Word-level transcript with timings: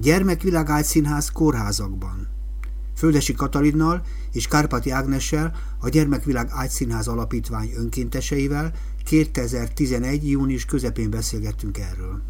Gyermekvilág 0.00 0.84
Színház 0.84 1.30
kórházakban. 1.30 2.28
Földesi 2.96 3.32
Katalinnal 3.32 4.02
és 4.32 4.48
Kárpati 4.48 4.90
Ágnessel 4.90 5.52
a 5.80 5.88
Gyermekvilág 5.88 6.48
Ágyszínház 6.50 7.08
Alapítvány 7.08 7.72
önkénteseivel 7.76 8.72
2011. 9.04 10.30
június 10.30 10.64
közepén 10.64 11.10
beszélgettünk 11.10 11.78
erről. 11.78 12.29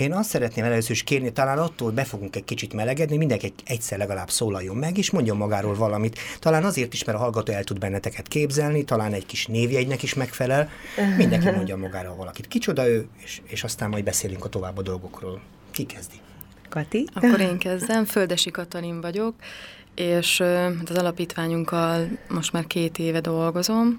Én 0.00 0.12
azt 0.12 0.28
szeretném 0.28 0.64
először 0.64 0.90
is 0.90 1.02
kérni, 1.02 1.32
talán 1.32 1.58
attól 1.58 1.90
be 1.90 2.04
fogunk 2.04 2.36
egy 2.36 2.44
kicsit 2.44 2.72
melegedni, 2.72 3.16
mindenki 3.16 3.52
egyszer 3.64 3.98
legalább 3.98 4.30
szólaljon 4.30 4.76
meg, 4.76 4.98
és 4.98 5.10
mondjon 5.10 5.36
magáról 5.36 5.74
valamit. 5.74 6.18
Talán 6.38 6.64
azért 6.64 6.92
is, 6.92 7.04
mert 7.04 7.18
a 7.18 7.20
hallgató 7.20 7.52
el 7.52 7.64
tud 7.64 7.78
benneteket 7.78 8.28
képzelni, 8.28 8.84
talán 8.84 9.12
egy 9.12 9.26
kis 9.26 9.46
névjegynek 9.46 10.02
is 10.02 10.14
megfelel. 10.14 10.68
Mindenki 11.16 11.50
mondja 11.56 11.76
magáról 11.76 12.16
valakit. 12.16 12.48
Kicsoda 12.48 12.88
ő, 12.88 13.08
és, 13.24 13.40
és 13.46 13.64
aztán 13.64 13.90
majd 13.90 14.04
beszélünk 14.04 14.44
a 14.44 14.48
tovább 14.48 14.78
a 14.78 14.82
dolgokról. 14.82 15.40
Ki 15.70 15.84
kezdi? 15.84 16.16
Kati? 16.68 17.06
Akkor 17.14 17.40
én 17.40 17.58
kezdem. 17.58 18.04
Földesi 18.04 18.50
Katalin 18.50 19.00
vagyok, 19.00 19.34
és 19.94 20.40
hát 20.78 20.90
az 20.90 20.96
alapítványunkkal 20.96 22.08
most 22.28 22.52
már 22.52 22.66
két 22.66 22.98
éve 22.98 23.20
dolgozom 23.20 23.98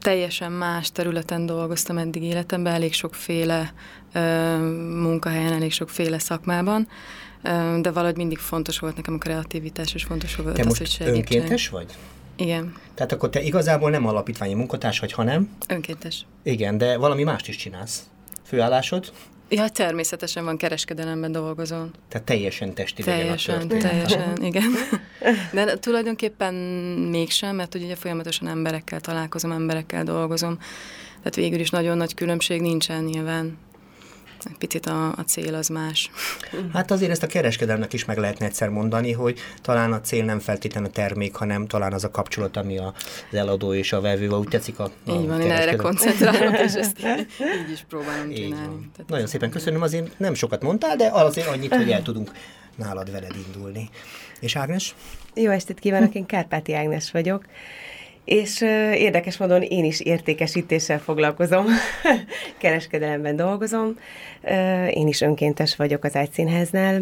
teljesen 0.00 0.52
más 0.52 0.92
területen 0.92 1.46
dolgoztam 1.46 1.98
eddig 1.98 2.22
életemben, 2.22 2.72
elég 2.72 2.92
sokféle 2.92 3.72
ö, 4.12 4.56
munkahelyen, 5.00 5.52
elég 5.52 5.72
sokféle 5.72 6.18
szakmában, 6.18 6.88
ö, 7.42 7.78
de 7.80 7.90
valahogy 7.90 8.16
mindig 8.16 8.38
fontos 8.38 8.78
volt 8.78 8.96
nekem 8.96 9.14
a 9.14 9.18
kreativitás, 9.18 9.94
és 9.94 10.04
fontos 10.04 10.36
volt 10.36 10.54
te 10.54 10.60
az, 10.60 10.66
most 10.66 10.78
hogy 10.78 10.88
segítség. 10.90 11.16
önkéntes 11.16 11.68
vagy? 11.68 11.86
Igen. 12.36 12.74
Tehát 12.94 13.12
akkor 13.12 13.30
te 13.30 13.42
igazából 13.42 13.90
nem 13.90 14.06
alapítványi 14.06 14.54
munkatárs 14.54 14.98
vagy, 15.00 15.12
hanem? 15.12 15.50
Önkéntes. 15.68 16.26
Igen, 16.42 16.78
de 16.78 16.96
valami 16.96 17.22
mást 17.22 17.48
is 17.48 17.56
csinálsz. 17.56 18.02
Főállásod? 18.44 19.12
Ja, 19.48 19.68
természetesen 19.68 20.44
van 20.44 20.56
kereskedelemben 20.56 21.32
dolgozom. 21.32 21.90
Tehát 22.08 22.26
teljesen 22.26 22.74
testi 22.74 23.02
Teljesen, 23.02 23.68
teljesen, 23.68 24.42
igen. 24.42 24.72
De 25.52 25.78
tulajdonképpen 25.78 26.54
mégsem, 27.10 27.56
mert 27.56 27.74
ugye 27.74 27.94
folyamatosan 27.94 28.48
emberekkel 28.48 29.00
találkozom, 29.00 29.52
emberekkel 29.52 30.04
dolgozom. 30.04 30.58
Tehát 31.18 31.34
végül 31.34 31.60
is 31.60 31.70
nagyon 31.70 31.96
nagy 31.96 32.14
különbség 32.14 32.60
nincsen 32.60 33.04
nyilván 33.04 33.58
picit 34.58 34.86
a, 34.86 35.08
a 35.08 35.22
cél 35.26 35.54
az 35.54 35.68
más. 35.68 36.10
Hát 36.72 36.90
azért 36.90 37.10
ezt 37.10 37.22
a 37.22 37.26
kereskedelmnek 37.26 37.92
is 37.92 38.04
meg 38.04 38.18
lehetne 38.18 38.46
egyszer 38.46 38.68
mondani, 38.68 39.12
hogy 39.12 39.38
talán 39.62 39.92
a 39.92 40.00
cél 40.00 40.24
nem 40.24 40.38
feltétlenül 40.38 40.88
a 40.88 40.92
termék, 40.92 41.34
hanem 41.34 41.66
talán 41.66 41.92
az 41.92 42.04
a 42.04 42.10
kapcsolat, 42.10 42.56
ami 42.56 42.78
az 42.78 42.92
eladó 43.32 43.74
és 43.74 43.92
a 43.92 44.00
vevő, 44.00 44.28
úgy 44.28 44.48
tetszik 44.48 44.78
a, 44.78 44.84
a 44.84 45.10
Így 45.10 45.26
van, 45.26 45.40
én 45.40 45.50
erre 45.50 45.76
koncentrálok, 45.76 46.58
és 46.58 46.72
ezt 46.72 46.98
így 47.60 47.72
is 47.72 47.84
próbálom 47.88 48.30
így 48.30 48.36
csinálni. 48.36 48.90
Tehát 48.96 49.10
Nagyon 49.10 49.26
szépen 49.26 49.50
köszönöm, 49.50 49.82
azért 49.82 50.18
nem 50.18 50.34
sokat 50.34 50.62
mondtál, 50.62 50.96
de 50.96 51.10
azért 51.12 51.46
annyit, 51.46 51.74
hogy 51.74 51.90
el 51.90 52.02
tudunk 52.02 52.30
nálad 52.76 53.10
veled 53.10 53.34
indulni. 53.46 53.88
És 54.40 54.56
Ágnes? 54.56 54.94
Jó 55.34 55.50
estét 55.50 55.78
kívánok, 55.78 56.14
én 56.14 56.26
Kárpáti 56.26 56.74
Ágnes 56.74 57.10
vagyok. 57.10 57.44
És 58.26 58.60
érdekes 58.94 59.36
módon 59.36 59.62
én 59.62 59.84
is 59.84 60.00
értékesítéssel 60.00 60.98
foglalkozom, 60.98 61.64
kereskedelemben 62.58 63.36
dolgozom. 63.36 63.98
Én 64.90 65.08
is 65.08 65.20
önkéntes 65.20 65.76
vagyok 65.76 66.04
az 66.04 66.16
Ágyszínháznál, 66.16 67.00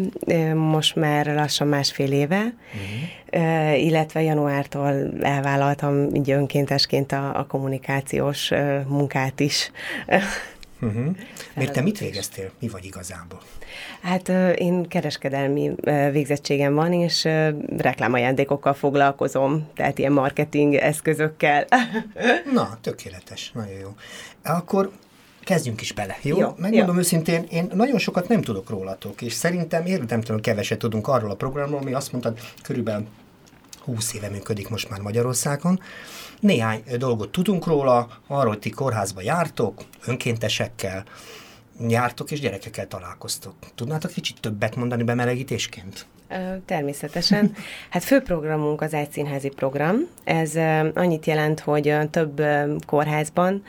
most 0.53 0.95
már 0.95 1.25
lassan 1.25 1.67
másfél 1.67 2.11
éve, 2.11 2.37
uh-huh. 2.41 3.43
uh, 3.43 3.83
illetve 3.83 4.21
januártól 4.21 5.11
elvállaltam 5.21 6.15
így 6.15 6.31
önkéntesként 6.31 7.11
a, 7.11 7.39
a 7.39 7.45
kommunikációs 7.47 8.51
munkát 8.87 9.39
is. 9.39 9.71
Uh-huh. 10.81 11.15
Mert 11.53 11.71
te 11.71 11.81
mit 11.81 11.99
végeztél? 11.99 12.51
Mi 12.59 12.67
vagy 12.67 12.85
igazából? 12.85 13.41
Hát 14.01 14.29
én 14.55 14.87
kereskedelmi 14.87 15.75
végzettségem 16.11 16.73
van, 16.73 16.93
és 16.93 17.27
reklámajándékokkal 17.77 18.73
foglalkozom, 18.73 19.67
tehát 19.75 19.97
ilyen 19.97 20.11
marketing 20.11 20.73
eszközökkel. 20.73 21.65
Na, 22.53 22.77
tökéletes, 22.81 23.51
nagyon 23.53 23.79
jó. 23.79 23.95
Akkor 24.43 24.91
kezdjünk 25.43 25.81
is 25.81 25.93
bele, 25.93 26.17
jó? 26.21 26.37
jó 26.37 26.53
Megmondom 26.57 26.95
jó. 26.95 27.01
őszintén, 27.01 27.45
én 27.49 27.71
nagyon 27.73 27.99
sokat 27.99 28.27
nem 28.27 28.41
tudok 28.41 28.69
rólatok, 28.69 29.21
és 29.21 29.33
szerintem 29.33 29.85
érdemtelen 29.85 30.41
keveset 30.41 30.79
tudunk 30.79 31.07
arról 31.07 31.31
a 31.31 31.35
programról, 31.35 31.79
ami 31.79 31.93
azt 31.93 32.11
mondtad, 32.11 32.39
körülbelül 32.61 33.07
20 33.85 34.13
éve 34.13 34.29
működik 34.29 34.69
most 34.69 34.89
már 34.89 34.99
Magyarországon. 34.99 35.79
Néhány 36.39 36.83
dolgot 36.97 37.31
tudunk 37.31 37.65
róla, 37.65 38.07
arról, 38.27 38.49
hogy 38.49 38.59
ti 38.59 38.69
kórházba 38.69 39.21
jártok, 39.21 39.81
önkéntesekkel, 40.05 41.03
jártok 41.87 42.31
és 42.31 42.39
gyerekekkel 42.39 42.87
találkoztok. 42.87 43.53
Tudnátok 43.75 44.11
kicsit 44.11 44.41
többet 44.41 44.75
mondani 44.75 45.03
bemelegítésként? 45.03 46.05
Természetesen. 46.65 47.53
Hát 47.89 48.03
főprogramunk 48.03 48.81
az 48.81 48.93
egyszínházi 48.93 49.49
program. 49.49 49.95
Ez 50.23 50.55
annyit 50.93 51.25
jelent, 51.25 51.59
hogy 51.59 51.97
több 52.11 52.41
kórházban 52.85 53.63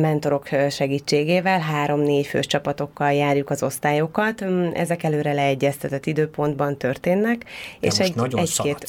mentorok 0.00 0.48
segítségével, 0.70 1.60
három-négy 1.60 2.26
fős 2.26 2.46
csapatokkal 2.46 3.12
járjuk 3.12 3.50
az 3.50 3.62
osztályokat. 3.62 4.44
Mm, 4.44 4.68
ezek 4.74 5.02
előre 5.02 5.32
leegyeztetett 5.32 6.06
időpontban 6.06 6.76
történnek. 6.78 7.44
De 7.80 7.86
és 7.86 7.98
egy, 7.98 8.14
nagyon 8.14 8.40
egy-két... 8.40 8.86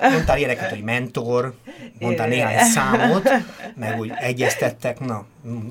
Mondtál 0.12 0.38
ilyeneket, 0.38 0.70
hogy 0.70 0.82
mentor, 0.82 1.54
mondtál 1.98 2.28
néhány 2.28 2.58
számot, 2.58 3.30
meg 3.74 3.98
úgy 3.98 4.12
egyeztettek, 4.16 5.00
na, 5.00 5.26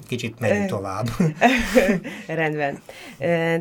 kicsit 0.07 0.39
menjünk 0.39 0.69
tovább. 0.69 1.05
Rendben. 2.27 2.79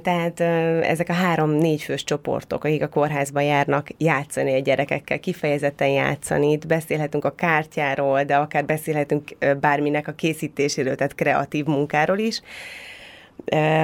Tehát 0.03 0.41
ezek 0.85 1.09
a 1.09 1.13
három-négy 1.13 1.83
fős 1.83 2.05
csoportok, 2.05 2.65
akik 2.65 2.83
a 2.83 2.89
kórházba 2.89 3.41
járnak 3.41 3.89
játszani 3.99 4.55
a 4.55 4.59
gyerekekkel, 4.59 5.21
kifejezetten 5.21 5.89
játszani. 5.89 6.51
Itt 6.51 6.67
beszélhetünk 6.67 7.25
a 7.25 7.35
kártyáról, 7.35 8.25
de 8.25 8.37
akár 8.37 8.65
beszélhetünk 8.65 9.37
bárminek 9.61 10.09
a 10.09 10.13
készítéséről, 10.13 10.95
tehát 10.95 11.15
kreatív 11.15 11.65
munkáról 11.65 12.19
is 12.19 12.41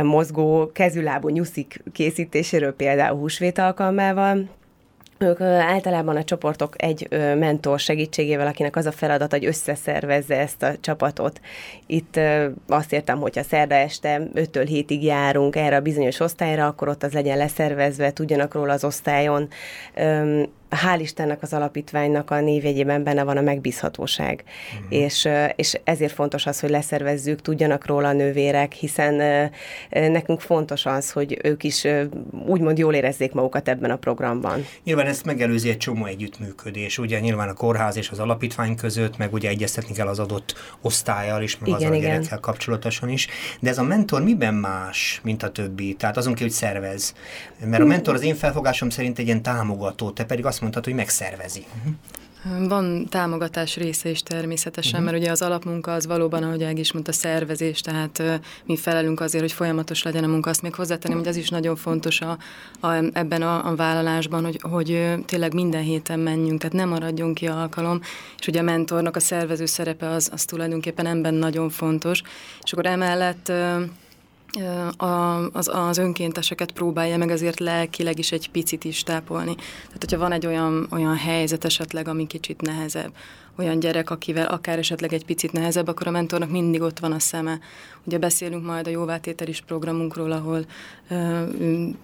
mozgó 0.03 0.71
kezülábú 0.73 1.29
nyuszik 1.29 1.83
készítéséről 1.93 2.75
például 2.75 3.19
húsvét 3.19 3.59
alkalmával, 3.59 4.49
ők 5.23 5.41
általában 5.41 6.17
a 6.17 6.25
csoportok 6.25 6.83
egy 6.83 7.09
mentor 7.39 7.79
segítségével, 7.79 8.47
akinek 8.47 8.77
az 8.77 8.87
a 8.87 8.93
feladat, 8.93 9.31
hogy 9.31 9.45
összeszervezze 9.45 10.39
ezt 10.39 10.63
a 10.63 10.77
csapatot. 10.81 11.41
Itt 11.87 12.21
azt 12.69 12.93
értem, 12.93 13.19
hogyha 13.19 13.43
szerda 13.43 13.75
este 13.75 14.23
5-től 14.35 14.85
7-ig 14.87 15.01
járunk 15.01 15.57
erre 15.57 15.77
a 15.77 15.81
bizonyos 15.81 16.21
osztályra, 16.21 16.67
akkor 16.67 16.89
ott 16.89 17.03
az 17.03 17.13
legyen 17.13 17.37
leszervezve, 17.37 18.13
tudjanak 18.13 18.55
róla 18.55 18.73
az 18.73 18.85
osztályon 18.85 19.49
hál' 20.71 20.99
Istennek 21.01 21.43
az 21.43 21.53
alapítványnak 21.53 22.31
a 22.31 22.41
névjegyében 22.41 23.03
benne 23.03 23.23
van 23.23 23.37
a 23.37 23.41
megbízhatóság. 23.41 24.45
Mm. 24.45 24.87
És, 24.89 25.29
és 25.57 25.81
ezért 25.85 26.13
fontos 26.13 26.47
az, 26.47 26.61
hogy 26.61 26.71
leszervezzük, 26.71 27.43
tudjanak 27.43 27.87
róla 27.87 28.09
a 28.09 28.13
nővérek, 28.13 28.73
hiszen 28.73 29.15
nekünk 29.91 30.41
fontos 30.41 30.87
az, 30.87 31.11
hogy 31.11 31.39
ők 31.43 31.65
is 31.65 31.87
úgymond 32.47 32.79
jól 32.79 32.95
érezzék 32.95 33.33
magukat 33.33 33.69
ebben 33.69 33.91
a 33.91 33.97
programban. 33.97 34.67
Nyilván 34.85 35.07
ezt 35.07 35.25
megelőzi 35.25 35.69
egy 35.69 35.77
csomó 35.77 36.05
együttműködés, 36.05 36.99
ugye 36.99 37.21
nyilván 37.21 37.49
a 37.49 37.55
kórház 37.55 37.97
és 37.97 38.11
az 38.11 38.19
alapítvány 38.19 38.77
között, 38.77 39.17
meg 39.17 39.33
ugye 39.33 39.49
egyeztetni 39.49 39.95
kell 39.95 40.07
az 40.07 40.19
adott 40.19 40.55
osztályjal 40.81 41.43
is, 41.43 41.59
meg 41.59 41.69
igen, 41.69 41.91
az 41.93 41.99
a 41.99 42.01
gyerekkel 42.01 42.41
kapcsolatosan 42.41 43.09
is. 43.09 43.29
De 43.61 43.71
ez 43.71 43.79
a 43.79 43.83
mentor 43.83 44.23
miben 44.23 44.55
más, 44.55 45.21
mint 45.23 45.43
a 45.43 45.51
többi? 45.51 45.95
Tehát 45.95 46.17
azon 46.17 46.35
ki, 46.35 46.43
hogy 46.43 46.53
szervez. 46.53 47.15
Mert 47.65 47.83
a 47.83 47.87
mentor 47.87 48.15
az 48.15 48.23
én 48.23 48.35
felfogásom 48.35 48.91
szerint 48.91 49.19
egy 49.19 49.27
ilyen 49.27 49.43
támogató, 49.43 50.11
te 50.11 50.25
pedig 50.25 50.47
azt 50.47 50.60
azt 50.63 50.73
mondtad, 50.73 50.85
hogy 50.85 50.95
megszervezi. 50.95 51.67
Van 52.69 53.09
támogatás 53.09 53.77
része 53.77 54.09
is 54.09 54.23
természetesen, 54.23 54.93
uh-huh. 54.93 55.11
mert 55.11 55.23
ugye 55.23 55.31
az 55.31 55.43
alapmunka 55.43 55.93
az 55.93 56.07
valóban, 56.07 56.43
ahogy 56.43 56.63
Ág 56.63 56.79
is 56.79 56.93
mondta, 56.93 57.13
szervezés, 57.13 57.81
tehát 57.81 58.19
uh, 58.19 58.35
mi 58.65 58.77
felelünk 58.77 59.21
azért, 59.21 59.43
hogy 59.43 59.53
folyamatos 59.53 60.03
legyen 60.03 60.25
a 60.25 60.27
munka. 60.27 60.51
Azt 60.51 60.63
még 60.63 60.75
hozzátenném, 60.75 61.19
hogy 61.19 61.29
az 61.29 61.37
is 61.37 61.49
nagyon 61.49 61.77
fontos 61.77 62.21
a, 62.21 62.39
a, 62.81 62.93
ebben 63.13 63.43
a, 63.43 63.67
a 63.67 63.75
vállalásban, 63.75 64.45
hogy, 64.45 64.59
hogy 64.63 64.91
uh, 64.91 65.25
tényleg 65.25 65.55
minden 65.55 65.83
héten 65.83 66.19
menjünk, 66.19 66.61
tehát 66.61 66.77
nem 66.77 66.89
maradjon 66.89 67.35
ki 67.35 67.47
alkalom, 67.47 68.01
és 68.39 68.47
ugye 68.47 68.61
a 68.61 68.63
mentornak 68.63 69.17
a 69.17 69.21
szervező 69.21 69.67
szerepe 69.67 70.09
az, 70.09 70.31
az 70.33 70.45
tulajdonképpen 70.45 71.07
ebben 71.07 71.35
nagyon 71.35 71.71
fontos, 71.71 72.23
és 72.63 72.73
akkor 72.73 72.87
emellett 72.87 73.49
uh, 73.49 73.83
az, 75.53 75.71
az 75.73 75.99
önkénteseket 75.99 76.73
próbálja 76.73 77.17
meg 77.17 77.31
azért 77.31 77.61
lelkileg 77.61 78.19
is 78.19 78.33
egy 78.33 78.51
picit 78.51 78.85
is 78.85 79.03
tápolni. 79.03 79.55
Tehát, 79.55 79.99
hogyha 79.99 80.19
van 80.19 80.33
egy 80.33 80.47
olyan, 80.47 80.87
olyan 80.91 81.17
helyzet 81.17 81.65
esetleg, 81.65 82.09
ami 82.09 82.27
kicsit 82.27 82.61
nehezebb, 82.61 83.13
olyan 83.61 83.81
gyerek, 83.81 84.11
akivel 84.11 84.47
akár 84.47 84.79
esetleg 84.79 85.13
egy 85.13 85.25
picit 85.25 85.53
nehezebb, 85.53 85.89
akkor 85.89 86.07
a 86.07 86.11
mentornak 86.11 86.51
mindig 86.51 86.81
ott 86.81 86.99
van 86.99 87.13
a 87.13 87.19
szeme. 87.19 87.59
Ugye 88.05 88.19
beszélünk 88.19 88.65
majd 88.65 88.87
a 88.87 88.91
jóvátételis 88.91 89.61
programunkról, 89.61 90.33
ahol 90.33 90.65
ö, 91.11 91.43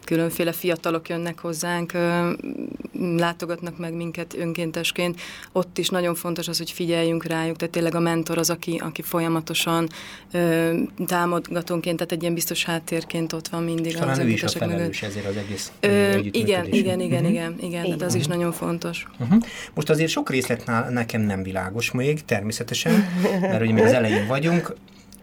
különféle 0.05 0.53
fiatalok 0.53 1.09
jönnek 1.09 1.39
hozzánk, 1.39 1.93
ö, 1.93 2.33
látogatnak 3.17 3.79
meg 3.79 3.93
minket 3.93 4.35
önkéntesként. 4.39 5.21
Ott 5.53 5.79
is 5.79 5.89
nagyon 5.89 6.15
fontos 6.15 6.49
az, 6.49 6.59
hogy 6.59 6.71
figyeljünk 6.71 7.25
rájuk, 7.25 7.57
tehát 7.57 7.73
tényleg 7.75 7.95
a 7.95 8.01
mentor 8.01 8.39
az, 8.39 8.51
aki, 8.51 8.81
aki 8.85 9.03
folyamatosan 9.03 9.89
ö, 10.33 10.73
támogatónként, 11.07 11.97
tehát 11.97 12.13
egy 12.13 12.23
ilyen 12.23 12.35
biztos 12.35 12.65
háttérként 12.65 13.33
ott 13.33 13.49
van 13.49 13.63
mindig. 13.63 13.87
És 13.87 13.95
talán 13.95 14.21
ő 14.21 14.29
is 14.29 14.43
a 14.43 14.49
felelős 14.49 15.03
ezért 15.03 15.27
az 15.27 15.37
egész 15.37 15.73
ö, 15.81 16.19
Igen, 16.31 16.67
igen, 16.73 17.01
igen, 17.01 17.25
uh-huh. 17.25 17.31
igen, 17.31 17.57
igen, 17.61 17.99
de 17.99 18.05
az 18.05 18.15
is 18.15 18.27
nagyon 18.27 18.53
fontos. 18.53 19.07
Uh-huh. 19.19 19.43
Most 19.75 19.91
azért 19.91 20.11
sok 20.11 20.31
részlet 20.31 20.91
nekem 20.91 21.21
nem 21.21 21.43
világos 21.47 21.91
még, 21.91 22.25
természetesen, 22.25 22.93
mert 23.41 23.63
ugye 23.63 23.73
még 23.73 23.85
az 23.85 23.93
elején 23.93 24.27
vagyunk. 24.27 24.75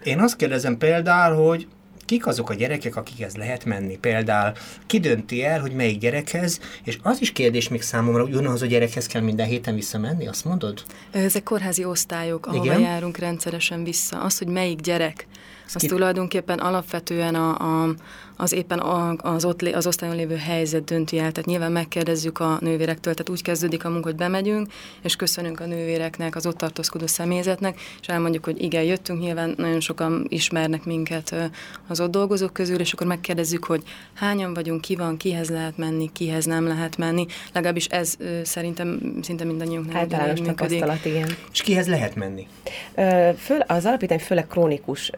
Én 0.04 0.20
azt 0.20 0.36
kérdezem 0.36 0.78
például, 0.78 1.48
hogy 1.48 1.68
kik 2.06 2.28
azok 2.28 2.50
a 2.50 2.54
gyerekek, 2.54 2.96
akikhez 2.96 3.36
lehet 3.36 3.66
menni? 3.66 3.98
Például 3.98 4.54
ki 4.86 5.00
dönti 5.00 5.44
el, 5.44 5.60
hogy 5.60 5.72
melyik 5.72 6.00
gyerekhez, 6.00 6.60
és 6.84 6.98
az 7.02 7.22
is 7.22 7.31
kérdés 7.31 7.68
még 7.68 7.81
számomra, 7.81 8.22
hogy 8.22 8.34
ugyanaz 8.34 8.62
a 8.62 8.66
gyerekhez 8.66 9.06
kell 9.08 9.22
minden 9.22 9.48
héten 9.48 9.75
visszamenni, 9.75 10.28
azt 10.28 10.46
mondod? 10.46 10.84
Ezek 11.12 11.44
kórházi 11.44 11.86
osztályok, 11.86 12.46
ahova 12.46 12.64
Igen? 12.64 12.80
járunk 12.80 13.18
rendszeresen 13.18 13.84
vissza. 13.84 14.22
Az, 14.22 14.38
hogy 14.38 14.48
melyik 14.48 14.80
gyerek, 14.80 15.28
az 15.74 15.81
ki... 15.81 15.88
tulajdonképpen 15.88 16.60
alapvetően 16.60 17.36
a, 17.36 17.84
a 17.86 17.96
az 18.44 18.54
éppen 18.54 18.80
az, 19.22 19.45
ott, 19.45 19.62
az 19.62 19.88
osztályon 19.88 20.16
lévő 20.16 20.36
helyzet 20.36 20.84
dönti 20.84 21.18
el. 21.18 21.31
Tehát 21.31 21.50
nyilván 21.50 21.72
megkérdezzük 21.72 22.40
a 22.40 22.57
nővérektől, 22.62 23.13
tehát 23.13 23.30
úgy 23.30 23.42
kezdődik 23.42 23.86
a 23.86 23.90
munka, 23.90 24.07
hogy 24.07 24.16
bemegyünk, 24.16 24.72
és 25.01 25.16
köszönünk 25.16 25.60
a 25.60 25.66
nővéreknek, 25.66 26.36
az 26.36 26.45
ott 26.45 26.57
tartózkodó 26.57 27.07
személyzetnek, 27.07 27.80
és 28.01 28.07
elmondjuk, 28.07 28.45
hogy 28.45 28.62
igen, 28.62 28.84
jöttünk, 28.84 29.19
nyilván 29.19 29.54
nagyon 29.57 29.80
sokan 29.80 30.25
ismernek 30.30 30.86
minket 30.86 31.36
az 31.88 32.00
ott 32.00 32.12
dolgozók 32.12 32.54
közül, 32.54 32.80
és 32.80 32.94
akkor 32.94 33.07
megkérdezzük, 33.07 33.66
hogy 33.66 33.84
hányan 34.13 34.54
vagyunk, 34.54 34.81
ki 34.81 34.96
van, 34.96 35.18
kihez 35.18 35.50
lehet 35.50 35.78
menni, 35.78 36.10
kihez 36.13 36.46
nem 36.46 36.68
lehet 36.68 36.98
menni. 36.98 37.25
Legalábbis 37.54 37.86
ez 37.86 38.18
szerintem 38.44 39.18
szinte 39.22 39.44
mindannyiunknak 39.44 39.96
Általános 39.96 40.39
tapasztalat, 40.42 41.06
igen. 41.06 41.30
És 41.51 41.62
kihez 41.62 41.88
lehet 41.88 42.16
menni? 42.16 42.48
Föl, 43.38 43.60
az 43.60 43.86
alapítvány 43.86 44.19
főleg 44.19 44.48
krónikus 44.48 45.12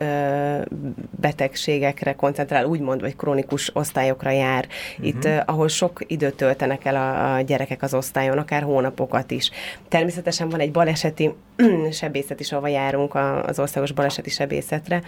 betegségekre 1.19 2.15
koncentrál, 2.15 2.65
úgymond, 2.65 3.01
vagy 3.01 3.14
krónikus 3.17 3.71
osztályokra 3.73 4.29
jár. 4.29 4.67
Itt, 5.01 5.25
uh, 5.25 5.39
ahol 5.45 5.67
sok 5.67 6.01
időt 6.07 6.35
töltenek 6.35 6.85
el 6.85 6.95
a, 6.95 7.35
a 7.35 7.41
gyerekek 7.41 7.81
az 7.81 7.93
osztályon, 7.93 8.37
akár 8.37 8.63
hónapokat 8.63 9.31
is. 9.31 9.51
Természetesen 9.87 10.49
van 10.49 10.59
egy 10.59 10.71
baleseti 10.71 11.33
sebészet 11.91 12.39
is, 12.39 12.51
ahova 12.51 12.67
járunk 12.67 13.15
a, 13.15 13.43
az 13.43 13.59
országos 13.59 13.91
baleseti 13.91 14.29
sebészetre, 14.29 15.01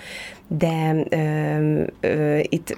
de 0.47 0.95
ö, 1.09 1.83
ö, 1.99 2.39
itt 2.41 2.77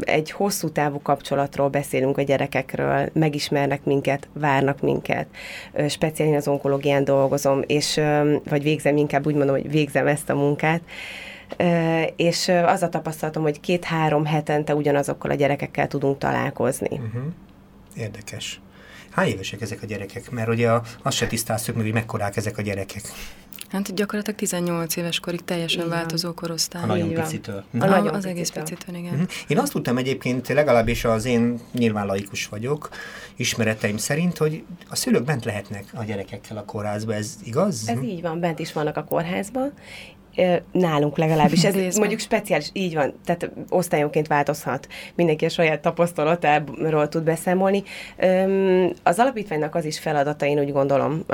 egy 0.00 0.30
hosszú 0.30 0.68
távú 0.68 1.00
kapcsolatról 1.02 1.68
beszélünk 1.68 2.18
a 2.18 2.22
gyerekekről, 2.22 3.08
megismernek 3.12 3.84
minket, 3.84 4.28
várnak 4.32 4.80
minket. 4.80 5.26
Speciálisan 5.88 6.40
az 6.40 6.48
onkológián 6.48 7.04
dolgozom, 7.04 7.62
és 7.66 7.96
ö, 7.96 8.36
vagy 8.48 8.62
végzem, 8.62 8.96
inkább 8.96 9.26
úgy 9.26 9.34
mondom, 9.34 9.54
hogy 9.54 9.70
végzem 9.70 10.06
ezt 10.06 10.30
a 10.30 10.34
munkát, 10.34 10.80
és 12.16 12.48
az 12.48 12.82
a 12.82 12.88
tapasztalatom, 12.88 13.42
hogy 13.42 13.60
két-három 13.60 14.24
hetente 14.24 14.74
ugyanazokkal 14.74 15.30
a 15.30 15.34
gyerekekkel 15.34 15.88
tudunk 15.88 16.18
találkozni. 16.18 16.88
Uh-huh. 16.90 17.22
Érdekes. 17.96 18.60
Hány 19.10 19.28
évesek 19.28 19.60
ezek 19.60 19.82
a 19.82 19.86
gyerekek? 19.86 20.30
Mert 20.30 20.48
ugye 20.48 20.70
azt 21.02 21.16
se 21.16 21.26
tisztáztuk 21.26 21.74
meg, 21.74 21.84
hogy 21.84 21.92
mekkorák 21.92 22.36
ezek 22.36 22.58
a 22.58 22.62
gyerekek. 22.62 23.02
Hát 23.68 23.94
gyakorlatilag 23.94 24.38
18 24.38 24.96
éves 24.96 25.20
korig 25.20 25.44
teljesen 25.44 25.78
igen. 25.78 25.90
változó 25.90 26.32
korosztály. 26.32 26.82
A 26.82 26.86
nagyon 26.86 27.14
picitől. 27.14 27.64
A, 27.78 27.84
a 27.84 27.86
nagyon 27.86 28.14
az 28.14 28.24
egész 28.24 28.50
picitől, 28.50 28.94
igen. 28.94 29.12
Uh-huh. 29.12 29.28
Én 29.46 29.58
azt 29.58 29.72
tudtam 29.72 29.96
egyébként, 29.96 30.48
legalábbis 30.48 31.04
az 31.04 31.24
én 31.24 31.60
nyilván 31.72 32.06
laikus 32.06 32.46
vagyok, 32.46 32.88
ismereteim 33.36 33.96
szerint, 33.96 34.36
hogy 34.36 34.64
a 34.88 34.96
szülők 34.96 35.24
bent 35.24 35.44
lehetnek 35.44 35.84
a 35.94 36.04
gyerekekkel 36.04 36.56
a 36.56 36.64
kórházba, 36.64 37.14
ez 37.14 37.34
igaz? 37.44 37.88
Ez 37.88 38.02
így 38.02 38.22
van, 38.22 38.40
bent 38.40 38.58
is 38.58 38.72
vannak 38.72 38.96
a 38.96 39.04
kórházban, 39.04 39.72
nálunk 40.72 41.18
legalábbis. 41.18 41.64
Ez 41.64 41.96
mondjuk 41.96 42.20
speciális, 42.20 42.70
így 42.72 42.94
van, 42.94 43.12
tehát 43.24 43.50
osztályonként 43.68 44.26
változhat. 44.26 44.88
Mindenki 45.14 45.44
a 45.44 45.48
saját 45.48 45.80
tapasztalatáról 45.80 47.08
tud 47.08 47.22
beszámolni. 47.22 47.82
Az 49.02 49.18
alapítványnak 49.18 49.74
az 49.74 49.84
is 49.84 49.98
feladata, 49.98 50.46
én 50.46 50.58
úgy 50.58 50.72
gondolom, 50.72 51.24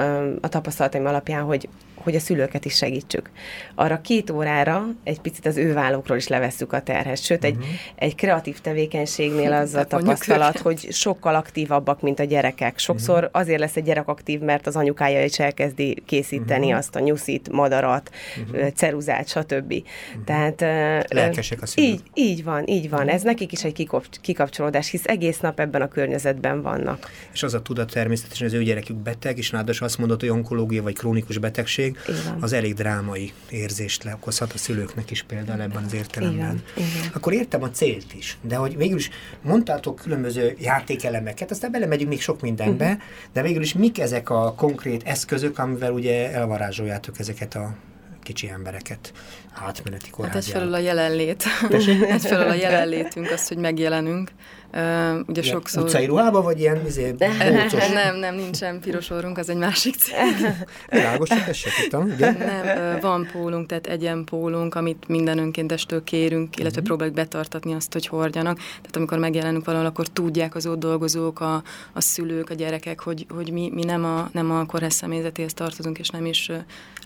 a 0.40 0.48
tapasztalataim 0.48 1.06
alapján, 1.06 1.42
hogy 1.42 1.68
hogy 2.04 2.14
a 2.14 2.20
szülőket 2.20 2.64
is 2.64 2.74
segítsük. 2.74 3.30
Arra 3.74 4.00
két 4.00 4.30
órára 4.30 4.86
egy 5.04 5.20
picit 5.20 5.46
az 5.46 5.56
ő 5.56 5.72
vállókról 5.72 6.16
is 6.16 6.28
levesszük 6.28 6.72
a 6.72 6.82
terhet. 6.82 7.22
Sőt, 7.22 7.44
uh-huh. 7.44 7.52
egy, 7.52 7.66
mhm. 7.66 7.74
egy 7.94 8.14
kreatív 8.14 8.60
tevékenységnél 8.60 9.52
az 9.52 9.74
a 9.74 9.84
tapasztalat, 9.94 10.58
hogy 10.58 10.92
sokkal 10.92 11.34
aktívabbak, 11.34 12.00
mint 12.00 12.20
a 12.20 12.24
gyerekek. 12.24 12.78
Sokszor 12.78 13.16
uh-huh. 13.16 13.40
azért 13.40 13.58
lesz 13.58 13.76
egy 13.76 13.84
gyerek 13.84 14.08
aktív, 14.08 14.40
mert 14.40 14.66
az 14.66 14.76
anyukája 14.76 15.24
is 15.24 15.38
elkezdi 15.38 16.02
készíteni 16.06 16.64
uh-huh. 16.64 16.78
azt 16.78 16.96
a 16.96 17.00
nyuszit, 17.00 17.48
madarat, 17.52 18.10
uh-huh. 18.46 18.70
ceruzát, 18.70 19.28
stb. 19.28 19.72
Uh-huh. 19.72 20.24
Tehát 20.24 20.60
Lelkesek 21.08 21.62
a 21.62 21.66
szülők. 21.66 21.90
Így, 21.90 22.02
így 22.14 22.44
van, 22.44 22.66
így 22.66 22.90
van. 22.90 23.08
Ez 23.08 23.22
nekik 23.22 23.52
is 23.52 23.64
egy 23.64 23.88
kikapcsolódás, 24.20 24.90
hisz 24.90 25.04
egész 25.04 25.38
nap 25.38 25.60
ebben 25.60 25.82
a 25.82 25.88
környezetben 25.88 26.62
vannak. 26.62 27.10
És 27.32 27.42
az 27.42 27.54
a 27.54 27.62
tudat 27.62 27.92
természetesen, 27.92 28.46
az 28.46 28.52
ő 28.52 28.62
gyerekük 28.62 28.96
beteg, 28.96 29.38
és 29.38 29.52
ráadásul 29.52 29.86
azt 29.86 29.98
mondod, 29.98 30.20
hogy 30.20 30.28
onkológia 30.28 30.82
vagy 30.82 30.94
krónikus 30.94 31.38
betegség, 31.38 31.93
igen. 32.06 32.36
az 32.40 32.52
elég 32.52 32.74
drámai 32.74 33.32
érzést 33.50 34.02
leokozhat 34.04 34.52
a 34.52 34.58
szülőknek 34.58 35.10
is 35.10 35.22
például 35.22 35.60
ebben 35.60 35.84
az 35.84 35.94
értelemben. 35.94 36.62
Igen. 36.74 36.88
Igen. 36.88 37.10
Akkor 37.14 37.32
értem 37.32 37.62
a 37.62 37.70
célt 37.70 38.14
is, 38.14 38.38
de 38.42 38.56
hogy 38.56 38.76
végül 38.76 38.98
is 38.98 39.10
mondtátok 39.42 39.96
különböző 39.96 40.56
játékelemeket, 40.58 41.50
aztán 41.50 41.70
belemegyünk 41.70 42.10
még 42.10 42.20
sok 42.20 42.40
mindenbe, 42.40 42.84
uh-huh. 42.84 43.02
de 43.32 43.42
végül 43.42 43.62
is 43.62 43.72
mik 43.72 43.98
ezek 43.98 44.30
a 44.30 44.54
konkrét 44.54 45.02
eszközök, 45.02 45.58
amivel 45.58 45.92
ugye 45.92 46.32
elvarázsoljátok 46.32 47.18
ezeket 47.18 47.54
a 47.54 47.74
kicsi 48.22 48.48
embereket 48.48 49.12
átmeneti 49.54 50.10
kórházjára. 50.10 50.42
Hát 50.42 50.46
egyfelől 50.46 50.74
a 50.74 50.78
jelenlét. 50.78 51.44
egyfelől 52.14 52.48
a 52.48 52.54
jelenlétünk, 52.54 53.30
az, 53.30 53.48
hogy 53.48 53.56
megjelenünk. 53.56 54.30
Uh, 54.74 54.80
ugye 55.26 55.42
ilyen 55.42 55.54
sokszor... 55.54 55.82
Utcai 55.82 56.06
ruhába, 56.06 56.42
vagy 56.42 56.60
ilyen 56.60 56.86
izé, 56.86 57.14
Nem, 57.94 58.16
nem, 58.16 58.34
nincsen 58.34 58.80
piros 58.80 59.10
orrunk, 59.10 59.38
az 59.38 59.48
egy 59.48 59.56
másik 59.56 59.94
cég. 59.94 60.14
Világos, 60.90 61.30
ezt 61.30 61.54
se 61.54 61.70
tudtam, 61.80 62.10
ugye? 62.10 62.30
Nem, 62.30 63.00
van 63.00 63.28
pólunk, 63.32 63.66
tehát 63.66 63.86
egyen 63.86 64.24
pólunk, 64.24 64.74
amit 64.74 65.08
minden 65.08 65.38
önkéntestől 65.38 66.04
kérünk, 66.04 66.56
illetve 66.56 66.68
uh-huh. 66.68 66.84
próbáljuk 66.84 67.14
betartatni 67.16 67.74
azt, 67.74 67.92
hogy 67.92 68.06
hordjanak. 68.06 68.56
Tehát 68.56 68.96
amikor 68.96 69.18
megjelenünk 69.18 69.64
valahol, 69.64 69.86
akkor 69.86 70.08
tudják 70.08 70.54
az 70.54 70.66
ott 70.66 70.78
dolgozók, 70.78 71.40
a, 71.40 71.62
a 71.92 72.00
szülők, 72.00 72.50
a 72.50 72.54
gyerekek, 72.54 73.00
hogy, 73.00 73.26
hogy 73.28 73.52
mi, 73.52 73.70
mi 73.74 73.84
nem 73.84 74.04
a, 74.04 74.28
nem 74.32 74.50
a 74.50 74.66
kórház 74.66 74.94
személyzetéhez 74.94 75.54
tartozunk, 75.54 75.98
és 75.98 76.08
nem 76.08 76.26
is 76.26 76.50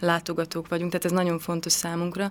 látogatók 0.01 0.69
vagyunk. 0.69 0.91
Tehát 0.91 1.07
ez 1.07 1.13
nagyon 1.13 1.39
fontos 1.39 1.73
számunkra 1.73 2.31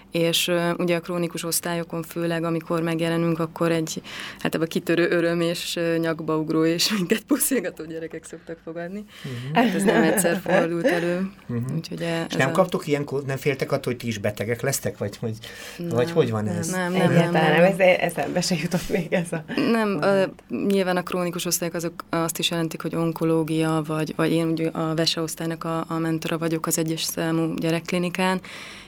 és 0.11 0.47
uh, 0.47 0.69
ugye 0.77 0.95
a 0.95 0.99
krónikus 0.99 1.43
osztályokon 1.43 2.03
főleg, 2.03 2.43
amikor 2.43 2.81
megjelenünk, 2.81 3.39
akkor 3.39 3.71
egy 3.71 4.01
hát 4.39 4.55
ebben 4.55 4.67
kitörő 4.67 5.09
öröm 5.09 5.41
és 5.41 5.75
uh, 5.75 5.97
nyakbaugró 5.97 6.65
és 6.65 6.91
minket 6.91 7.21
puszilgató 7.21 7.85
gyerekek 7.85 8.25
szoktak 8.25 8.57
fogadni. 8.63 9.05
Uh-huh. 9.23 9.55
Hát 9.55 9.75
ez 9.75 9.83
nem 9.83 10.03
egyszer 10.03 10.41
fordult 10.43 10.85
elő. 10.85 11.31
Uh-huh. 11.47 11.75
Úgyhogy 11.75 12.01
e, 12.01 12.25
és 12.29 12.35
nem 12.35 12.49
a... 12.49 12.51
kaptok 12.51 12.87
ilyenkor, 12.87 13.23
nem 13.23 13.37
féltek 13.37 13.71
attól, 13.71 13.93
hogy 13.93 14.01
ti 14.01 14.07
is 14.07 14.17
betegek 14.17 14.61
lesztek, 14.61 14.97
vagy 14.97 15.17
hogy, 15.17 15.37
nem, 15.77 15.87
vagy 15.87 16.11
hogy 16.11 16.31
van 16.31 16.47
ez? 16.47 16.69
Nem, 16.69 16.91
nem, 16.91 17.13
nem, 17.13 17.31
nem, 17.31 17.31
nem, 17.31 17.63
ez 17.63 17.79
eszembe 17.79 18.41
se 18.41 18.55
jutott 18.61 18.89
még 18.89 19.13
ez 19.13 19.31
a... 19.31 19.43
Nem, 19.71 19.99
uh, 20.01 20.23
nyilván 20.67 20.97
a 20.97 21.03
krónikus 21.03 21.45
osztályok 21.45 21.75
azok 21.75 22.03
azt 22.09 22.39
is 22.39 22.49
jelentik, 22.49 22.81
hogy 22.81 22.95
onkológia, 22.95 23.83
vagy, 23.85 24.13
vagy 24.15 24.31
én 24.31 24.47
ugye 24.47 24.67
a 24.67 24.95
vese 24.95 25.21
osztálynak 25.21 25.63
a, 25.63 25.85
a 25.87 25.97
mentora 25.97 26.37
vagyok 26.37 26.65
az 26.65 26.77
egyes 26.77 27.03
számú 27.03 27.53
gyerekklinikán, 27.53 28.41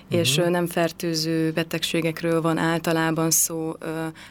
és 0.09 0.37
uh-huh. 0.37 0.51
nem 0.51 0.67
fertőző 0.67 1.12
betegségekről 1.53 2.41
van 2.41 2.57
általában 2.57 3.31
szó, 3.31 3.73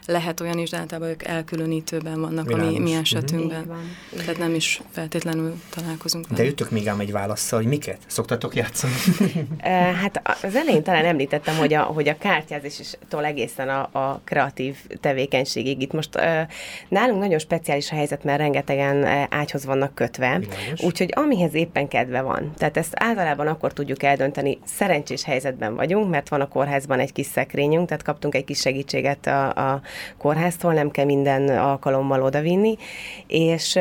lehet 0.07 0.41
olyan 0.41 0.59
is, 0.59 0.71
de 0.71 0.77
általában 0.77 1.11
ők 1.11 1.25
elkülönítőben 1.25 2.21
vannak 2.21 2.47
Világos. 2.47 2.69
a 2.69 2.71
mi, 2.71 2.79
mi 2.79 2.95
esetünkben. 2.95 3.61
Uh-huh. 3.61 3.83
Tehát 4.17 4.39
nem 4.39 4.55
is 4.55 4.83
feltétlenül 4.91 5.55
találkozunk. 5.71 6.27
De 6.27 6.45
jöttök 6.45 6.71
még 6.71 6.89
ám 6.89 7.01
egy 7.01 7.12
válaszsal, 7.12 7.59
hogy 7.59 7.69
miket 7.69 7.99
szoktatok 8.07 8.55
játszani? 8.55 8.93
hát 10.03 10.23
az 10.43 10.57
elején 10.57 10.83
talán 10.83 11.05
említettem, 11.05 11.57
hogy 11.57 11.75
a, 11.75 11.83
hogy 11.83 12.09
a 12.09 12.19
kártyázás 12.19 12.79
is 12.79 12.93
tól 13.09 13.25
egészen 13.25 13.69
a, 13.69 13.81
a 13.99 14.21
kreatív 14.25 14.77
tevékenységig. 15.01 15.83
Itt 15.83 15.93
most 15.93 16.19
nálunk 16.89 17.21
nagyon 17.21 17.39
speciális 17.39 17.91
a 17.91 17.95
helyzet, 17.95 18.25
mert 18.25 18.39
rengetegen 18.39 19.27
ágyhoz 19.31 19.65
vannak 19.65 19.95
kötve, 19.95 20.41
úgyhogy 20.79 21.12
amihez 21.17 21.55
éppen 21.55 21.89
kedve 21.89 22.21
van. 22.21 22.53
Tehát 22.57 22.77
ezt 22.77 22.93
általában 22.95 23.47
akkor 23.47 23.73
tudjuk 23.73 24.03
eldönteni 24.03 24.59
szerencsés 24.65 25.25
helyzetben 25.25 25.75
vagyunk, 25.75 26.11
mert 26.11 26.29
van 26.29 26.41
a 26.41 26.49
kórházban 26.73 26.99
egy 26.99 27.12
kis 27.12 27.26
szekrényünk, 27.26 27.87
tehát 27.88 28.02
kaptunk 28.02 28.35
egy 28.35 28.45
kis 28.45 28.61
segítséget 28.61 29.26
a, 29.26 29.49
a 29.49 29.81
kórháztól, 30.19 30.73
nem 30.73 30.91
kell 30.91 31.05
minden 31.05 31.49
alkalommal 31.49 32.23
odavinni, 32.23 32.76
és 33.26 33.79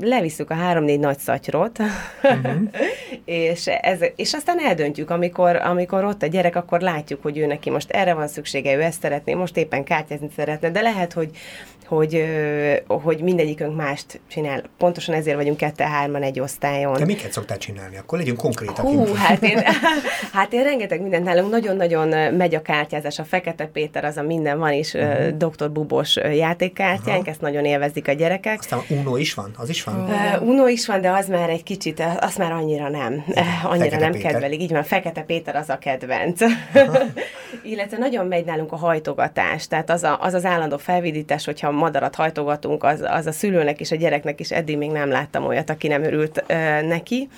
levisszük 0.00 0.50
a 0.50 0.54
három-négy 0.54 0.98
nagy 0.98 1.18
szatyrot, 1.18 1.78
uh-huh. 2.22 2.62
és, 3.24 3.66
ez, 3.66 3.98
és 4.16 4.32
aztán 4.32 4.58
eldöntjük, 4.58 5.10
amikor, 5.10 5.56
amikor 5.56 6.04
ott 6.04 6.22
a 6.22 6.26
gyerek, 6.26 6.56
akkor 6.56 6.80
látjuk, 6.80 7.22
hogy 7.22 7.38
ő 7.38 7.46
neki 7.46 7.70
most 7.70 7.90
erre 7.90 8.14
van 8.14 8.28
szüksége, 8.28 8.74
ő 8.74 8.82
ezt 8.82 9.00
szeretné, 9.00 9.34
most 9.34 9.56
éppen 9.56 9.84
kártyázni 9.84 10.28
szeretne, 10.36 10.70
de 10.70 10.80
lehet, 10.80 11.12
hogy 11.12 11.30
hogy, 11.90 12.24
hogy 12.86 13.20
mindegyikünk 13.22 13.76
mást 13.76 14.20
csinál. 14.28 14.62
Pontosan 14.78 15.14
ezért 15.14 15.36
vagyunk 15.36 15.56
kette-hárman 15.56 16.22
egy 16.22 16.40
osztályon. 16.40 16.92
De 16.92 17.04
miket 17.04 17.32
szoktál 17.32 17.58
csinálni? 17.58 17.96
Akkor 17.96 18.18
legyünk 18.18 18.38
konkrétak. 18.38 18.76
Hú, 18.76 19.14
hát 19.14 19.42
én, 19.42 19.62
hát 20.32 20.52
én 20.52 20.62
rengeteg 20.62 21.00
mindent 21.00 21.24
nálunk 21.24 21.50
nagyon-nagyon 21.50 22.34
megy 22.34 22.54
a 22.54 22.62
kártyázás. 22.62 23.18
A 23.18 23.24
Fekete 23.24 23.64
Péter, 23.64 24.04
az 24.04 24.16
a 24.16 24.22
minden 24.22 24.58
van 24.58 24.72
is, 24.72 24.94
uh-huh. 24.94 25.28
Dr. 25.28 25.70
Bubos 25.70 26.16
játékkártyánk, 26.16 27.18
uh-huh. 27.18 27.28
ezt 27.28 27.40
nagyon 27.40 27.64
élvezik 27.64 28.08
a 28.08 28.12
gyerekek. 28.12 28.58
Aztán 28.58 28.80
Uno 28.88 29.16
is 29.16 29.34
van? 29.34 29.50
Az 29.56 29.68
is 29.68 29.84
van? 29.84 29.94
Uh, 29.94 30.48
Uno 30.48 30.66
is 30.66 30.86
van, 30.86 31.00
de 31.00 31.10
az 31.10 31.28
már 31.28 31.50
egy 31.50 31.62
kicsit, 31.62 32.02
az 32.20 32.36
már 32.36 32.52
annyira 32.52 32.88
nem. 32.88 33.24
Igen, 33.28 33.44
annyira 33.62 33.84
Fekete 33.84 33.98
nem 33.98 34.12
Péter. 34.12 34.32
kedvelik. 34.32 34.60
Így 34.60 34.72
van, 34.72 34.82
Fekete 34.82 35.22
Péter 35.22 35.56
az 35.56 35.68
a 35.68 35.78
kedvenc. 35.78 36.40
Illetve 37.62 37.98
nagyon 37.98 38.26
megy 38.26 38.44
nálunk 38.44 38.72
a 38.72 38.76
hajtogatás, 38.76 39.66
tehát 39.66 39.90
az 39.90 40.02
a, 40.02 40.18
az, 40.20 40.34
az 40.34 40.44
állandó 40.44 40.76
felvidítás, 40.76 41.44
hogyha 41.44 41.70
madarat 41.80 42.14
hajtogatunk, 42.14 42.84
az, 42.84 43.04
az 43.06 43.26
a 43.26 43.32
szülőnek 43.32 43.80
és 43.80 43.90
a 43.90 43.96
gyereknek 43.96 44.40
is 44.40 44.50
eddig 44.50 44.76
még 44.76 44.90
nem 44.90 45.08
láttam 45.08 45.46
olyat, 45.46 45.70
aki 45.70 45.88
nem 45.88 46.02
örült 46.02 46.44
uh, 46.48 46.88
neki. 46.88 47.28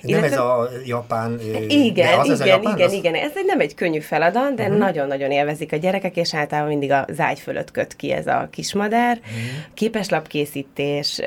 Nem 0.00 0.10
Illetve, 0.10 0.26
ez 0.26 0.38
a 0.38 0.68
japán... 0.84 1.40
Igen, 1.68 2.18
az 2.18 2.26
igen, 2.26 2.40
a 2.40 2.44
japán, 2.44 2.74
igen, 2.74 2.86
az... 2.86 2.92
igen. 2.92 3.14
Ez 3.14 3.32
egy, 3.34 3.44
nem 3.46 3.60
egy 3.60 3.74
könnyű 3.74 4.00
feladat, 4.00 4.54
de 4.54 4.62
uh-huh. 4.62 4.78
nagyon-nagyon 4.78 5.30
élvezik 5.30 5.72
a 5.72 5.76
gyerekek, 5.76 6.16
és 6.16 6.34
általában 6.34 6.70
mindig 6.70 6.90
a 6.90 7.06
zágy 7.12 7.38
fölött 7.38 7.70
köt 7.70 7.96
ki 7.96 8.12
ez 8.12 8.26
a 8.26 8.48
kismadár. 8.50 9.18
Uh-huh. 9.20 9.38
Képeslapkészítés, 9.74 11.20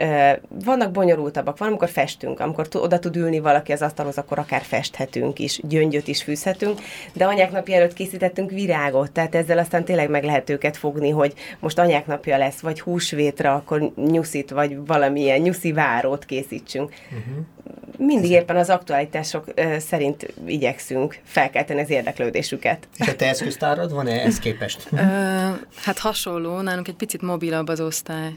vannak 0.66 0.92
bonyolultabbak, 0.92 1.58
van, 1.58 1.68
amikor 1.68 1.90
festünk, 1.90 2.40
amikor 2.40 2.68
oda 2.74 3.00
tud 3.00 3.16
ülni 3.16 3.40
valaki 3.40 3.72
az 3.72 3.82
asztalhoz, 3.82 4.18
akkor 4.18 4.40
akár 4.40 4.62
festhetünk 4.62 5.40
is, 5.40 5.60
gyöngyöt 5.64 6.08
is 6.08 6.24
fűzhetünk, 6.24 6.80
de 7.14 7.26
anyák 7.26 7.52
napja 7.52 7.76
előtt 7.76 7.94
készítettünk 7.94 8.52
virágot, 8.52 9.12
tehát 9.12 9.36
ezzel 9.36 9.58
aztán 9.58 9.84
tényleg 9.84 10.10
meg 10.10 10.24
lehet 10.24 10.50
őket 10.50 10.78
fogni, 10.78 11.10
hogy 11.10 11.34
most 11.60 11.80
anyák 11.80 12.06
napja 12.06 12.38
lesz, 12.38 12.57
vagy 12.60 12.82
húsvétra, 12.82 13.54
akkor 13.54 13.92
nyuszit, 13.96 14.50
vagy 14.50 14.86
valamilyen 14.86 15.40
nyuszi 15.40 15.72
várót 15.72 16.26
készítsünk. 16.26 16.94
Uh-huh 17.06 17.46
mindig 17.98 18.32
éppen 18.32 18.56
az 18.56 18.70
aktualitások 18.70 19.46
szerint 19.78 20.34
igyekszünk 20.46 21.20
felkelteni 21.24 21.82
az 21.82 21.90
érdeklődésüket. 21.90 22.88
És 22.98 23.08
a 23.08 23.16
te 23.16 23.28
eszköztárad 23.28 23.92
van-e 23.92 24.22
ezt 24.22 24.40
képest? 24.40 24.90
hát 25.84 25.98
hasonló, 26.00 26.62
nálunk 26.62 26.88
egy 26.88 26.96
picit 26.96 27.22
mobilabb 27.22 27.68
az 27.68 27.80
osztály. 27.80 28.32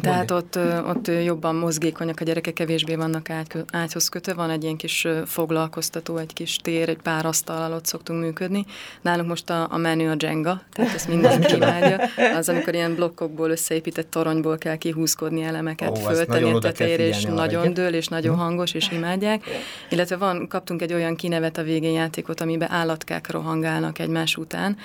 Tehát 0.00 0.30
ott, 0.30 0.58
ott 0.86 1.10
jobban 1.24 1.54
mozgékonyak 1.54 2.20
a 2.20 2.24
gyerekek, 2.24 2.52
kevésbé 2.52 2.94
vannak 2.94 3.30
ágy, 3.30 3.46
ágyhoz 3.72 4.08
kötve, 4.08 4.34
van 4.34 4.50
egy 4.50 4.62
ilyen 4.62 4.76
kis 4.76 5.06
foglalkoztató, 5.26 6.16
egy 6.16 6.32
kis 6.32 6.56
tér, 6.56 6.88
egy 6.88 7.02
pár 7.02 7.26
asztal 7.26 7.72
ott 7.72 7.86
szoktunk 7.86 8.20
működni. 8.20 8.64
Nálunk 9.00 9.28
most 9.28 9.50
a, 9.50 9.66
a 9.70 9.76
menü 9.76 10.08
a 10.08 10.14
Jenga, 10.18 10.62
tehát 10.72 10.94
ezt 10.94 11.08
mindenki 11.08 11.54
imádja. 11.54 12.00
Az, 12.36 12.48
amikor 12.48 12.74
ilyen 12.74 12.94
blokkokból 12.94 13.50
összeépített 13.50 14.10
toronyból 14.10 14.58
kell 14.58 14.76
kihúzkodni 14.76 15.42
elemeket, 15.42 15.90
Ó, 15.90 15.94
föltenni 15.94 16.52
a 16.52 16.58
tetejére, 16.58 17.06
és 17.06 17.22
nagyon 17.22 17.74
dől, 17.74 17.94
és 17.94 18.08
nagyon 18.08 18.36
hangos, 18.36 18.74
és 18.74 18.90
imádják. 18.90 19.44
Illetve 19.90 20.16
van, 20.16 20.48
kaptunk 20.48 20.82
egy 20.82 20.92
olyan 20.92 21.16
kinevet 21.16 21.58
a 21.58 21.62
végén 21.62 21.92
játékot, 21.92 22.40
amiben 22.40 22.70
állatkák 22.70 23.30
rohangálnak 23.30 23.98
egymás 23.98 24.36
után, 24.36 24.76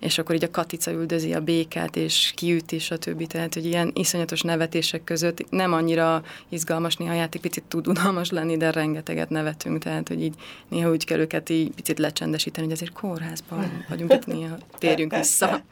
és 0.00 0.18
akkor 0.18 0.34
így 0.34 0.44
a 0.44 0.50
katica 0.50 0.90
üldözi 0.90 1.34
a 1.34 1.40
békát, 1.40 1.96
és 1.96 2.32
kiüt, 2.36 2.72
és 2.72 2.90
a 2.90 2.96
többi. 2.96 3.26
Tehát, 3.26 3.54
hogy 3.54 3.64
ilyen 3.64 3.90
iszonyatos 3.94 4.42
nevetések 4.50 5.04
között 5.04 5.50
nem 5.50 5.72
annyira 5.72 6.22
izgalmas, 6.48 6.96
néha 6.96 7.12
játék 7.12 7.40
picit 7.40 7.64
tud 7.68 7.86
unalmas 7.86 8.30
lenni, 8.30 8.56
de 8.56 8.70
rengeteget 8.70 9.30
nevetünk, 9.30 9.82
tehát, 9.82 10.08
hogy 10.08 10.22
így 10.22 10.34
néha 10.68 10.90
úgy 10.90 11.04
kell 11.04 11.18
őket 11.18 11.48
így 11.48 11.70
picit 11.70 11.98
lecsendesíteni, 11.98 12.66
hogy 12.66 12.74
azért 12.74 12.92
kórházban 12.92 13.84
vagyunk, 13.88 14.12
itt 14.12 14.26
néha 14.26 14.56
térjünk 14.78 15.16
vissza. 15.16 15.62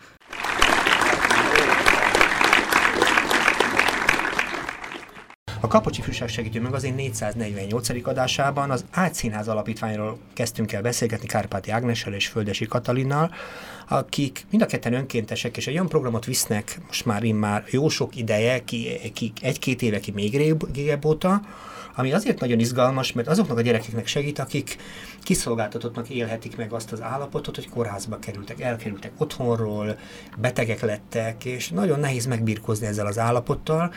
A 5.61 5.67
Kapocsi 5.67 6.03
Fűság 6.03 6.29
Segítő 6.29 6.61
Magazin 6.61 6.95
448. 6.95 8.07
adásában 8.07 8.71
az 8.71 8.85
Ágyszínház 8.91 9.49
Alapítványról 9.49 10.19
kezdtünk 10.33 10.73
el 10.73 10.83
beszélgetni 10.83 11.27
Kárpáti 11.27 11.71
Ágnessel 11.71 12.13
és 12.13 12.27
Földesi 12.27 12.67
Katalinnal, 12.67 13.31
akik 13.89 14.47
mind 14.51 14.63
a 14.63 14.67
ketten 14.67 14.93
önkéntesek, 14.93 15.57
és 15.57 15.67
egy 15.67 15.75
olyan 15.75 15.89
programot 15.89 16.25
visznek 16.25 16.81
most 16.87 17.05
már 17.05 17.23
immár 17.23 17.65
jó 17.71 17.89
sok 17.89 18.17
ideje, 18.17 18.65
ki, 18.65 19.13
ki 19.15 19.33
egy-két 19.41 19.83
éve, 19.83 20.01
ki 20.01 20.11
még 20.11 20.37
régebb 20.37 21.05
óta, 21.05 21.41
ami 21.97 22.13
azért 22.13 22.41
nagyon 22.41 22.59
izgalmas, 22.59 23.13
mert 23.13 23.29
azoknak 23.29 23.59
a 23.59 23.63
gyerekeknek 23.63 24.07
segít, 24.07 24.39
akik 24.39 24.77
kiszolgáltatottnak 25.23 26.09
élhetik 26.09 26.57
meg 26.57 26.73
azt 26.73 26.93
az 26.93 27.03
állapotot, 27.03 27.55
hogy 27.55 27.69
kórházba 27.69 28.19
kerültek, 28.19 28.61
elkerültek 28.61 29.13
otthonról, 29.17 29.99
betegek 30.37 30.81
lettek, 30.81 31.45
és 31.45 31.69
nagyon 31.69 32.01
nehéz 32.01 32.27
megbírkozni 32.27 32.87
ezzel 32.87 33.07
az 33.07 33.19
állapottal, 33.19 33.93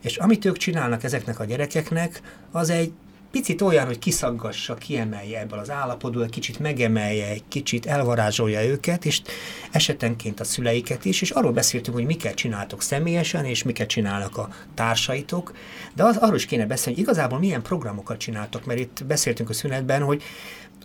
és 0.00 0.16
amit 0.16 0.44
ők 0.44 0.56
csinálnak 0.56 1.04
ezeknek 1.04 1.40
a 1.40 1.44
gyerekeknek, 1.44 2.20
az 2.50 2.70
egy 2.70 2.92
picit 3.30 3.60
olyan, 3.60 3.86
hogy 3.86 3.98
kiszaggassa, 3.98 4.74
kiemelje 4.74 5.40
ebből 5.40 5.58
az 5.58 5.70
állapotból, 5.70 6.22
egy 6.24 6.30
kicsit 6.30 6.58
megemelje, 6.58 7.28
egy 7.28 7.42
kicsit 7.48 7.86
elvarázsolja 7.86 8.64
őket, 8.64 9.04
és 9.04 9.22
esetenként 9.70 10.40
a 10.40 10.44
szüleiket 10.44 11.04
is, 11.04 11.22
és 11.22 11.30
arról 11.30 11.52
beszéltünk, 11.52 11.96
hogy 11.96 12.06
miket 12.06 12.34
csináltok 12.34 12.82
személyesen, 12.82 13.44
és 13.44 13.62
miket 13.62 13.88
csinálnak 13.88 14.36
a 14.36 14.48
társaitok, 14.74 15.52
de 15.94 16.04
az, 16.04 16.16
arról 16.16 16.36
is 16.36 16.46
kéne 16.46 16.66
beszélni, 16.66 16.98
hogy 16.98 17.08
igazából 17.08 17.38
milyen 17.38 17.62
programokat 17.62 18.18
csináltok, 18.18 18.64
mert 18.64 18.80
itt 18.80 19.04
beszéltünk 19.06 19.48
a 19.48 19.52
szünetben, 19.52 20.02
hogy 20.02 20.22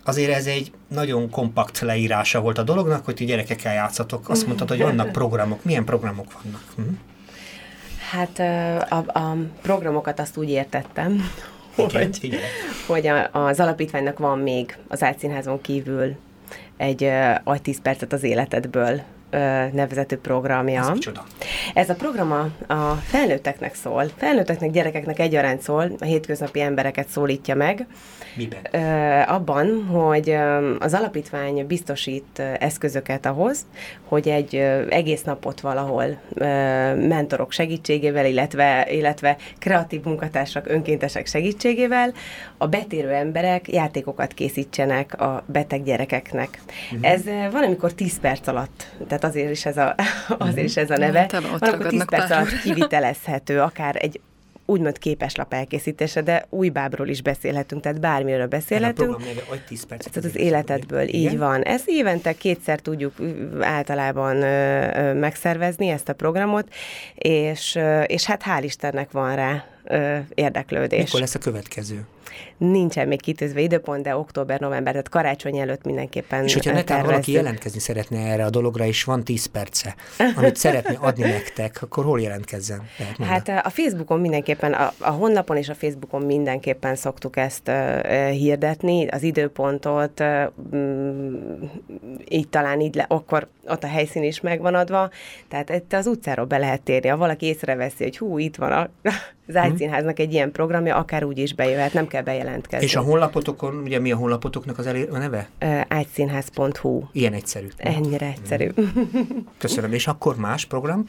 azért 0.04 0.32
ez 0.32 0.46
egy 0.46 0.72
nagyon 0.88 1.30
kompakt 1.30 1.80
leírása 1.80 2.40
volt 2.40 2.58
a 2.58 2.62
dolognak, 2.62 3.04
hogy 3.04 3.14
ti 3.14 3.24
gyerekekkel 3.24 3.74
játszatok. 3.74 4.28
Azt 4.28 4.46
mondtad, 4.46 4.68
hogy 4.68 4.80
vannak 4.80 5.12
programok. 5.12 5.64
Milyen 5.64 5.84
programok 5.84 6.42
vannak? 6.42 6.62
Hm? 6.76 6.82
Hát 8.10 8.38
a, 8.90 8.96
a 8.96 9.36
programokat 9.62 10.20
azt 10.20 10.36
úgy 10.36 10.50
értettem, 10.50 11.30
hogy, 11.76 12.38
hogy 12.86 13.06
a, 13.06 13.28
az 13.32 13.60
alapítványnak 13.60 14.18
van 14.18 14.38
még 14.38 14.76
az 14.88 15.02
Átszínházon 15.02 15.60
kívül 15.60 16.16
egy 16.76 17.10
agy 17.44 17.62
10 17.62 17.80
percet 17.82 18.12
az 18.12 18.22
életedből 18.22 19.00
nevezetű 19.72 20.16
programja. 20.16 20.80
Ez, 20.80 21.12
Ez 21.74 21.90
a 21.90 21.94
program 21.94 22.32
a, 22.32 22.72
a 22.72 22.94
felnőtteknek 22.94 23.74
szól. 23.74 24.04
Felnőtteknek, 24.16 24.70
gyerekeknek 24.70 25.18
egyaránt 25.18 25.62
szól, 25.62 25.90
a 25.98 26.04
hétköznapi 26.04 26.60
embereket 26.60 27.08
szólítja 27.08 27.54
meg. 27.54 27.86
Miben? 28.36 28.64
abban, 29.26 29.84
hogy 29.84 30.36
az 30.78 30.94
alapítvány 30.94 31.66
biztosít 31.66 32.42
eszközöket 32.58 33.26
ahhoz, 33.26 33.66
hogy 34.08 34.28
egy 34.28 34.54
egész 34.88 35.22
napot 35.22 35.60
valahol 35.60 36.20
mentorok 36.94 37.52
segítségével, 37.52 38.26
illetve, 38.26 38.86
illetve 38.90 39.36
kreatív 39.58 40.04
munkatársak, 40.04 40.68
önkéntesek 40.68 41.26
segítségével 41.26 42.12
a 42.58 42.66
betérő 42.66 43.10
emberek 43.10 43.72
játékokat 43.72 44.32
készítsenek 44.32 45.20
a 45.20 45.44
beteg 45.46 45.82
gyerekeknek. 45.82 46.60
Uh-huh. 46.92 47.10
Ez 47.10 47.22
valamikor 47.52 47.92
10 47.92 48.20
perc 48.20 48.46
alatt, 48.46 48.86
tehát 49.08 49.24
azért 49.26 49.50
is 49.50 49.66
ez 49.66 49.76
a, 49.76 49.94
azért 50.38 50.66
is 50.66 50.76
ez 50.76 50.90
a 50.90 50.96
neve, 50.96 51.26
valamikor 51.58 51.86
10 51.86 52.04
perc 52.04 52.30
alatt 52.30 52.60
kivitelezhető, 52.60 53.60
akár 53.60 53.96
egy 53.98 54.20
úgymond 54.66 54.98
képeslap 54.98 55.52
elkészítése, 55.52 56.22
de 56.22 56.46
új 56.48 56.68
bábról 56.68 57.08
is 57.08 57.22
beszélhetünk, 57.22 57.82
tehát 57.82 58.00
bármiről 58.00 58.46
beszélhetünk. 58.46 59.08
A 59.10 59.14
program 59.14 59.34
neve, 59.34 59.62
10 59.68 59.84
percet. 59.84 60.12
Tehát 60.12 60.28
az 60.28 60.36
életedből, 60.36 61.08
igen? 61.08 61.20
így 61.20 61.38
van. 61.38 61.62
Ezt 61.62 61.88
évente 61.88 62.32
kétszer 62.32 62.80
tudjuk 62.80 63.14
általában 63.60 64.42
ö, 64.42 65.14
megszervezni, 65.14 65.88
ezt 65.88 66.08
a 66.08 66.12
programot, 66.12 66.68
és, 67.14 67.78
és 68.06 68.24
hát 68.24 68.42
hál' 68.44 68.62
Istennek 68.62 69.10
van 69.10 69.36
rá 69.36 69.64
érdeklődés. 70.34 71.04
Mikor 71.04 71.20
lesz 71.20 71.34
a 71.34 71.38
következő? 71.38 72.06
Nincsen 72.56 73.08
még 73.08 73.20
kitűzve 73.20 73.60
időpont, 73.60 74.02
de 74.02 74.16
október-november, 74.16 74.92
tehát 74.92 75.08
karácsony 75.08 75.58
előtt 75.58 75.84
mindenképpen 75.84 76.44
És 76.44 76.52
hogyha 76.52 76.72
netán 76.72 77.04
valaki 77.04 77.32
jelentkezni 77.32 77.80
szeretne 77.80 78.18
erre 78.18 78.44
a 78.44 78.50
dologra, 78.50 78.84
és 78.84 79.04
van 79.04 79.24
10 79.24 79.46
perce, 79.46 79.94
amit 80.36 80.56
szeretne 80.56 80.96
adni 81.00 81.22
nektek, 81.22 81.78
akkor 81.82 82.04
hol 82.04 82.20
jelentkezzen? 82.20 82.82
Hát 83.20 83.48
a 83.48 83.70
Facebookon 83.70 84.20
mindenképpen, 84.20 84.72
a, 84.72 84.92
a 84.98 85.10
honlapon 85.10 85.56
és 85.56 85.68
a 85.68 85.74
Facebookon 85.74 86.22
mindenképpen 86.22 86.94
szoktuk 86.94 87.36
ezt 87.36 87.68
uh, 87.68 88.28
hirdetni, 88.28 89.06
az 89.06 89.22
időpontot, 89.22 90.20
uh, 90.20 90.44
így 92.28 92.48
talán 92.48 92.80
így 92.80 92.94
le, 92.94 93.04
akkor 93.08 93.48
ott 93.68 93.84
a 93.84 93.86
helyszín 93.86 94.22
is 94.22 94.40
megvan 94.40 94.74
adva, 94.74 95.10
tehát 95.48 95.70
itt 95.70 95.92
az 95.92 96.06
utcáról 96.06 96.46
be 96.46 96.58
lehet 96.58 96.82
térni. 96.82 97.08
Ha 97.08 97.16
valaki 97.16 97.46
észreveszi, 97.46 98.02
hogy 98.02 98.18
hú, 98.18 98.38
itt 98.38 98.56
van 98.56 98.72
a, 98.72 98.88
az 99.48 99.56
Ágyszínháznak 99.56 100.18
egy 100.18 100.32
ilyen 100.32 100.52
programja, 100.52 100.96
akár 100.96 101.24
úgy 101.24 101.38
is 101.38 101.54
bejöhet, 101.54 101.92
nem 101.92 102.06
kell 102.06 102.22
bejelentkezni. 102.22 102.86
És 102.86 102.96
a 102.96 103.00
honlapotokon, 103.00 103.74
ugye 103.74 103.98
mi 103.98 104.12
a 104.12 104.16
honlapotoknak 104.16 104.78
az 104.78 104.86
elé- 104.86 105.10
a 105.10 105.18
neve? 105.18 105.48
Ágyszínház.hu. 105.88 107.02
Ilyen 107.12 107.32
egyszerű. 107.32 107.66
Ennyire 107.76 108.26
egyszerű. 108.26 108.70
Köszönöm. 109.58 109.92
És 109.92 110.06
akkor 110.06 110.36
más 110.36 110.64
program? 110.64 111.04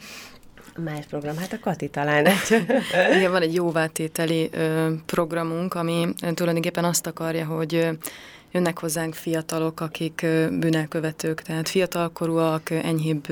Más 0.84 1.06
program, 1.10 1.36
hát 1.36 1.52
a 1.52 1.58
Kati 1.60 1.88
talán 1.88 2.26
egy. 2.32 2.36
Igen, 3.16 3.30
van 3.30 3.42
egy 3.42 3.54
jóvátételi 3.54 4.48
ö, 4.52 4.88
programunk, 5.06 5.74
ami 5.74 6.06
tulajdonképpen 6.34 6.84
azt 6.84 7.06
akarja, 7.06 7.46
hogy 7.46 7.88
jönnek 8.52 8.78
hozzánk 8.78 9.14
fiatalok, 9.14 9.80
akik 9.80 10.26
bűnelkövetők, 10.50 11.42
tehát 11.42 11.68
fiatalkorúak, 11.68 12.70
enyhébb 12.70 13.26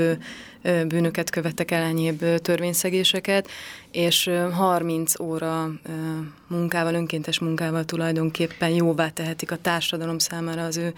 bűnöket 0.63 1.31
követtek 1.31 1.71
el, 1.71 1.83
enyhébb 1.83 2.41
törvényszegéseket, 2.41 3.49
és 3.91 4.31
30 4.53 5.21
óra 5.21 5.71
munkával, 6.47 6.95
önkéntes 6.95 7.39
munkával 7.39 7.85
tulajdonképpen 7.85 8.71
jóvá 8.71 9.09
tehetik 9.09 9.51
a 9.51 9.57
társadalom 9.57 10.19
számára 10.19 10.65
az 10.65 10.77
ő 10.77 10.95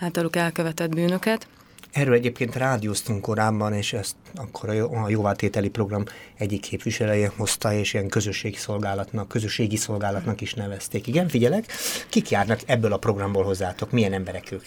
általuk 0.00 0.36
elkövetett 0.36 0.94
bűnöket. 0.94 1.46
Erről 1.92 2.14
egyébként 2.14 2.56
rádióztunk 2.56 3.20
korábban, 3.20 3.72
és 3.72 3.92
ezt 3.92 4.16
akkor 4.34 4.68
a 4.68 5.08
jóvátételi 5.08 5.68
program 5.68 6.04
egyik 6.36 6.60
képviselője 6.60 7.32
hozta, 7.36 7.72
és 7.72 7.94
ilyen 7.94 8.08
közösségi 8.08 8.56
szolgálatnak, 8.56 9.28
közösségi 9.28 9.76
szolgálatnak 9.76 10.40
is 10.40 10.54
nevezték. 10.54 11.06
Igen, 11.06 11.28
figyelek, 11.28 11.64
kik 12.08 12.30
járnak 12.30 12.60
ebből 12.66 12.92
a 12.92 12.96
programból 12.96 13.44
hozzátok? 13.44 13.90
Milyen 13.90 14.12
emberek 14.12 14.52
ők? 14.52 14.62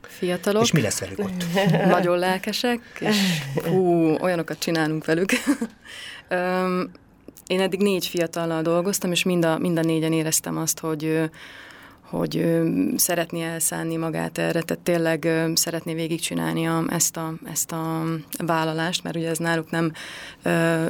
Fiatalok. 0.00 0.62
És 0.62 0.72
mi 0.72 0.80
lesz 0.80 1.00
velük 1.00 1.18
ott? 1.18 1.44
Nagyon 1.86 2.18
lelkesek, 2.18 2.80
és 3.00 3.16
hú, 3.66 4.14
olyanokat 4.20 4.58
csinálunk 4.58 5.04
velük. 5.04 5.30
Én 7.46 7.60
eddig 7.60 7.80
négy 7.80 8.06
fiatallal 8.06 8.62
dolgoztam, 8.62 9.12
és 9.12 9.22
mind 9.22 9.44
a, 9.44 9.58
mind 9.58 9.78
a 9.78 9.82
négyen 9.82 10.12
éreztem 10.12 10.56
azt, 10.56 10.78
hogy 10.78 11.30
hogy 12.10 12.60
szeretné 12.96 13.42
elszánni 13.42 13.96
magát 13.96 14.38
erre, 14.38 14.62
tehát 14.62 14.82
tényleg 14.82 15.28
szeretné 15.54 15.94
végigcsinálni 15.94 16.66
a, 16.66 16.84
ezt, 16.88 17.16
a, 17.16 17.34
ezt 17.50 17.72
a 17.72 18.04
vállalást, 18.38 19.02
mert 19.02 19.16
ugye 19.16 19.28
ez 19.28 19.38
náluk 19.38 19.70
nem 19.70 19.92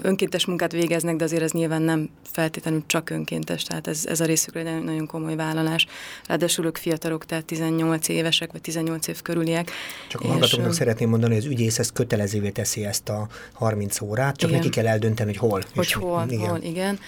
önkéntes 0.03 0.47
munkát 0.47 0.73
végeznek, 0.73 1.17
de 1.17 1.25
azért 1.25 1.43
ez 1.43 1.51
nyilván 1.51 1.83
nem 1.83 2.11
feltétlenül 2.31 2.83
csak 2.87 3.11
önkéntes, 3.11 3.63
tehát 3.63 3.87
ez, 3.87 4.07
ez 4.07 4.21
a 4.21 4.25
részükről 4.25 4.67
egy 4.67 4.83
nagyon 4.83 5.07
komoly 5.07 5.37
vállalás. 5.37 5.87
Ráadásul 6.27 6.65
ők 6.67 6.77
fiatalok, 6.77 7.27
tehát 7.27 7.45
18 7.45 8.09
évesek, 8.09 8.53
vagy 8.53 8.61
18 8.61 9.07
év 9.07 9.23
körüliek. 9.23 9.71
Csak 10.09 10.21
a 10.21 10.27
hallgatóknak 10.27 10.73
szeretném 10.73 11.09
mondani, 11.09 11.35
hogy 11.35 11.45
az 11.45 11.51
ügyész 11.51 11.79
ezt 11.79 11.93
kötelezővé 11.93 12.51
teszi 12.51 12.85
ezt 12.85 13.09
a 13.09 13.27
30 13.53 14.01
órát, 14.01 14.37
csak 14.37 14.49
igen. 14.49 14.61
neki 14.63 14.75
kell 14.75 14.87
eldönteni, 14.87 15.37
hogy 15.37 15.51
hol. 15.51 15.63
Hogy 15.75 15.93
hol, 15.93 16.27
igen. 16.29 16.49
hol, 16.49 16.59
igen. 16.63 16.99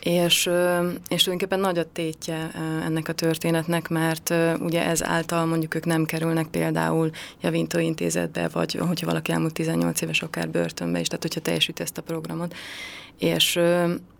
És, 0.00 0.50
és 1.08 1.22
tulajdonképpen 1.22 1.60
nagy 1.60 1.78
a 1.78 1.92
tétje 1.92 2.50
ennek 2.84 3.08
a 3.08 3.12
történetnek, 3.12 3.88
mert 3.88 4.34
ugye 4.60 4.86
ez 4.86 5.04
által 5.04 5.44
mondjuk 5.44 5.74
ők 5.74 5.84
nem 5.84 6.04
kerülnek 6.04 6.46
például 6.46 7.10
javítóintézetbe, 7.40 8.48
vagy 8.52 8.72
hogyha 8.72 9.06
valaki 9.06 9.32
elmúlt 9.32 9.52
18 9.52 10.00
éves, 10.00 10.22
akár 10.22 10.48
börtönbe 10.48 11.00
is, 11.00 11.06
tehát 11.06 11.22
hogyha 11.22 11.40
teljesít 11.40 11.80
ezt 11.80 11.98
a 11.98 12.02
programot. 12.02 12.54
És 13.18 13.60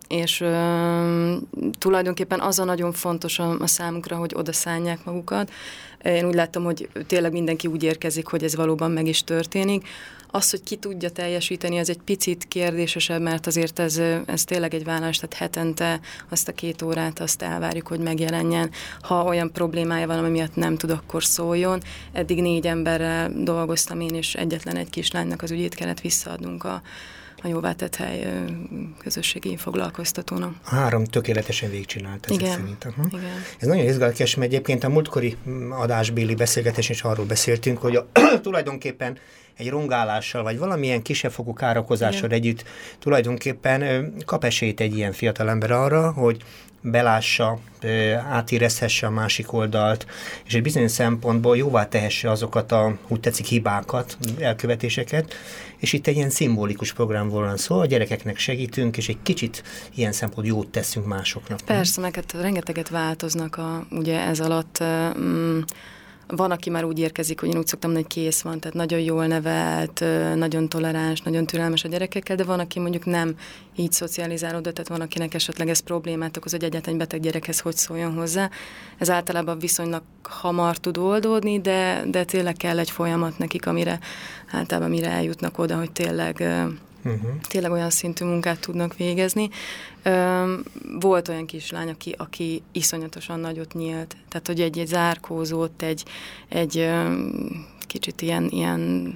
és 0.09 0.41
ö, 0.41 1.35
tulajdonképpen 1.77 2.39
az 2.39 2.59
a 2.59 2.63
nagyon 2.63 2.91
fontos 2.91 3.39
a, 3.39 3.59
a 3.59 3.67
számukra, 3.67 4.15
hogy 4.15 4.33
oda 4.35 4.53
szállják 4.53 5.03
magukat. 5.03 5.51
Én 6.03 6.25
úgy 6.25 6.33
láttam, 6.33 6.63
hogy 6.63 6.89
tényleg 7.07 7.31
mindenki 7.31 7.67
úgy 7.67 7.83
érkezik, 7.83 8.27
hogy 8.27 8.43
ez 8.43 8.55
valóban 8.55 8.91
meg 8.91 9.07
is 9.07 9.23
történik. 9.23 9.87
Az, 10.31 10.49
hogy 10.49 10.63
ki 10.63 10.75
tudja 10.75 11.09
teljesíteni, 11.09 11.79
az 11.79 11.89
egy 11.89 11.99
picit 12.05 12.47
kérdésesebb, 12.47 13.21
mert 13.21 13.47
azért 13.47 13.79
ez, 13.79 14.01
ez 14.25 14.43
tényleg 14.43 14.73
egy 14.73 14.83
vállás, 14.83 15.17
tehát 15.17 15.35
hetente 15.35 15.99
azt 16.29 16.47
a 16.47 16.51
két 16.51 16.81
órát 16.81 17.19
azt 17.19 17.41
elvárjuk, 17.41 17.87
hogy 17.87 17.99
megjelenjen. 17.99 18.71
Ha 19.01 19.23
olyan 19.23 19.51
problémája 19.51 20.07
van, 20.07 20.17
ami 20.17 20.29
miatt 20.29 20.55
nem 20.55 20.75
tud, 20.75 20.89
akkor 20.89 21.23
szóljon. 21.23 21.81
Eddig 22.11 22.41
négy 22.41 22.67
emberrel 22.67 23.31
dolgoztam 23.43 23.99
én, 23.99 24.15
és 24.15 24.35
egyetlen 24.35 24.75
egy 24.75 24.89
kislánynak 24.89 25.41
az 25.41 25.51
ügyét 25.51 25.75
kellett 25.75 26.01
visszaadnunk 26.01 26.63
a, 26.63 26.81
a 27.43 27.47
jóvátett 27.47 27.95
hely 27.95 28.27
közösségi 28.97 29.57
foglalkoztatónak. 29.57 30.53
Három 30.63 31.03
tökéletesen 31.03 31.69
végigcsinált 31.69 32.25
ezek 32.25 32.41
Igen. 32.41 32.51
szerint. 32.51 32.85
Uh-huh. 32.85 33.05
Igen. 33.11 33.41
Ez 33.59 33.67
nagyon 33.67 33.85
izgalmas, 33.85 34.35
mert 34.35 34.51
egyébként 34.51 34.83
a 34.83 34.89
múltkori 34.89 35.37
adásbéli 35.69 36.35
beszélgetés 36.35 36.89
is 36.89 37.01
arról 37.01 37.25
beszéltünk, 37.25 37.77
hogy 37.77 37.95
a, 37.95 38.07
tulajdonképpen 38.41 39.17
egy 39.59 39.69
rongálással, 39.69 40.43
vagy 40.43 40.57
valamilyen 40.57 41.01
kisebb 41.01 41.33
károkozással 41.55 42.25
Igen. 42.25 42.37
együtt 42.37 42.63
tulajdonképpen 42.99 44.13
kap 44.25 44.43
esélyt 44.43 44.79
egy 44.79 44.97
ilyen 44.97 45.11
fiatalember 45.11 45.71
arra, 45.71 46.11
hogy 46.11 46.43
belássa, 46.81 47.59
átérezhesse 48.29 49.07
a 49.07 49.09
másik 49.09 49.53
oldalt, 49.53 50.05
és 50.45 50.53
egy 50.53 50.61
bizonyos 50.61 50.91
szempontból 50.91 51.57
jóvá 51.57 51.87
tehesse 51.87 52.29
azokat 52.29 52.71
a, 52.71 52.97
úgy 53.07 53.19
tetszik, 53.19 53.45
hibákat, 53.45 54.17
elkövetéseket, 54.39 55.33
és 55.77 55.93
itt 55.93 56.07
egy 56.07 56.15
ilyen 56.15 56.29
szimbolikus 56.29 56.93
programról 56.93 57.45
van 57.45 57.57
szó, 57.57 57.79
a 57.79 57.85
gyerekeknek 57.85 58.37
segítünk, 58.37 58.97
és 58.97 59.09
egy 59.09 59.21
kicsit 59.23 59.63
ilyen 59.95 60.11
szempont 60.11 60.47
jót 60.47 60.67
teszünk 60.67 61.05
másoknak. 61.05 61.59
Persze, 61.65 62.01
meg 62.01 62.15
hát 62.15 62.33
rengeteget 62.33 62.89
változnak 62.89 63.55
a, 63.57 63.85
ugye 63.91 64.19
ez 64.19 64.39
alatt, 64.39 64.83
mm, 65.17 65.59
van, 66.35 66.51
aki 66.51 66.69
már 66.69 66.83
úgy 66.83 66.99
érkezik, 66.99 67.39
hogy 67.39 67.49
én 67.49 67.57
úgy 67.57 67.67
szoktam, 67.67 67.93
hogy 67.93 68.07
kész 68.07 68.41
van, 68.41 68.59
tehát 68.59 68.75
nagyon 68.75 68.99
jól 68.99 69.25
nevelt, 69.25 70.03
nagyon 70.35 70.69
toleráns, 70.69 71.21
nagyon 71.21 71.45
türelmes 71.45 71.83
a 71.83 71.87
gyerekekkel, 71.87 72.35
de 72.35 72.43
van, 72.43 72.59
aki 72.59 72.79
mondjuk 72.79 73.05
nem 73.05 73.35
így 73.75 73.91
szocializálódott, 73.91 74.73
tehát 74.73 74.89
van, 74.89 75.01
akinek 75.01 75.33
esetleg 75.33 75.69
ez 75.69 75.79
problémát 75.79 76.37
okoz, 76.37 76.51
hogy 76.51 76.63
egyetlen 76.63 76.97
beteg 76.97 77.19
gyerekhez 77.19 77.59
hogy 77.59 77.75
szóljon 77.75 78.13
hozzá. 78.13 78.49
Ez 78.97 79.09
általában 79.09 79.59
viszonylag 79.59 80.01
hamar 80.23 80.77
tud 80.77 80.97
oldódni, 80.97 81.61
de, 81.61 82.03
de 82.07 82.23
tényleg 82.23 82.55
kell 82.55 82.79
egy 82.79 82.91
folyamat 82.91 83.37
nekik, 83.37 83.67
amire 83.67 83.99
általában 84.51 84.89
mire 84.89 85.09
eljutnak 85.09 85.57
oda, 85.57 85.77
hogy 85.77 85.91
tényleg 85.91 86.35
uh-huh. 87.05 87.29
tényleg 87.47 87.71
olyan 87.71 87.89
szintű 87.89 88.25
munkát 88.25 88.59
tudnak 88.59 88.95
végezni. 88.97 89.49
Volt 90.99 91.27
olyan 91.27 91.45
kislány, 91.45 91.89
aki, 91.89 92.15
aki 92.17 92.63
iszonyatosan 92.71 93.39
nagyot 93.39 93.73
nyílt, 93.73 94.15
tehát 94.29 94.47
hogy 94.47 94.61
egy, 94.61 94.79
egy 94.79 94.87
zárkózott, 94.87 95.81
egy, 95.81 96.03
egy 96.49 96.89
kicsit 97.87 98.21
ilyen, 98.21 98.47
ilyen 98.49 99.13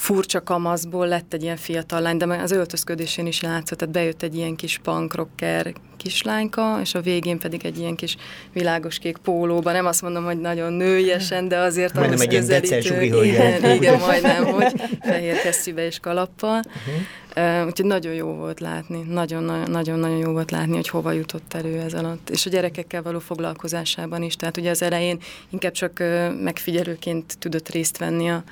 furcsa 0.00 0.42
kamaszból 0.42 1.06
lett 1.06 1.32
egy 1.32 1.42
ilyen 1.42 1.56
fiatal 1.56 2.00
lány, 2.00 2.16
de 2.16 2.24
az 2.24 2.50
öltözködésén 2.50 3.26
is 3.26 3.40
látszott, 3.40 3.78
tehát 3.78 3.94
bejött 3.94 4.22
egy 4.22 4.34
ilyen 4.34 4.56
kis 4.56 4.78
punkrocker 4.82 5.72
kislányka, 5.96 6.78
és 6.80 6.94
a 6.94 7.00
végén 7.00 7.38
pedig 7.38 7.64
egy 7.64 7.78
ilyen 7.78 7.94
kis 7.94 8.16
világos 8.52 8.98
kék 8.98 9.16
pólóban, 9.16 9.72
nem 9.72 9.86
azt 9.86 10.02
mondom, 10.02 10.24
hogy 10.24 10.40
nagyon 10.40 10.72
nőjesen, 10.72 11.48
de 11.48 11.58
azért 11.58 11.94
majdnem 11.94 12.20
egy 12.20 12.32
ilyen 12.32 12.46
közelítő. 12.46 13.02
Igen, 13.02 13.74
igen, 13.74 13.98
majdnem, 13.98 14.44
hogy 14.44 14.72
fehér 15.00 15.40
kesztyűbe 15.40 15.86
és 15.86 15.98
kalappal. 15.98 16.60
Uh-huh. 16.66 17.60
Uh, 17.60 17.66
úgyhogy 17.66 17.86
nagyon 17.86 18.14
jó 18.14 18.26
volt 18.26 18.60
látni, 18.60 19.02
nagyon-nagyon 19.08 20.16
jó 20.16 20.32
volt 20.32 20.50
látni, 20.50 20.74
hogy 20.74 20.88
hova 20.88 21.12
jutott 21.12 21.54
elő 21.54 21.80
ez 21.80 21.94
alatt. 21.94 22.30
És 22.30 22.46
a 22.46 22.50
gyerekekkel 22.50 23.02
való 23.02 23.18
foglalkozásában 23.18 24.22
is, 24.22 24.36
tehát 24.36 24.56
ugye 24.56 24.70
az 24.70 24.82
elején 24.82 25.18
inkább 25.50 25.72
csak 25.72 26.02
megfigyelőként 26.42 27.38
tudott 27.38 27.68
részt 27.68 27.98
venni 27.98 28.30
a, 28.30 28.44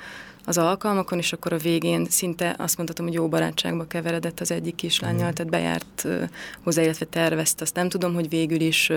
az 0.49 0.57
alkalmakon, 0.57 1.17
és 1.17 1.33
akkor 1.33 1.53
a 1.53 1.57
végén 1.57 2.05
szinte 2.09 2.55
azt 2.57 2.77
mondhatom, 2.77 3.05
hogy 3.05 3.13
jó 3.15 3.27
barátságba 3.27 3.87
keveredett 3.87 4.39
az 4.39 4.51
egyik 4.51 4.75
kislányjal, 4.75 5.29
mm. 5.29 5.33
tehát 5.33 5.51
bejárt 5.51 6.07
hozzá, 6.63 6.81
illetve 6.81 7.05
tervezte. 7.05 7.63
Azt 7.63 7.75
nem 7.75 7.89
tudom, 7.89 8.13
hogy 8.13 8.29
végül 8.29 8.59
is 8.59 8.91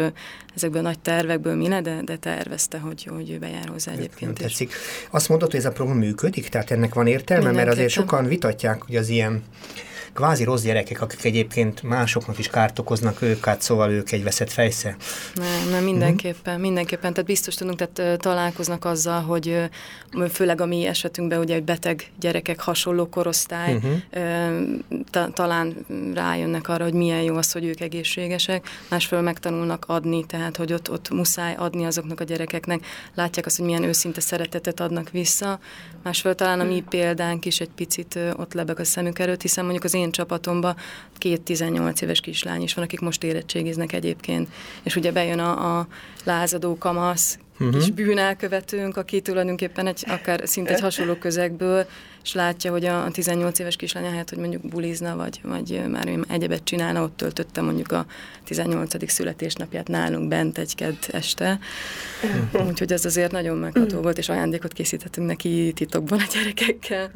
ezekből 0.55 0.81
a 0.81 0.83
nagy 0.83 0.99
tervekből 0.99 1.55
mi 1.55 1.69
de, 1.69 2.01
de 2.05 2.17
tervezte, 2.17 2.79
hogy, 2.79 3.05
hogy 3.05 3.31
ő 3.31 3.39
bejár 3.39 3.69
hozzá 3.69 3.93
egyébként. 3.93 4.39
Tetszik. 4.39 4.73
Azt 5.11 5.29
mondod, 5.29 5.51
hogy 5.51 5.59
ez 5.59 5.67
a 5.67 5.73
program 5.73 5.97
működik, 5.97 6.49
tehát 6.49 6.71
ennek 6.71 6.95
van 6.95 7.07
értelme, 7.07 7.51
mert 7.51 7.69
azért 7.69 7.91
sokan 7.91 8.27
vitatják, 8.27 8.83
hogy 8.83 8.97
az 8.97 9.09
ilyen 9.09 9.43
kvázi 10.15 10.45
rossz 10.45 10.63
gyerekek, 10.63 11.01
akik 11.01 11.25
egyébként 11.25 11.83
másoknak 11.83 12.39
is 12.39 12.49
kárt 12.49 12.79
okoznak 12.79 13.23
őket, 13.23 13.63
szóval 13.63 13.91
ők 13.91 14.13
egy 14.13 14.23
veszett 14.23 14.51
fejsze. 14.51 14.97
Nem, 15.35 15.71
nem 15.71 15.85
mindenképpen, 15.85 16.53
mm-hmm. 16.53 16.63
mindenképpen, 16.63 17.13
tehát 17.13 17.29
biztos 17.29 17.55
tudunk, 17.55 17.79
tehát 17.79 18.21
találkoznak 18.21 18.85
azzal, 18.85 19.21
hogy 19.21 19.71
főleg 20.31 20.61
a 20.61 20.67
mi 20.67 20.87
esetünkben 20.87 21.39
ugye 21.39 21.61
beteg 21.61 22.11
gyerekek, 22.21 22.61
hasonló 22.61 23.09
korosztály, 23.09 23.75
mm-hmm. 23.75 24.75
ta, 25.11 25.31
talán 25.31 25.87
rájönnek 26.15 26.69
arra, 26.69 26.85
hogy 26.85 26.95
milyen 26.95 27.23
jó 27.23 27.37
az, 27.37 27.53
hogy 27.53 27.65
ők 27.65 27.81
egészségesek, 27.81 28.69
másfél 28.91 29.21
megtanulnak 29.21 29.85
adni, 29.89 30.27
tehát 30.27 30.57
hogy 30.57 30.73
ott, 30.73 30.91
ott 30.91 31.11
muszáj 31.11 31.55
adni 31.55 31.85
azoknak 31.85 32.21
a 32.21 32.25
gyerekeknek, 32.25 32.81
látják 33.15 33.47
azt, 33.47 33.57
hogy 33.57 33.67
milyen 33.67 33.83
őszinte 33.83 34.21
szeretetet 34.21 34.81
adnak 34.81 35.11
vissza, 35.11 35.59
másfél 36.03 36.35
talán 36.35 36.61
a 36.61 36.65
mi 36.65 36.85
példánk 36.89 37.45
is 37.45 37.61
egy 37.61 37.71
picit 37.75 38.19
ott 38.37 38.53
lebeg 38.53 38.81
a 38.81 38.85
szemük 38.85 39.19
előtt, 39.19 39.43
hiszen 39.43 39.65
mondjuk 39.65 39.85
az 39.85 39.95
én 39.95 40.02
én 40.03 40.11
csapatomba 40.11 40.77
két 41.19 41.41
18 41.41 42.01
éves 42.01 42.21
kislány 42.21 42.63
is 42.63 42.75
van, 42.75 42.85
akik 42.85 43.01
most 43.01 43.25
érettségiznek 43.25 43.93
egyébként. 43.93 44.49
És 44.83 44.97
ugye 44.97 45.13
bejön 45.13 45.39
a, 45.39 45.79
a 45.79 45.87
lázadó 46.25 46.79
kamasz, 46.79 47.39
uh-huh. 47.59 47.79
kis 47.79 47.91
bűnelkövetőnk, 47.91 48.97
aki 48.97 49.21
tulajdonképpen 49.21 49.87
egy, 49.87 50.05
akár 50.09 50.41
szinte 50.45 50.73
egy 50.73 50.81
hasonló 50.81 51.15
közegből, 51.15 51.87
és 52.23 52.35
látja, 52.35 52.71
hogy 52.71 52.85
a 52.85 53.11
18 53.13 53.59
éves 53.59 53.77
kislány 53.77 54.05
helyett, 54.05 54.29
hogy 54.29 54.39
mondjuk 54.39 54.69
bulizna, 54.69 55.17
vagy, 55.17 55.41
vagy 55.43 55.83
már 55.89 56.09
egyebet 56.29 56.65
csinálna, 56.65 57.03
ott 57.03 57.17
töltötte 57.17 57.61
mondjuk 57.61 57.93
a 57.93 58.07
18. 58.45 59.11
születésnapját 59.11 59.89
nálunk 59.89 60.29
bent 60.29 60.59
egy 60.59 60.75
kedd 60.75 60.95
este. 61.11 61.59
Uh-huh. 62.23 62.69
Úgyhogy 62.69 62.93
ez 62.93 63.05
azért 63.05 63.33
nagyon 63.33 63.57
megható 63.57 64.01
volt, 64.01 64.19
és 64.19 64.29
ajándékot 64.29 64.73
készítettünk 64.73 65.27
neki 65.27 65.73
titokban 65.75 66.19
a 66.19 66.27
gyerekekkel. 66.35 67.11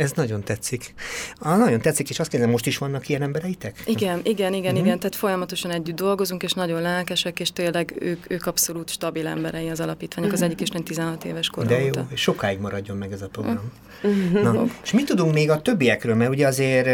Ez 0.00 0.12
nagyon 0.12 0.42
tetszik. 0.42 0.94
Ah, 1.38 1.58
nagyon 1.58 1.80
tetszik, 1.80 2.10
és 2.10 2.18
azt 2.18 2.28
kérdezem, 2.28 2.52
most 2.52 2.66
is 2.66 2.78
vannak 2.78 3.08
ilyen 3.08 3.22
embereitek? 3.22 3.82
Igen, 3.86 4.20
igen, 4.22 4.52
igen, 4.52 4.72
uh-huh. 4.72 4.86
igen. 4.86 4.98
Tehát 4.98 5.16
folyamatosan 5.16 5.70
együtt 5.70 5.96
dolgozunk, 5.96 6.42
és 6.42 6.52
nagyon 6.52 6.80
lelkesek, 6.80 7.40
és 7.40 7.52
tényleg 7.52 7.94
ők, 7.98 8.30
ők 8.30 8.46
abszolút 8.46 8.90
stabil 8.90 9.26
emberei 9.26 9.68
az 9.68 9.80
alapítványok. 9.80 10.32
Az 10.32 10.42
egyik 10.42 10.60
is 10.60 10.68
16 10.68 11.24
éves 11.24 11.48
kor 11.48 11.66
De 11.66 11.80
jó, 11.80 11.86
óta. 11.86 12.06
sokáig 12.14 12.58
maradjon 12.58 12.96
meg 12.96 13.12
ez 13.12 13.22
a 13.22 13.28
program. 13.28 13.72
Uh-huh. 14.02 14.42
Na, 14.42 14.64
és 14.82 14.92
mit 14.92 15.06
tudunk 15.06 15.34
még 15.34 15.50
a 15.50 15.62
többiekről, 15.62 16.14
mert 16.14 16.30
ugye 16.30 16.46
azért 16.46 16.86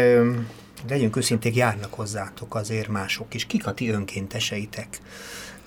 legyünk 0.89 1.15
őszinték, 1.15 1.55
járnak 1.55 1.93
hozzátok 1.93 2.55
azért 2.55 2.87
mások 2.87 3.33
is. 3.33 3.45
Kik 3.45 3.67
a 3.67 3.73
ti 3.73 3.89
önkénteseitek? 3.89 4.87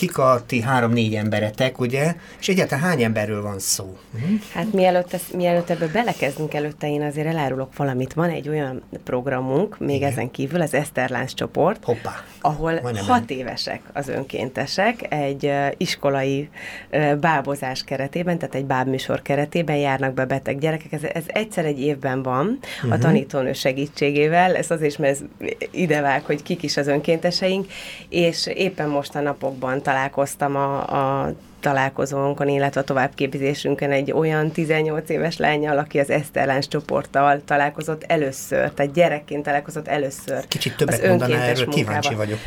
Kik 0.00 0.18
a 0.18 0.42
ti 0.46 0.60
három-négy 0.60 1.14
emberetek, 1.14 1.80
ugye? 1.80 2.14
És 2.38 2.48
egyáltalán 2.48 2.84
hány 2.84 3.02
emberről 3.02 3.42
van 3.42 3.58
szó? 3.58 3.96
Uh-huh. 4.14 4.30
Hát 4.52 4.72
mielőtt, 4.72 5.12
ezt, 5.12 5.32
mielőtt 5.32 5.70
ebbe 5.70 5.86
belekezdünk 5.86 6.54
előtte, 6.54 6.88
én 6.88 7.02
azért 7.02 7.26
elárulok 7.26 7.76
valamit. 7.76 8.12
Van 8.12 8.30
egy 8.30 8.48
olyan 8.48 8.82
programunk, 9.04 9.78
még 9.78 9.96
Igen. 9.96 10.10
ezen 10.10 10.30
kívül, 10.30 10.60
az 10.60 10.74
Eszterlánc 10.74 11.34
csoport, 11.34 11.84
Hoppá. 11.84 12.24
ahol 12.40 12.78
Majdnem 12.82 13.04
hat 13.04 13.30
évesek 13.30 13.80
az 13.92 14.08
önkéntesek, 14.08 15.12
egy 15.12 15.44
uh, 15.44 15.66
iskolai 15.76 16.48
uh, 16.92 17.14
bábozás 17.14 17.84
keretében, 17.84 18.38
tehát 18.38 18.54
egy 18.54 18.64
bábműsor 18.64 19.22
keretében 19.22 19.76
járnak 19.76 20.14
be 20.14 20.24
beteg 20.24 20.58
gyerekek. 20.58 20.92
Ez, 20.92 21.02
ez 21.02 21.24
egyszer 21.26 21.64
egy 21.64 21.80
évben 21.80 22.22
van, 22.22 22.58
uh-huh. 22.76 22.92
a 22.92 22.94
mhm. 22.94 23.00
tanítónő 23.00 23.52
segítségével, 23.52 24.56
ez 24.56 24.70
azért, 24.70 24.98
mert 24.98 25.12
ez 25.12 25.48
idevág, 25.70 26.24
hogy 26.24 26.42
kik 26.42 26.62
is 26.62 26.76
az 26.76 26.86
önkénteseink, 26.86 27.66
és 28.08 28.46
éppen 28.46 28.88
most 28.88 29.14
a 29.14 29.20
napokban 29.20 29.82
találkoztam 29.90 30.56
a, 30.56 30.78
a 31.22 31.32
találkozónkon, 31.60 32.48
illetve 32.48 32.80
a 32.80 32.84
továbbképzésünkön 32.84 33.90
egy 33.90 34.12
olyan 34.12 34.50
18 34.50 35.08
éves 35.08 35.36
lányjal, 35.36 35.78
aki 35.78 35.98
az 35.98 36.10
Eszterláns 36.10 36.68
csoporttal 36.68 37.40
találkozott 37.44 38.04
először, 38.06 38.70
tehát 38.70 38.92
gyerekként 38.92 39.44
találkozott 39.44 39.88
először. 39.88 40.48
Kicsit 40.48 40.76
többet 40.76 41.06
mondaná 41.06 41.34
erről, 41.34 41.52
munkába. 41.52 41.74
kíváncsi 41.74 42.14
vagyok. 42.14 42.38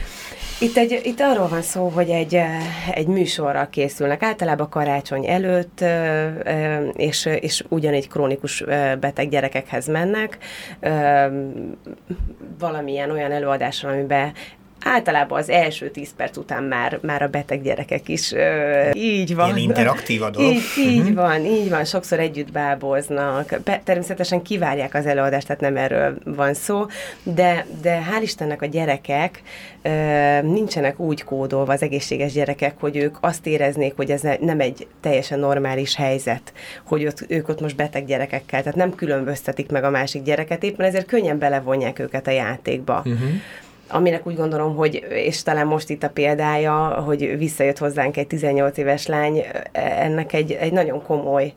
Itt, 0.59 0.77
egy, 0.77 1.01
itt 1.03 1.19
arról 1.19 1.47
van 1.47 1.61
szó, 1.61 1.87
hogy 1.87 2.09
egy, 2.09 2.39
egy 2.93 3.07
műsorra 3.07 3.67
készülnek, 3.69 4.23
általában 4.23 4.69
karácsony 4.69 5.27
előtt, 5.27 5.83
és, 6.93 7.25
és 7.25 7.63
ugyanígy 7.69 8.07
krónikus 8.07 8.63
beteg 8.99 9.29
gyerekekhez 9.29 9.87
mennek, 9.87 10.37
valamilyen 12.59 13.11
olyan 13.11 13.31
előadással, 13.31 13.91
amiben 13.91 14.33
általában 14.83 15.39
az 15.39 15.49
első 15.49 15.89
tíz 15.89 16.09
perc 16.17 16.37
után 16.37 16.63
már, 16.63 16.99
már 17.01 17.21
a 17.21 17.27
beteg 17.27 17.61
gyerekek 17.61 18.09
is 18.09 18.31
uh, 18.31 18.89
így 18.93 19.35
van. 19.35 19.45
Ilyen 19.45 19.57
interaktív 19.57 20.21
a 20.21 20.29
dolog. 20.29 20.51
Így, 20.51 20.61
így 20.77 20.99
uh-huh. 20.99 21.15
van, 21.15 21.45
így 21.45 21.69
van, 21.69 21.85
sokszor 21.85 22.19
együtt 22.19 22.51
báboznak. 22.51 23.59
Be, 23.63 23.81
természetesen 23.83 24.41
kivárják 24.41 24.93
az 24.93 25.05
előadást, 25.05 25.47
tehát 25.47 25.61
nem 25.61 25.77
erről 25.77 26.17
van 26.23 26.53
szó, 26.53 26.85
de, 27.23 27.65
de 27.81 28.07
hál' 28.11 28.21
Istennek 28.21 28.61
a 28.61 28.65
gyerekek 28.65 29.41
uh, 29.83 30.41
nincsenek 30.41 30.99
úgy 30.99 31.23
kódolva, 31.23 31.73
az 31.73 31.81
egészséges 31.81 32.31
gyerekek, 32.31 32.73
hogy 32.79 32.97
ők 32.97 33.17
azt 33.19 33.47
éreznék, 33.47 33.95
hogy 33.95 34.11
ez 34.11 34.21
nem 34.39 34.59
egy 34.59 34.87
teljesen 35.01 35.39
normális 35.39 35.95
helyzet, 35.95 36.53
hogy 36.83 37.05
ott, 37.05 37.25
ők 37.27 37.49
ott 37.49 37.61
most 37.61 37.75
beteg 37.75 38.05
gyerekekkel, 38.05 38.59
tehát 38.59 38.77
nem 38.77 38.95
különböztetik 38.95 39.71
meg 39.71 39.83
a 39.83 39.89
másik 39.89 40.23
gyereket, 40.23 40.63
éppen 40.63 40.85
ezért 40.85 41.05
könnyen 41.05 41.39
belevonják 41.39 41.99
őket 41.99 42.27
a 42.27 42.31
játékba. 42.31 43.01
Uh-huh 43.05 43.29
aminek 43.87 44.27
úgy 44.27 44.35
gondolom, 44.35 44.75
hogy, 44.75 45.05
és 45.09 45.43
talán 45.43 45.67
most 45.67 45.89
itt 45.89 46.03
a 46.03 46.09
példája, 46.09 46.87
hogy 46.87 47.37
visszajött 47.37 47.77
hozzánk 47.77 48.17
egy 48.17 48.27
18 48.27 48.77
éves 48.77 49.05
lány, 49.05 49.43
ennek 49.71 50.33
egy, 50.33 50.51
egy 50.51 50.71
nagyon 50.71 51.03
komoly 51.03 51.53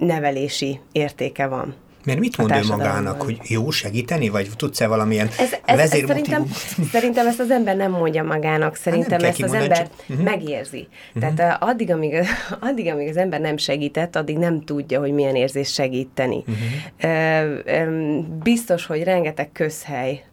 nevelési 0.00 0.80
értéke 0.92 1.46
van. 1.46 1.74
Mert 2.06 2.18
mit 2.18 2.36
mond 2.36 2.50
ő 2.50 2.66
magának, 2.68 3.22
hogy 3.22 3.38
jó 3.42 3.70
segíteni, 3.70 4.28
vagy 4.28 4.48
tudsz-e 4.56 4.86
valamilyen 4.86 5.28
ez, 5.38 5.54
ez, 5.64 5.78
ez 5.78 5.88
szerintem, 5.88 6.44
szerintem 6.92 7.26
ezt 7.26 7.40
az 7.40 7.50
ember 7.50 7.76
nem 7.76 7.90
mondja 7.90 8.22
magának, 8.22 8.76
szerintem 8.76 9.24
ezt 9.24 9.42
az 9.42 9.52
ember 9.52 9.78
csak... 9.78 9.88
uh-huh. 10.08 10.24
megérzi. 10.24 10.88
Uh-huh. 11.14 11.34
Tehát 11.34 11.62
addig 11.62 11.90
amíg, 11.90 12.14
addig, 12.60 12.86
amíg 12.86 13.08
az 13.08 13.16
ember 13.16 13.40
nem 13.40 13.56
segített, 13.56 14.16
addig 14.16 14.38
nem 14.38 14.64
tudja, 14.64 15.00
hogy 15.00 15.12
milyen 15.12 15.34
érzés 15.34 15.72
segíteni. 15.72 16.44
Uh-huh. 16.46 18.18
Biztos, 18.42 18.86
hogy 18.86 19.02
rengeteg 19.02 19.52
közhely 19.52 20.24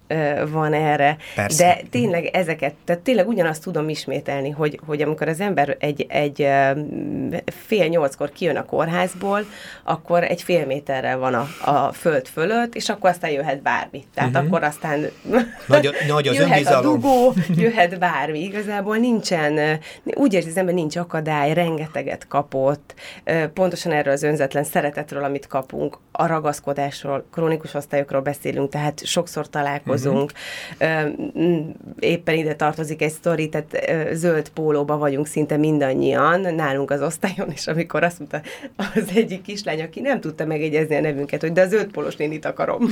van 0.51 0.73
erre. 0.73 1.17
Persze. 1.35 1.63
De 1.63 1.81
tényleg 1.89 2.25
ezeket, 2.25 2.73
tehát 2.85 3.01
tényleg 3.01 3.27
ugyanazt 3.27 3.63
tudom 3.63 3.89
ismételni, 3.89 4.49
hogy, 4.49 4.79
hogy 4.85 5.01
amikor 5.01 5.27
az 5.27 5.39
ember 5.39 5.75
egy, 5.79 6.05
egy 6.09 6.47
fél 7.45 7.87
nyolckor 7.87 8.31
kijön 8.31 8.55
a 8.55 8.65
kórházból, 8.65 9.45
akkor 9.83 10.23
egy 10.23 10.41
fél 10.41 10.65
méterrel 10.65 11.17
van 11.17 11.33
a, 11.33 11.47
a 11.71 11.93
föld 11.93 12.27
fölött, 12.27 12.75
és 12.75 12.89
akkor 12.89 13.09
aztán 13.09 13.31
jöhet 13.31 13.61
bármi. 13.61 14.03
Tehát 14.13 14.29
uh-huh. 14.29 14.45
akkor 14.45 14.63
aztán 14.63 14.99
nagy, 15.67 15.89
nagy 16.07 16.27
az 16.27 16.35
jöhet 16.39 16.51
önbizalom. 16.51 16.91
a 16.91 16.93
dugó, 16.93 17.33
jöhet 17.55 17.99
bármi. 17.99 18.39
Igazából 18.39 18.97
nincsen, 18.97 19.79
úgy 20.03 20.33
érzi 20.33 20.49
az 20.49 20.57
ember, 20.57 20.73
nincs 20.73 20.95
akadály, 20.95 21.53
rengeteget 21.53 22.27
kapott, 22.27 22.93
pontosan 23.53 23.91
erről 23.91 24.13
az 24.13 24.23
önzetlen 24.23 24.63
szeretetről, 24.63 25.23
amit 25.23 25.47
kapunk, 25.47 25.97
a 26.15 26.25
ragaszkodásról, 26.25 27.25
krónikus 27.31 27.73
osztályokról 27.73 28.21
beszélünk, 28.21 28.69
tehát 28.69 29.05
sokszor 29.05 29.49
találkozunk. 29.49 30.31
Uh-huh. 30.79 31.65
Éppen 31.99 32.35
ide 32.35 32.55
tartozik 32.55 33.01
egy 33.01 33.11
sztori, 33.11 33.49
tehát 33.49 33.77
zöld 34.11 34.49
pólóba 34.49 34.97
vagyunk 34.97 35.27
szinte 35.27 35.57
mindannyian, 35.57 36.53
nálunk 36.55 36.91
az 36.91 37.01
osztályon, 37.01 37.49
és 37.53 37.67
amikor 37.67 38.03
azt 38.03 38.19
mondta 38.19 38.41
az 38.75 39.11
egyik 39.15 39.41
kislány, 39.41 39.81
aki 39.81 39.99
nem 39.99 40.19
tudta 40.19 40.45
megegyezni 40.45 40.95
a 40.95 41.01
nevünket, 41.01 41.41
hogy 41.41 41.51
de 41.51 41.61
a 41.61 41.67
zöld 41.67 41.91
pólós 41.91 42.15
nénit 42.15 42.45
akarom. 42.45 42.87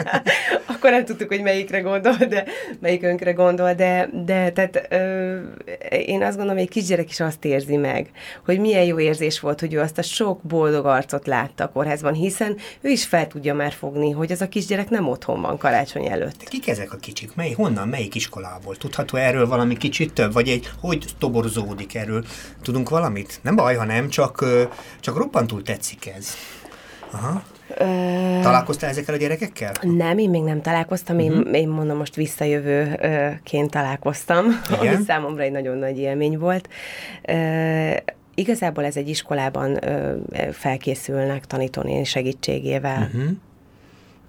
Akkor 0.76 0.90
nem 0.90 1.04
tudtuk, 1.04 1.28
hogy 1.28 1.42
melyikre 1.42 1.80
gondol, 1.80 2.16
de 2.28 2.44
melyikünkre 2.80 3.32
gondol, 3.32 3.72
de, 3.74 4.08
de 4.24 4.50
tehát 4.50 4.86
ö, 4.90 5.38
én 5.90 6.22
azt 6.22 6.36
gondolom, 6.36 6.54
hogy 6.54 6.66
egy 6.66 6.68
kisgyerek 6.68 7.10
is 7.10 7.20
azt 7.20 7.44
érzi 7.44 7.76
meg, 7.76 8.10
hogy 8.44 8.60
milyen 8.60 8.84
jó 8.84 8.98
érzés 8.98 9.40
volt, 9.40 9.60
hogy 9.60 9.74
ő 9.74 9.80
azt 9.80 9.98
a 9.98 10.02
sok 10.02 10.40
boldog 10.42 10.86
arcot 10.86 11.26
látta 11.26 11.64
a 11.64 11.68
kórházban, 11.68 12.12
hiszen 12.12 12.45
ő 12.80 12.88
is 12.88 13.04
fel 13.04 13.26
tudja 13.26 13.54
már 13.54 13.72
fogni, 13.72 14.10
hogy 14.10 14.32
az 14.32 14.40
a 14.40 14.48
kisgyerek 14.48 14.90
nem 14.90 15.08
otthon 15.08 15.40
van 15.40 15.58
karácsony 15.58 16.06
előtt 16.06 16.46
de 16.46 16.52
kik 16.52 16.68
ezek 16.68 16.92
a 16.92 16.96
kicsik? 16.96 17.34
Mely, 17.34 17.52
honnan, 17.52 17.88
melyik 17.88 18.14
iskolából? 18.14 18.76
Tudható 18.76 19.16
erről 19.16 19.46
valami 19.46 19.76
kicsit 19.76 20.12
több? 20.12 20.32
Vagy 20.32 20.48
egy, 20.48 20.70
hogy 20.80 21.04
toborzódik 21.18 21.94
erről? 21.94 22.24
Tudunk 22.62 22.88
valamit? 22.88 23.38
Nem 23.42 23.56
baj, 23.56 23.74
ha 23.74 23.84
nem, 23.84 24.08
csak, 24.08 24.44
csak 25.00 25.16
roppantul 25.16 25.62
tetszik 25.62 26.06
ez. 26.06 26.28
Aha. 27.10 27.42
Ö... 27.68 27.84
Találkoztál 28.42 28.90
ezekkel 28.90 29.14
a 29.14 29.18
gyerekekkel? 29.18 29.72
Nem, 29.82 30.18
én 30.18 30.30
még 30.30 30.42
nem 30.42 30.62
találkoztam, 30.62 31.16
uh-huh. 31.16 31.34
én, 31.34 31.40
mhm. 31.40 31.54
én 31.54 31.68
mondom, 31.68 31.96
most 31.96 32.14
visszajövőként 32.14 33.70
találkoztam, 33.70 34.44
Igen? 34.80 34.94
ami 34.94 35.04
számomra 35.04 35.42
egy 35.42 35.52
nagyon 35.52 35.76
nagy 35.76 35.98
élmény 35.98 36.38
volt. 36.38 36.68
Igazából 38.38 38.84
ez 38.84 38.96
egy 38.96 39.08
iskolában 39.08 39.84
ö, 39.84 40.16
felkészülnek 40.52 41.44
tanítónén 41.44 42.04
segítségével. 42.04 43.02
Uh-huh. 43.02 43.30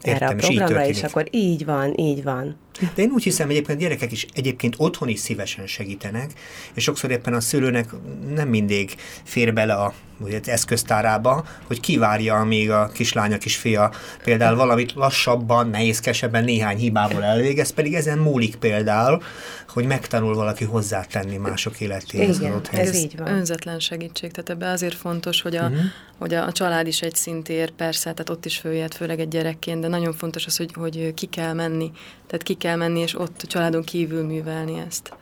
Értem, 0.03 0.27
erre 0.27 0.27
a 0.27 0.35
programra, 0.35 0.85
és, 0.85 0.97
és 0.97 1.03
akkor 1.03 1.27
így 1.31 1.65
van, 1.65 1.97
így 1.97 2.23
van. 2.23 2.55
De 2.95 3.01
én 3.01 3.09
úgy 3.11 3.23
hiszem, 3.23 3.49
egyébként 3.49 3.79
gyerekek 3.79 4.11
is 4.11 4.25
egyébként 4.33 4.73
otthon 4.77 5.07
is 5.07 5.19
szívesen 5.19 5.67
segítenek, 5.67 6.31
és 6.73 6.83
sokszor 6.83 7.11
éppen 7.11 7.33
a 7.33 7.39
szülőnek 7.39 7.89
nem 8.35 8.47
mindig 8.47 8.95
fér 9.23 9.53
bele 9.53 9.73
a 9.73 9.93
ugye, 10.19 10.39
eszköztárába, 10.45 11.45
hogy 11.67 11.79
kivárja, 11.79 12.35
amíg 12.35 12.71
a 12.71 12.89
kislány, 12.93 13.33
a 13.33 13.37
kisfia 13.37 13.91
például 14.23 14.55
valamit 14.55 14.93
lassabban, 14.93 15.69
nehézkesebben 15.69 16.43
néhány 16.43 16.77
hibával 16.77 17.23
elvégez, 17.23 17.69
pedig 17.69 17.93
ezen 17.93 18.17
múlik 18.17 18.55
például, 18.55 19.21
hogy 19.67 19.85
megtanul 19.85 20.35
valaki 20.35 20.63
hozzátenni 20.63 21.37
mások 21.37 21.79
életéhez. 21.79 22.39
Igen, 22.39 22.61
ez 22.71 22.95
így 22.95 23.17
van. 23.17 23.27
Önzetlen 23.27 23.79
segítség, 23.79 24.31
tehát 24.31 24.49
ebben 24.49 24.71
azért 24.71 24.95
fontos, 24.95 25.41
hogy 25.41 25.55
a, 25.55 25.63
uh-huh. 25.63 25.79
hogy 26.17 26.33
a, 26.33 26.45
a 26.45 26.51
család 26.51 26.87
is 26.87 27.01
egy 27.01 27.15
szintér, 27.15 27.71
persze, 27.71 28.03
tehát 28.03 28.29
ott 28.29 28.45
is 28.45 28.57
följött, 28.57 28.93
főleg 28.93 29.19
egy 29.19 29.27
gyerekként, 29.27 29.81
de 29.81 29.87
nagyon 29.87 30.13
fontos 30.13 30.45
az, 30.45 30.57
hogy, 30.57 30.71
hogy 30.73 31.13
ki 31.13 31.25
kell 31.25 31.53
menni, 31.53 31.91
tehát 32.27 32.43
ki 32.43 32.53
kell 32.53 32.66
menni, 32.75 32.99
és 32.99 33.19
ott 33.19 33.41
a 33.43 33.47
családon 33.47 33.83
kívül 33.83 34.25
művelni 34.25 34.83
ezt. 34.87 35.17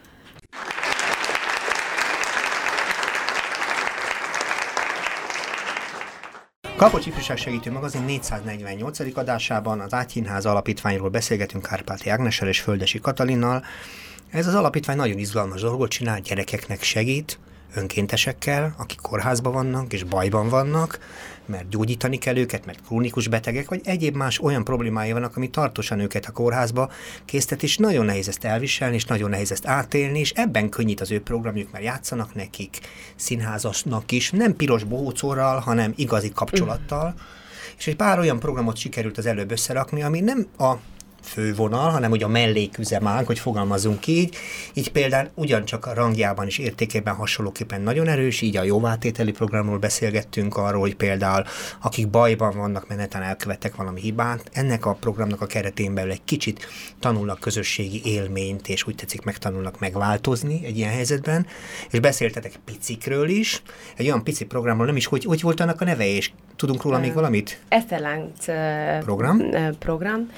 Kapocs 6.75 7.05
Ifjúság 7.05 7.38
Segítő 7.38 7.71
Magazin 7.71 8.03
448. 8.03 9.17
adásában 9.17 9.79
az 9.79 9.93
Ágyhínház 9.93 10.45
Alapítványról 10.45 11.10
beszélgetünk 11.10 11.63
Kárpáti 11.63 12.10
Ágnessel 12.10 12.47
és 12.47 12.60
Földesi 12.60 12.99
Katalinnal. 12.99 13.63
Ez 14.29 14.47
az 14.47 14.55
alapítvány 14.55 14.95
nagyon 14.95 15.17
izgalmas 15.17 15.62
dolgot 15.62 15.89
csinál, 15.89 16.19
gyerekeknek 16.19 16.84
segít, 16.84 17.39
önkéntesekkel, 17.75 18.75
akik 18.77 18.99
kórházban 19.01 19.53
vannak 19.53 19.93
és 19.93 20.03
bajban 20.03 20.49
vannak, 20.49 20.99
mert 21.45 21.69
gyógyítani 21.69 22.17
kell 22.17 22.38
őket, 22.38 22.65
mert 22.65 22.81
krónikus 22.88 23.27
betegek, 23.27 23.69
vagy 23.69 23.81
egyéb 23.83 24.15
más 24.15 24.39
olyan 24.39 24.63
problémái 24.63 25.11
vannak, 25.11 25.35
ami 25.35 25.49
tartósan 25.49 25.99
őket 25.99 26.25
a 26.25 26.31
kórházba 26.31 26.91
késztet, 27.25 27.63
és 27.63 27.77
nagyon 27.77 28.05
nehéz 28.05 28.27
ezt 28.27 28.43
elviselni, 28.43 28.95
és 28.95 29.05
nagyon 29.05 29.29
nehéz 29.29 29.51
ezt 29.51 29.67
átélni, 29.67 30.19
és 30.19 30.31
ebben 30.31 30.69
könnyít 30.69 31.01
az 31.01 31.11
ő 31.11 31.21
programjuk, 31.21 31.71
mert 31.71 31.83
játszanak 31.83 32.35
nekik, 32.35 32.79
színházasnak 33.15 34.11
is, 34.11 34.31
nem 34.31 34.55
piros 34.55 34.83
bohócórral, 34.83 35.59
hanem 35.59 35.93
igazi 35.95 36.31
kapcsolattal. 36.31 37.09
Mm. 37.09 37.43
És 37.77 37.88
egy 37.88 37.95
pár 37.95 38.19
olyan 38.19 38.39
programot 38.39 38.77
sikerült 38.77 39.17
az 39.17 39.25
előbb 39.25 39.51
összerakni, 39.51 40.03
ami 40.03 40.19
nem 40.19 40.47
a 40.57 40.73
fővonal, 41.25 41.89
hanem 41.89 42.11
ugye 42.11 42.25
a 42.25 42.27
melléküzemánk, 42.27 43.27
hogy 43.27 43.39
fogalmazunk 43.39 44.07
így. 44.07 44.35
Így 44.73 44.91
például 44.91 45.29
ugyancsak 45.33 45.85
a 45.85 45.93
rangjában 45.93 46.45
és 46.45 46.57
értékében 46.57 47.15
hasonlóképpen 47.15 47.81
nagyon 47.81 48.07
erős, 48.07 48.41
így 48.41 48.57
a 48.57 48.63
jóvátételi 48.63 49.31
programról 49.31 49.77
beszélgettünk 49.77 50.57
arról, 50.57 50.81
hogy 50.81 50.95
például 50.95 51.43
akik 51.81 52.09
bajban 52.09 52.57
vannak, 52.57 52.88
mert 52.88 52.99
netán 52.99 53.21
elkövettek 53.21 53.75
valami 53.75 54.01
hibát, 54.01 54.49
ennek 54.53 54.85
a 54.85 54.93
programnak 54.93 55.41
a 55.41 55.45
keretén 55.45 55.93
belül 55.93 56.11
egy 56.11 56.23
kicsit 56.25 56.67
tanulnak 56.99 57.39
közösségi 57.39 58.01
élményt, 58.03 58.67
és 58.67 58.88
úgy 58.88 58.95
tetszik 58.95 59.21
megtanulnak 59.21 59.79
megváltozni 59.79 60.65
egy 60.65 60.77
ilyen 60.77 60.91
helyzetben, 60.91 61.47
és 61.91 61.99
beszéltetek 61.99 62.59
picikről 62.65 63.29
is, 63.29 63.61
egy 63.95 64.05
olyan 64.05 64.23
pici 64.23 64.45
programról, 64.45 64.85
nem 64.85 64.95
is, 64.95 65.05
hogy, 65.05 65.23
hogy 65.23 65.41
volt 65.41 65.59
annak 65.59 65.81
a 65.81 65.85
neve, 65.85 66.05
és 66.05 66.31
tudunk 66.65 66.84
róla 66.84 66.99
még 66.99 67.13
valamit? 67.13 67.60
Eszterlánc 67.67 68.45
program. 69.04 69.41
program, 69.80 70.30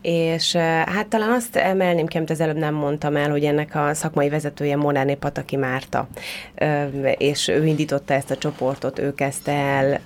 és 0.00 0.56
hát 0.86 1.06
talán 1.06 1.30
azt 1.30 1.56
emelném 1.56 2.06
ki, 2.06 2.16
amit 2.16 2.30
az 2.30 2.40
előbb 2.40 2.56
nem 2.56 2.74
mondtam 2.74 3.16
el, 3.16 3.30
hogy 3.30 3.44
ennek 3.44 3.74
a 3.74 3.94
szakmai 3.94 4.28
vezetője 4.28 4.76
Monáné 4.76 5.14
Pataki 5.14 5.56
Márta, 5.56 6.08
és 7.18 7.48
ő 7.48 7.66
indította 7.66 8.14
ezt 8.14 8.30
a 8.30 8.36
csoportot, 8.36 8.98
ő 8.98 9.14
kezdte 9.14 9.52
el, 9.52 10.00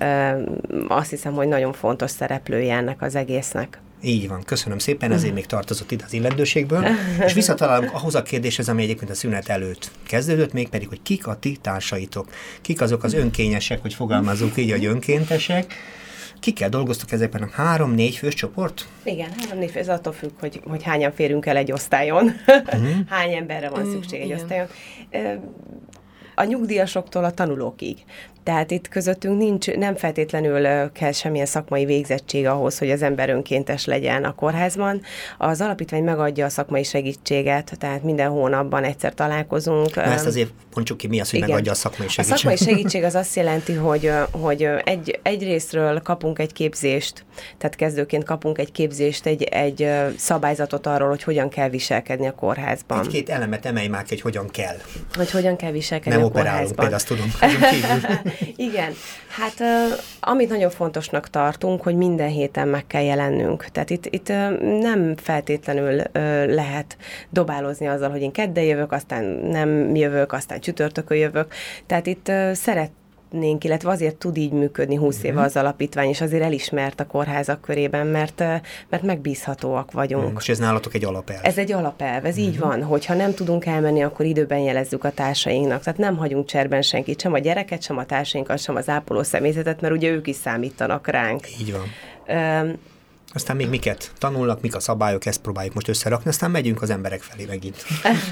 azt 0.88 1.10
hiszem, 1.10 1.32
hogy 1.32 1.48
nagyon 1.48 1.72
fontos 1.72 2.10
szereplője 2.10 2.76
ennek 2.76 3.02
az 3.02 3.14
egésznek. 3.14 3.80
Így 4.02 4.28
van, 4.28 4.42
köszönöm 4.42 4.78
szépen, 4.78 5.12
ezért 5.12 5.34
még 5.34 5.46
tartozott 5.46 5.90
itt 5.90 6.02
az 6.02 6.12
illendőségből. 6.12 6.86
És 7.26 7.32
visszatalálunk 7.32 7.94
ahhoz 7.94 8.14
a 8.14 8.22
kérdéshez, 8.22 8.68
ami 8.68 8.82
egyébként 8.82 9.10
a 9.10 9.14
szünet 9.14 9.48
előtt 9.48 9.90
kezdődött, 10.06 10.52
mégpedig, 10.52 10.88
hogy 10.88 11.02
kik 11.02 11.26
a 11.26 11.38
ti 11.38 11.56
társaitok? 11.60 12.28
Kik 12.60 12.80
azok 12.80 13.04
az 13.04 13.14
önkényesek, 13.14 13.80
hogy 13.82 13.94
fogalmazunk 13.94 14.56
így, 14.56 14.70
hogy 14.70 14.84
önkéntesek? 14.84 15.74
Kikkel 16.40 16.68
dolgoztok 16.68 17.12
ezekben 17.12 17.42
a 17.42 17.48
három-négy 17.52 18.16
fős 18.16 18.34
csoport? 18.34 18.88
Igen, 19.02 19.28
három-négy 19.38 19.70
fő, 19.70 19.78
ez 19.78 19.88
attól 19.88 20.12
függ, 20.12 20.30
hogy, 20.40 20.60
hogy 20.64 20.82
hányan 20.82 21.12
férünk 21.12 21.46
el 21.46 21.56
egy 21.56 21.72
osztályon, 21.72 22.34
uh-huh. 22.46 22.90
hány 23.08 23.32
emberre 23.32 23.68
van 23.68 23.86
mm, 23.86 23.90
szükség 23.90 24.20
egy 24.20 24.32
osztályon. 24.32 24.66
A 26.34 26.44
nyugdíjasoktól 26.44 27.24
a 27.24 27.30
tanulókig. 27.30 27.96
Tehát 28.42 28.70
itt 28.70 28.88
közöttünk 28.88 29.38
nincs, 29.38 29.70
nem 29.70 29.96
feltétlenül 29.96 30.92
kell 30.92 31.12
semmilyen 31.12 31.46
szakmai 31.46 31.84
végzettség 31.84 32.46
ahhoz, 32.46 32.78
hogy 32.78 32.90
az 32.90 33.02
ember 33.02 33.28
önkéntes 33.28 33.84
legyen 33.84 34.24
a 34.24 34.34
kórházban. 34.34 35.02
Az 35.38 35.60
alapítvány 35.60 36.04
megadja 36.04 36.44
a 36.44 36.48
szakmai 36.48 36.82
segítséget, 36.82 37.72
tehát 37.78 38.02
minden 38.02 38.30
hónapban 38.30 38.84
egyszer 38.84 39.14
találkozunk. 39.14 39.94
Na 39.94 40.02
ezt 40.02 40.26
azért 40.26 40.50
mondjuk 40.74 40.98
ki, 40.98 41.06
mi 41.06 41.20
az, 41.20 41.30
hogy 41.30 41.38
Igen. 41.38 41.50
megadja 41.50 41.72
a 41.72 41.74
szakmai 41.74 42.08
segítséget? 42.08 42.32
A 42.32 42.36
szakmai 42.36 42.56
segítség 42.74 43.02
az 43.02 43.14
azt 43.14 43.36
jelenti, 43.36 43.72
hogy, 43.72 44.10
hogy 44.30 44.68
egy, 44.84 45.20
egy 45.22 45.42
részről 45.42 46.00
kapunk 46.00 46.38
egy 46.38 46.52
képzést, 46.52 47.24
tehát 47.58 47.76
kezdőként 47.76 48.24
kapunk 48.24 48.58
egy 48.58 48.72
képzést, 48.72 49.26
egy, 49.26 49.42
egy 49.42 49.88
szabályzatot 50.16 50.86
arról, 50.86 51.08
hogy 51.08 51.22
hogyan 51.22 51.48
kell 51.48 51.68
viselkedni 51.68 52.26
a 52.26 52.34
kórházban. 52.34 53.00
Egy-két 53.00 53.28
elemet 53.28 53.66
emelj 53.66 53.86
már 53.86 54.04
hogy 54.08 54.20
hogyan 54.20 54.48
kell. 54.48 54.76
Hogy 55.14 55.30
hogyan 55.30 55.56
kell 55.56 55.70
viselkedni 55.70 56.18
Nem 56.18 56.28
a 56.28 56.30
kórházban. 56.30 56.54
Nem 56.56 56.70
operálunk, 56.72 56.74
például 56.74 56.94
azt 56.94 57.06
tudom. 57.06 58.29
Igen, 58.56 58.92
hát 59.28 59.54
amit 60.20 60.48
nagyon 60.48 60.70
fontosnak 60.70 61.30
tartunk, 61.30 61.82
hogy 61.82 61.96
minden 61.96 62.28
héten 62.28 62.68
meg 62.68 62.86
kell 62.86 63.02
jelennünk. 63.02 63.64
Tehát 63.64 63.90
itt, 63.90 64.06
itt 64.06 64.28
nem 64.80 65.16
feltétlenül 65.16 66.02
lehet 66.46 66.96
dobálozni 67.30 67.86
azzal, 67.86 68.10
hogy 68.10 68.22
én 68.22 68.32
kedden 68.32 68.64
jövök, 68.64 68.92
aztán 68.92 69.24
nem 69.24 69.94
jövök, 69.94 70.32
aztán 70.32 70.60
csütörtökön 70.60 71.16
jövök. 71.16 71.52
Tehát 71.86 72.06
itt 72.06 72.32
szeret 72.52 72.90
szeretnénk, 73.30 73.64
illetve 73.64 73.90
azért 73.90 74.16
tud 74.16 74.36
így 74.36 74.52
működni 74.52 74.96
20 74.96 75.14
uh-huh. 75.14 75.30
éve 75.30 75.36
mhm. 75.36 75.46
az 75.46 75.56
alapítvány, 75.56 76.08
és 76.08 76.20
azért 76.20 76.42
elismert 76.42 77.00
a 77.00 77.06
kórházak 77.06 77.60
körében, 77.60 78.06
mert, 78.06 78.38
mert 78.88 79.02
megbízhatóak 79.02 79.92
vagyunk. 79.92 80.24
Uh-huh. 80.24 80.38
És 80.40 80.48
ez 80.48 80.58
nálatok 80.58 80.94
egy 80.94 81.04
alapelv? 81.04 81.40
Ez 81.42 81.58
egy 81.58 81.72
alapelv, 81.72 82.24
ez 82.24 82.36
így 82.36 82.58
mhm. 82.58 82.68
van, 82.68 82.82
hogyha 82.82 83.14
nem 83.14 83.34
tudunk 83.34 83.66
elmenni, 83.66 84.02
akkor 84.02 84.26
időben 84.26 84.58
jelezzük 84.58 85.04
a 85.04 85.10
társainknak. 85.10 85.82
Tehát 85.82 85.98
nem 85.98 86.16
hagyunk 86.16 86.46
cserben 86.46 86.82
senkit, 86.82 87.20
sem 87.20 87.32
a 87.32 87.38
gyereket, 87.38 87.82
sem 87.82 87.98
a 87.98 88.04
társainkat, 88.04 88.58
sem 88.58 88.76
az 88.76 88.88
ápoló 88.88 89.22
személyzetet, 89.22 89.80
mert 89.80 89.94
ugye 89.94 90.10
ők 90.10 90.26
is 90.26 90.36
számítanak 90.36 91.06
ránk. 91.06 91.46
Így 91.60 91.72
van. 91.72 91.86
Aztán 93.32 93.56
még 93.56 93.68
miket 93.68 94.10
tanulnak, 94.18 94.60
mik 94.60 94.76
a 94.76 94.80
szabályok, 94.80 95.26
ezt 95.26 95.40
próbáljuk 95.40 95.74
most 95.74 95.88
összerakni, 95.88 96.30
aztán 96.30 96.50
megyünk 96.50 96.82
az 96.82 96.90
emberek 96.90 97.22
felé 97.22 97.44
megint. 97.44 97.84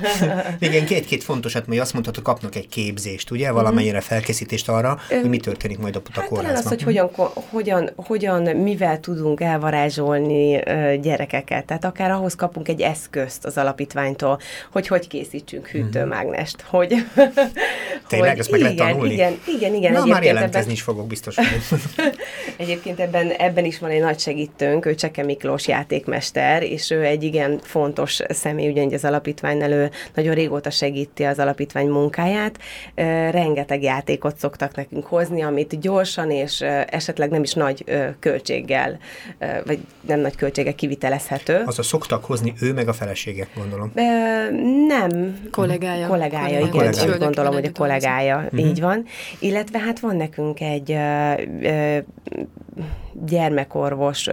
Igen, 0.69 0.85
két-két 0.85 1.25
fontosat, 1.25 1.67
mert 1.67 1.81
azt 1.81 1.93
mondhatod, 1.93 2.25
kapnak 2.25 2.55
egy 2.55 2.69
képzést, 2.69 3.31
ugye, 3.31 3.51
valamennyire 3.51 4.01
felkészítést 4.01 4.69
arra, 4.69 4.99
hogy 5.09 5.29
mi 5.29 5.37
történik 5.37 5.79
majd 5.79 5.97
a 5.97 6.01
kórházban. 6.01 6.45
Hát 6.45 6.57
az, 6.57 6.69
hogy 6.69 6.83
hogyan, 6.83 7.11
hogyan, 7.51 7.91
hogyan, 7.97 8.57
mivel 8.57 9.01
tudunk 9.01 9.41
elvarázsolni 9.41 10.63
gyerekeket. 11.01 11.65
Tehát 11.65 11.85
akár 11.85 12.11
ahhoz 12.11 12.35
kapunk 12.35 12.69
egy 12.69 12.81
eszközt 12.81 13.45
az 13.45 13.57
alapítványtól, 13.57 14.41
hogy 14.73 14.87
hogy 14.87 15.09
készítsünk 15.09 15.69
hűtőmágnest, 15.69 16.61
hogy... 16.61 16.89
Tényleg, 18.09 18.31
hogy 18.31 18.39
ezt 18.39 18.51
meg 18.51 18.61
igen, 18.61 18.75
lehet 18.75 18.93
tanulni? 18.93 19.13
Igen, 19.13 19.39
igen, 19.57 19.75
igen. 19.75 19.93
Na, 19.93 20.05
már 20.05 20.23
jelentkezni 20.23 20.61
ebben... 20.61 20.73
is 20.73 20.83
fogok 20.83 21.07
biztos. 21.07 21.37
egyébként 22.57 23.01
ebben, 23.01 23.31
ebben 23.31 23.65
is 23.65 23.79
van 23.79 23.91
egy 23.91 24.01
nagy 24.01 24.19
segítőnk, 24.19 24.87
ő 24.89 24.95
Cseke 24.95 25.23
Miklós 25.23 25.69
játékmester, 25.69 26.63
és 26.63 26.91
ő 26.91 27.05
egy 27.05 27.23
igen 27.23 27.59
fontos 27.63 28.21
személy, 28.29 28.71
ugyanis 28.71 28.95
az 28.95 29.05
alapítványnál 29.05 29.73
ő 29.73 29.91
nagyon 30.15 30.35
régóta 30.35 30.71
segíti 30.71 31.23
az 31.23 31.39
alapítvány 31.39 31.89
munkáját. 31.89 32.59
Rengeteg 33.31 33.83
játékot 33.83 34.39
szoktak 34.39 34.77
nekünk 34.77 35.07
hozni, 35.07 35.43
amit 35.43 35.81
gyorsan 35.81 36.31
és 36.31 36.61
esetleg 36.87 37.31
nem 37.31 37.43
is 37.43 37.53
nagy 37.53 37.85
költséggel, 38.21 38.99
vagy 39.65 39.79
nem 40.01 40.21
nagy 40.21 40.37
költséggel 40.37 40.75
kivitelezhető. 40.75 41.63
Az 41.67 41.79
a 41.79 41.83
szoktak 41.83 42.25
hozni 42.25 42.53
ő 42.61 42.73
meg 42.73 42.89
a 42.89 42.93
felesége, 42.93 43.47
gondolom. 43.57 43.93
Nem. 44.87 45.39
Kollégája. 45.51 46.07
Kollégája, 46.07 46.59
igen. 46.59 46.71
Kollégája. 46.71 47.13
Úgy 47.13 47.19
gondolom, 47.19 47.53
hogy 47.53 47.65
a 47.65 47.73
kollégája, 47.73 48.37
uh-huh. 48.37 48.61
így 48.61 48.81
van. 48.81 49.05
Illetve 49.39 49.79
hát 49.79 50.01
van 50.01 50.17
nekünk 50.17 50.61
egy 50.61 50.97
gyermekorvos, 53.27 54.29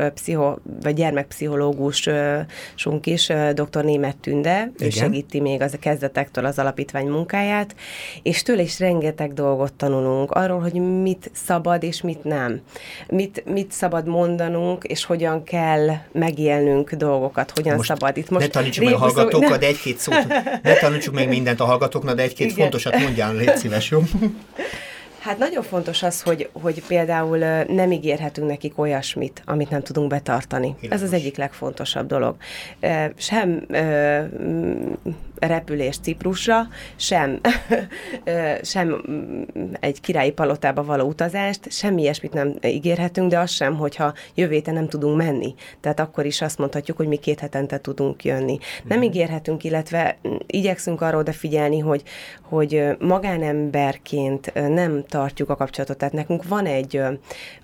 pszicho, 0.46 0.56
vagy 0.82 0.96
gyermekpszichológusunk 0.96 3.06
is, 3.06 3.32
dr. 3.54 3.84
Német 3.84 4.18
Tünde, 4.18 4.72
Igen. 4.76 4.88
ő 4.88 4.90
segíti 4.90 5.40
még 5.40 5.62
az 5.62 5.74
a 5.74 5.80
kezdetektől 5.80 6.46
az 6.46 6.60
alapítvány 6.60 7.08
munkáját, 7.08 7.76
és 8.24 8.44
tőle 8.44 8.62
is 8.62 8.80
rengeteg 8.80 9.34
dolgot 9.34 9.74
tanulunk 9.74 10.32
arról, 10.32 10.60
hogy 10.60 11.02
mit 11.02 11.32
szabad 11.34 11.84
és 11.84 12.02
mit 12.02 12.24
nem. 12.24 12.62
Mit, 13.08 13.44
mit 13.46 13.72
szabad 13.72 14.08
mondanunk, 14.08 14.84
és 14.84 15.06
hogyan 15.06 15.44
kell 15.44 15.88
megélnünk 16.12 16.94
dolgokat, 16.94 17.52
hogyan 17.56 17.76
most 17.76 17.90
szabad. 17.90 18.18
Itt 18.18 18.30
most 18.30 18.46
ne 18.46 18.52
tanítsuk 18.52 18.86
meg 18.86 18.94
a 18.94 18.98
hallgatókat, 18.98 19.64
egy-két 19.64 19.98
szót, 19.98 20.28
ne 20.64 20.74
tanítsuk 20.74 21.14
meg 21.14 21.28
mindent 21.28 21.60
a 21.60 21.66
hallgatóknak, 21.66 22.16
de 22.16 22.22
egy-két 22.22 22.54
fontosat 22.54 23.00
mondjál, 23.00 23.36
légy 23.36 23.56
szíves, 23.56 23.90
jó? 23.90 24.02
Hát 25.26 25.38
nagyon 25.38 25.64
fontos 25.64 26.04
az, 26.04 26.22
hogy, 26.22 26.50
hogy 26.62 26.84
például 26.88 27.38
nem 27.68 27.92
ígérhetünk 27.92 28.48
nekik 28.48 28.80
olyasmit, 28.80 29.42
amit 29.46 29.70
nem 29.70 29.82
tudunk 29.82 30.10
betartani. 30.10 30.76
Világos. 30.80 31.02
Ez 31.02 31.08
az 31.08 31.14
egyik 31.14 31.38
legfontosabb 31.38 32.08
dolog. 32.08 32.36
Sem 33.16 33.66
repülés 35.40 35.98
Ciprusra, 35.98 36.68
sem, 36.96 37.40
sem 38.62 39.02
egy 39.80 40.02
királyi 40.02 40.32
palotába 40.32 40.84
való 40.84 41.08
utazást, 41.08 41.72
semmi 41.72 42.02
ilyesmit 42.02 42.34
nem 42.34 42.56
ígérhetünk, 42.62 43.30
de 43.30 43.40
az 43.40 43.52
sem, 43.52 43.76
hogyha 43.76 44.14
jövő 44.36 44.62
nem 44.66 44.88
tudunk 44.88 45.18
menni. 45.18 45.56
Tehát 45.82 46.00
akkor 46.00 46.26
is 46.26 46.42
azt 46.42 46.58
mondhatjuk, 46.58 46.98
hogy 46.98 47.08
mi 47.08 47.16
két 47.16 47.40
hetente 47.40 47.80
tudunk 47.80 48.24
jönni. 48.24 48.58
Nem 48.84 48.98
mhm. 48.98 49.08
ígérhetünk, 49.08 49.64
illetve 49.64 50.18
igyekszünk 50.46 51.02
arra 51.02 51.18
odafigyelni, 51.18 51.80
hogy, 51.80 52.04
hogy 52.42 52.84
magánemberként 53.00 54.54
nem 54.54 55.04
tartjuk 55.08 55.50
a 55.50 55.56
kapcsolatot. 55.56 55.98
Tehát 55.98 56.14
nekünk 56.14 56.48
van 56.48 56.66
egy 56.66 57.02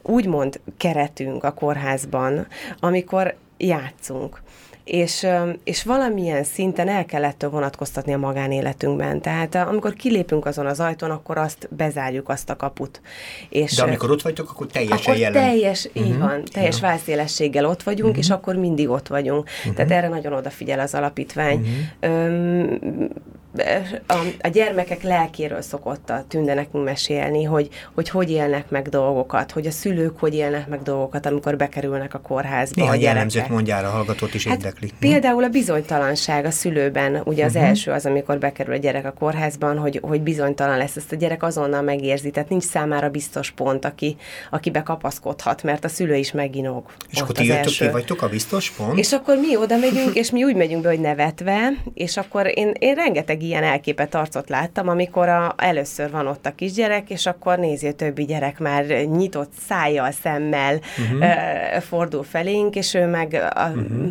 úgymond 0.02 0.60
keretünk 0.78 1.44
a 1.44 1.54
kórházban, 1.54 2.48
amikor 2.80 3.36
játszunk 3.58 4.42
és, 4.92 5.28
és 5.64 5.84
valamilyen 5.84 6.44
szinten 6.44 6.88
el 6.88 7.06
kellett 7.06 7.46
vonatkoztatni 7.52 8.14
a 8.14 8.18
magánéletünkben. 8.18 9.22
Tehát 9.22 9.56
amikor 9.56 9.94
kilépünk 9.94 10.46
azon 10.46 10.66
az 10.66 10.80
ajtón, 10.80 11.12
akkor 11.12 11.38
azt 11.38 11.68
bezárjuk 11.72 12.30
azt 12.30 12.50
a 12.50 12.56
kaput. 12.56 13.02
És, 13.50 13.76
De 13.76 13.84
amikor 13.84 14.12
ott 14.12 14.22
vagytok, 14.22 14.50
akkor 14.50 14.68
teljesen 14.68 14.98
akkor 14.98 15.16
jelen. 15.16 15.44
teljes, 15.44 15.86
uh-huh. 15.86 16.06
így 16.06 16.12
mhm. 16.12 16.22
van, 16.22 16.44
teljes 16.52 16.82
ja. 16.82 16.88
válszélességgel 16.88 17.66
ott 17.66 17.84
vagyunk, 17.84 18.10
uh-huh. 18.10 18.24
és 18.24 18.30
akkor 18.30 18.56
mindig 18.56 18.90
ott 18.90 19.08
vagyunk. 19.08 19.44
Uh-huh. 19.44 19.76
Tehát 19.76 19.92
erre 19.92 20.08
nagyon 20.08 20.34
odafigyel 20.34 20.80
az 20.80 20.94
alapítvány. 20.94 21.60
Uh-huh. 22.02 22.26
Öm, 22.26 23.10
a, 24.08 24.14
a 24.42 24.48
gyermekek 24.48 25.04
lelkéről 25.04 25.62
szokott 25.62 26.10
a 26.10 26.26
tünde 26.28 26.54
nekünk 26.54 26.84
mesélni, 26.84 27.44
hogy, 27.44 27.70
hogy 27.94 28.10
hogy 28.10 28.32
élnek 28.32 28.70
meg 28.70 28.90
dolgokat, 28.90 29.52
hogy 29.52 29.68
a 29.68 29.72
szülők 29.72 30.20
hogy 30.20 30.36
élnek 30.36 30.68
meg 30.68 30.82
dolgokat, 30.82 31.26
amikor 31.26 31.58
bekerülnek 31.58 32.14
a 32.14 32.20
kórházba 32.20 32.82
Néhány 32.82 33.00
a 33.00 33.02
jellemzőt 33.02 33.50
mondjára 33.50 33.88
a 33.88 33.92
hallgatót 33.92 34.34
is 34.34 34.48
hát 34.48 34.58
érdekli. 34.58 34.88
Hm? 34.88 34.96
Például 35.00 35.44
a 35.44 35.50
bizonytalanság 35.50 36.46
a 36.46 36.52
szülőben, 36.52 37.22
ugye 37.26 37.46
az 37.46 37.54
uh-huh. 37.54 37.68
első 37.68 37.92
az, 37.92 38.06
amikor 38.06 38.38
bekerül 38.38 38.74
a 38.74 38.78
gyerek 38.78 39.06
a 39.06 39.12
kórházban, 39.12 39.78
hogy, 39.78 40.00
hogy 40.02 40.22
bizonytalan 40.22 40.78
lesz, 40.78 40.96
ezt 40.96 41.12
a 41.12 41.16
gyerek 41.16 41.44
azonnal 41.44 41.82
megérzi, 41.82 42.32
tehát 42.32 42.50
nincs 42.50 42.64
számára 42.64 43.10
biztos 43.10 43.52
pont, 43.52 43.86
aki, 43.86 44.16
akibe 44.50 44.84
kapaszkodhat, 44.84 45.64
mert 45.64 45.86
a 45.86 45.88
szülő 45.88 46.16
is 46.16 46.32
meginog. 46.32 46.86
És 47.10 47.20
akkor 47.20 47.36
ti 47.36 47.46
jöttök, 47.46 47.74
ki 47.74 47.90
vagytok 47.90 48.22
a 48.22 48.30
biztos 48.30 48.72
pont? 48.72 49.00
És 49.00 49.12
akkor 49.12 49.38
mi 49.38 49.58
oda 49.58 49.78
megyünk, 49.78 50.16
és 50.16 50.32
mi 50.32 50.44
úgy 50.44 50.56
megyünk 50.56 50.82
be, 50.82 50.90
hogy 50.90 51.00
nevetve, 51.00 51.70
és 51.94 52.18
akkor 52.18 52.52
én, 52.54 52.72
én 52.80 52.96
rengeteg 52.96 53.41
rengeteg 53.42 53.44
ilyen 53.44 53.64
elképet 53.64 54.16
arcot 54.16 54.50
láttam, 54.50 54.88
amikor 54.88 55.30
a, 55.30 55.54
először 55.58 56.12
van 56.12 56.28
ott 56.28 56.46
a 56.46 56.56
kisgyerek, 56.56 57.10
és 57.10 57.26
akkor 57.26 57.58
nézi 57.58 57.88
a 57.88 57.94
többi 57.94 58.26
gyerek 58.26 58.60
már 58.60 58.86
nyitott 58.86 59.52
szájjal, 59.68 60.12
szemmel 60.12 60.76
uh-huh. 60.76 61.20
uh, 61.20 61.82
fordul 61.82 62.24
felénk, 62.24 62.76
és 62.76 62.94
ő 62.94 63.06
meg 63.06 63.34
a, 63.34 63.68
uh-huh 63.68 64.10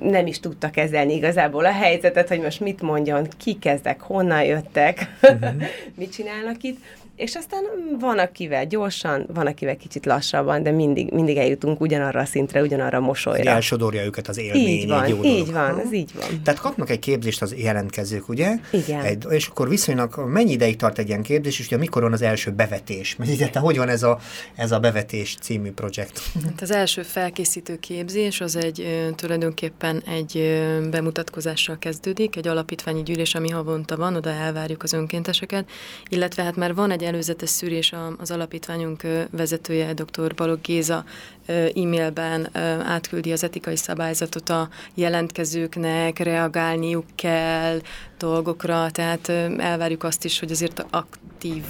nem 0.00 0.26
is 0.26 0.40
tudta 0.40 0.70
kezelni 0.70 1.14
igazából 1.14 1.64
a 1.64 1.72
helyzetet, 1.72 2.28
hogy 2.28 2.40
most 2.40 2.60
mit 2.60 2.82
mondjon, 2.82 3.26
ki 3.36 3.58
kezdek, 3.58 4.00
honnan 4.00 4.44
jöttek, 4.44 5.16
uh-huh. 5.22 5.62
mit 5.98 6.12
csinálnak 6.12 6.62
itt 6.62 6.78
és 7.20 7.34
aztán 7.34 7.62
van, 7.98 8.18
akivel 8.18 8.66
gyorsan, 8.66 9.26
van, 9.34 9.46
akivel 9.46 9.76
kicsit 9.76 10.06
lassabban, 10.06 10.62
de 10.62 10.70
mindig, 10.70 11.12
mindig 11.12 11.36
eljutunk 11.36 11.80
ugyanarra 11.80 12.20
a 12.20 12.24
szintre, 12.24 12.62
ugyanarra 12.62 12.98
a 12.98 13.00
mosolyra. 13.00 13.50
Elsodorja 13.50 14.04
őket 14.04 14.28
az 14.28 14.38
élmény. 14.38 14.66
Így 14.66 14.88
van, 14.88 15.08
jó 15.08 15.24
így 15.24 15.52
van, 15.52 15.80
ez 15.80 15.92
így 15.92 16.10
van. 16.14 16.42
Tehát 16.42 16.60
kapnak 16.60 16.90
egy 16.90 16.98
képzést 16.98 17.42
az 17.42 17.54
jelentkezők, 17.56 18.28
ugye? 18.28 18.56
Igen. 18.70 19.04
Egy, 19.04 19.26
és 19.28 19.46
akkor 19.46 19.68
viszonylag 19.68 20.24
mennyi 20.26 20.50
ideig 20.50 20.76
tart 20.76 20.98
egy 20.98 21.08
ilyen 21.08 21.22
képzés, 21.22 21.58
és 21.58 21.66
ugye 21.66 21.76
mikor 21.76 22.02
van 22.02 22.12
az 22.12 22.22
első 22.22 22.50
bevetés? 22.50 23.16
Ugye, 23.18 23.50
hogy 23.52 23.76
van 23.76 23.88
ez 23.88 24.02
a, 24.02 24.18
ez 24.56 24.72
a 24.72 24.78
bevetés 24.78 25.36
című 25.40 25.70
projekt? 25.70 26.20
Hát 26.44 26.60
az 26.60 26.70
első 26.70 27.02
felkészítő 27.02 27.78
képzés 27.78 28.40
az 28.40 28.56
egy 28.56 29.12
tulajdonképpen 29.16 30.02
egy 30.06 30.62
bemutatkozással 30.90 31.78
kezdődik, 31.78 32.36
egy 32.36 32.48
alapítványi 32.48 33.02
gyűlés, 33.02 33.34
ami 33.34 33.48
havonta 33.48 33.96
van, 33.96 34.16
oda 34.16 34.30
elvárjuk 34.30 34.82
az 34.82 34.92
önkénteseket, 34.92 35.70
illetve 36.08 36.42
hát 36.42 36.56
már 36.56 36.74
van 36.74 36.90
egy 36.90 37.02
előzetes 37.10 37.48
szűrés 37.48 37.94
az 38.18 38.30
alapítványunk 38.30 39.02
vezetője, 39.30 39.92
dr. 39.92 40.34
Balog 40.34 40.60
Géza 40.60 41.04
e-mailben 41.46 42.56
átküldi 42.82 43.32
az 43.32 43.44
etikai 43.44 43.76
szabályzatot 43.76 44.48
a 44.48 44.68
jelentkezőknek, 44.94 46.18
reagálniuk 46.18 47.04
kell 47.14 47.80
dolgokra, 48.18 48.90
tehát 48.90 49.28
elvárjuk 49.58 50.04
azt 50.04 50.24
is, 50.24 50.38
hogy 50.38 50.50
azért 50.50 50.86
aktív 50.90 51.64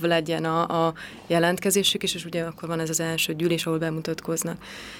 legyen 0.00 0.44
a, 0.44 0.86
a 0.86 0.94
jelentkezésük 1.26 2.02
is, 2.02 2.14
és 2.14 2.24
ugye 2.24 2.42
akkor 2.42 2.68
van 2.68 2.80
ez 2.80 2.90
az 2.90 3.00
első 3.00 3.34
gyűlés, 3.34 3.66
ahol 3.66 3.78
bemutatkoznak, 3.78 4.56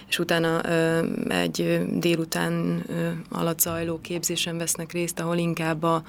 és 0.09 0.19
utána 0.19 0.69
ö, 0.69 1.07
egy 1.29 1.81
délután 1.99 2.85
ö, 2.89 3.09
alatt 3.31 3.61
zajló 3.61 4.01
képzésen 4.01 4.59
vesznek 4.59 4.93
részt, 4.93 5.21
ahol 5.21 5.37
inkább 5.37 5.83
a 5.83 6.03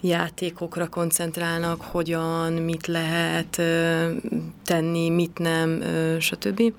játékokra 0.00 0.88
koncentrálnak, 0.88 1.80
hogyan, 1.80 2.52
mit 2.52 2.86
lehet 2.86 3.62
tenni, 4.64 5.10
mit 5.10 5.38
nem, 5.38 5.82
stb. 6.20 6.72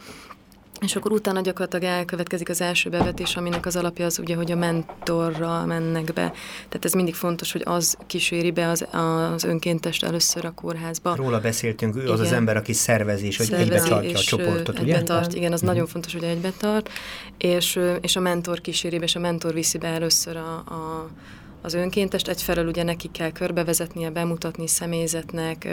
És 0.81 0.95
akkor 0.95 1.11
utána 1.11 1.41
gyakorlatilag 1.41 1.85
elkövetkezik 1.85 2.49
az 2.49 2.61
első 2.61 2.89
bevetés, 2.89 3.35
aminek 3.35 3.65
az 3.65 3.75
alapja 3.75 4.05
az 4.05 4.19
ugye, 4.19 4.35
hogy 4.35 4.51
a 4.51 4.55
mentorra 4.55 5.65
mennek 5.65 6.03
be. 6.03 6.33
Tehát 6.67 6.85
ez 6.85 6.93
mindig 6.93 7.15
fontos, 7.15 7.51
hogy 7.51 7.61
az 7.65 7.97
kíséri 8.07 8.51
be 8.51 8.69
az, 8.69 8.85
az 9.33 9.43
önkéntest 9.43 10.03
először 10.03 10.45
a 10.45 10.51
kórházba. 10.51 11.15
Róla 11.15 11.39
beszéltünk, 11.39 11.95
ő 11.95 11.99
az 11.99 12.05
igen. 12.05 12.19
az 12.19 12.31
ember, 12.31 12.57
aki 12.57 12.73
szervezi, 12.73 13.25
és 13.25 13.37
hogy 13.37 13.53
egybe 13.53 13.81
tartja 13.81 14.17
a 14.17 14.21
csoportot, 14.21 14.79
ugye? 14.79 15.03
Tart, 15.03 15.33
igen, 15.33 15.51
az 15.51 15.61
uh-huh. 15.61 15.73
nagyon 15.73 15.87
fontos, 15.87 16.13
hogy 16.13 16.23
egybe 16.23 16.51
tart, 16.57 16.89
és, 17.37 17.79
és 18.01 18.15
a 18.15 18.19
mentor 18.19 18.61
kíséri 18.61 18.97
be, 18.97 19.03
és 19.03 19.15
a 19.15 19.19
mentor 19.19 19.53
viszi 19.53 19.77
be 19.77 19.87
először 19.87 20.37
a, 20.37 20.53
a 20.55 21.09
az 21.61 21.73
önkéntest 21.73 22.27
egyfelől 22.27 22.67
ugye 22.67 22.83
neki 22.83 23.09
kell 23.11 23.31
körbevezetnie, 23.31 24.09
bemutatni 24.09 24.67
személyzetnek, 24.67 25.67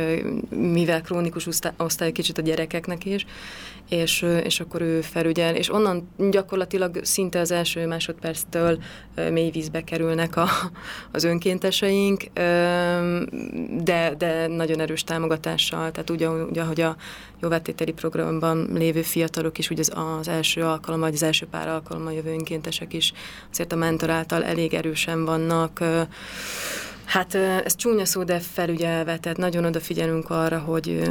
mivel 0.50 1.02
krónikus 1.02 1.48
osztály 1.76 2.12
kicsit 2.12 2.38
a 2.38 2.42
gyerekeknek 2.42 3.04
is, 3.04 3.26
és, 3.88 4.26
és 4.44 4.60
akkor 4.60 4.80
ő 4.80 5.00
felügyel, 5.00 5.54
és 5.54 5.72
onnan 5.72 6.08
gyakorlatilag 6.30 7.00
szinte 7.02 7.40
az 7.40 7.50
első 7.50 7.86
másodperctől 7.86 8.78
mély 9.14 9.50
vízbe 9.50 9.84
kerülnek 9.84 10.36
a, 10.36 10.48
az 11.12 11.24
önkénteseink, 11.24 12.24
de, 13.84 14.14
de 14.18 14.46
nagyon 14.46 14.80
erős 14.80 15.04
támogatással, 15.04 15.90
tehát 15.90 16.10
ugye, 16.10 16.28
ugye 16.28 16.62
hogy 16.62 16.80
a 16.80 16.96
jóvettételi 17.40 17.92
programban 17.92 18.68
lévő 18.74 19.02
fiatalok 19.02 19.58
is, 19.58 19.70
ugye 19.70 19.82
az, 19.82 19.92
az 20.18 20.28
első 20.28 20.62
alkalom, 20.62 21.00
vagy 21.00 21.14
az 21.14 21.22
első 21.22 21.46
pár 21.46 21.68
alkalommal 21.68 22.12
jövő 22.12 22.30
önkéntesek 22.30 22.92
is 22.94 23.12
azért 23.50 23.72
a 23.72 23.76
mentor 23.76 24.10
által 24.10 24.44
elég 24.44 24.74
erősen 24.74 25.24
vannak, 25.24 25.82
Hát 27.08 27.34
ez 27.34 27.76
csúnya 27.76 28.04
szó, 28.04 28.22
de 28.22 28.38
felügyelve, 28.38 29.18
tehát 29.18 29.38
nagyon 29.38 29.64
odafigyelünk 29.64 30.30
arra, 30.30 30.58
hogy, 30.58 31.10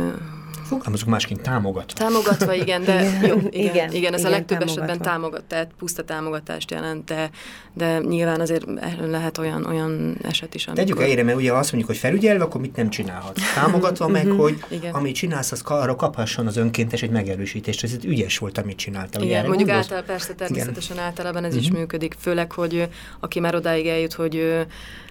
Fogalmazunk 0.68 1.10
másként 1.12 1.42
támogatva. 1.42 1.98
Támogatva, 1.98 2.54
igen, 2.54 2.84
de 2.84 3.04
jó, 3.28 3.36
igen, 3.36 3.50
igen, 3.50 3.92
igen, 3.94 4.14
ez 4.14 4.20
igen, 4.20 4.32
a 4.32 4.36
legtöbb 4.36 4.58
támogatva. 4.58 4.84
esetben 4.84 5.02
támogat, 5.02 5.44
tehát 5.44 5.72
puszta 5.78 6.04
támogatást 6.04 6.72
jelent, 6.72 7.06
de, 7.06 7.30
de 7.74 7.98
nyilván 7.98 8.40
azért 8.40 8.66
lehet 9.08 9.38
olyan, 9.38 9.66
olyan 9.66 10.18
eset 10.24 10.56
is, 10.56 10.68
amikor... 10.68 10.84
Tegyük 10.84 11.02
helyre, 11.02 11.24
mert 11.24 11.38
ugye 11.38 11.54
azt 11.54 11.72
mondjuk, 11.72 11.92
hogy 11.92 11.98
felügyelve, 11.98 12.44
akkor 12.44 12.62
mit 12.62 12.76
nem 12.76 12.90
csinálhat. 12.90 13.40
Támogatva 13.56 14.08
meg, 14.08 14.28
mhm, 14.28 14.38
hogy 14.38 14.64
igen. 14.70 14.94
amit 14.94 15.16
csinálsz, 15.16 15.52
az 15.52 15.62
arra 15.66 15.96
kaphasson 15.96 16.48
az 16.48 16.58
önkéntes 16.58 17.02
egy 17.02 17.10
megerősítést. 17.10 17.84
Ez 17.84 17.98
ügyes 18.04 18.38
volt, 18.38 18.58
amit 18.58 18.78
csináltál. 18.78 19.24
Igen, 19.24 19.40
ugye, 19.40 19.48
mondjuk 19.48 19.70
által, 19.70 20.02
persze 20.02 20.34
természetesen 20.34 20.96
igen. 20.96 21.08
általában 21.08 21.44
ez 21.44 21.50
uh-huh. 21.50 21.64
is 21.64 21.70
mhm. 21.70 21.80
működik, 21.80 22.16
főleg, 22.20 22.52
hogy 22.52 22.88
aki 23.20 23.40
már 23.40 23.56
odáig 23.56 23.88
eljut, 23.88 24.14
hogy 24.14 24.66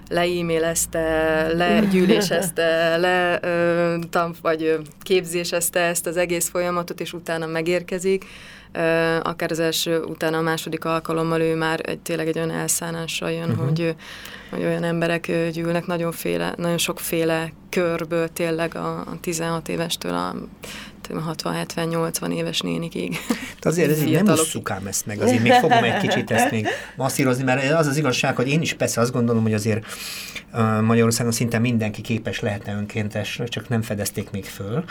le-e-mailezte, 0.09 1.47
legyűlésezte, 1.53 2.91
le 2.97 3.39
ö, 3.43 3.97
tanf, 4.11 4.39
vagy 4.43 4.79
képzésezte 5.03 5.81
ezt 5.81 6.07
az 6.07 6.17
egész 6.17 6.49
folyamatot, 6.49 7.01
és 7.01 7.13
utána 7.13 7.47
megérkezik. 7.47 8.25
Ö, 8.73 9.17
akár 9.23 9.51
az 9.51 9.61
első, 9.61 10.01
utána 10.01 10.39
a 10.39 10.43
második 10.43 10.85
alkalommal 10.85 11.41
ő 11.41 11.55
már 11.55 11.81
egy, 11.83 11.99
tényleg 11.99 12.29
egy 12.29 12.37
olyan 12.37 12.51
elszánással 12.51 13.31
jön, 13.31 13.51
uh-huh. 13.51 13.65
hogy, 13.65 13.95
hogy 14.51 14.63
olyan 14.63 14.85
emberek 14.85 15.51
gyűlnek 15.53 15.87
nagyonféle, 15.87 16.55
nagyon 16.57 16.79
sokféle 16.79 17.53
körből, 17.71 18.29
tényleg 18.29 18.75
a, 18.75 18.99
a 18.99 19.17
16 19.21 19.69
évestől 19.69 20.15
a 20.15 20.35
60-70-80 21.11 22.33
éves 22.33 22.61
nénikig. 22.61 23.17
De 23.61 23.69
azért 23.69 23.91
ez 23.91 24.03
így 24.03 24.13
nem 24.23 24.35
usszukám 24.35 24.87
ezt 24.87 25.07
meg, 25.07 25.21
azért 25.21 25.43
még 25.43 25.53
fogom 25.53 25.85
egy 25.85 25.97
kicsit 25.97 26.31
ezt 26.31 26.51
még 26.51 26.67
masszírozni, 26.97 27.45
mert 27.45 27.73
az 27.73 27.87
az 27.87 27.97
igazság, 27.97 28.37
hogy 28.37 28.49
én 28.49 28.61
is 28.61 28.75
persze 28.75 29.01
azt 29.01 29.13
gondolom, 29.13 29.43
hogy 29.43 29.55
azért 29.55 29.87
uh, 30.53 30.81
Magyarországon 30.81 31.33
szinte 31.33 31.59
mindenki 31.59 32.01
képes 32.01 32.41
lehetne 32.41 32.73
önkéntesre, 32.73 33.45
csak 33.47 33.69
nem 33.69 33.83
fedezték 33.83 34.31
még 34.31 34.45
föl 34.45 34.85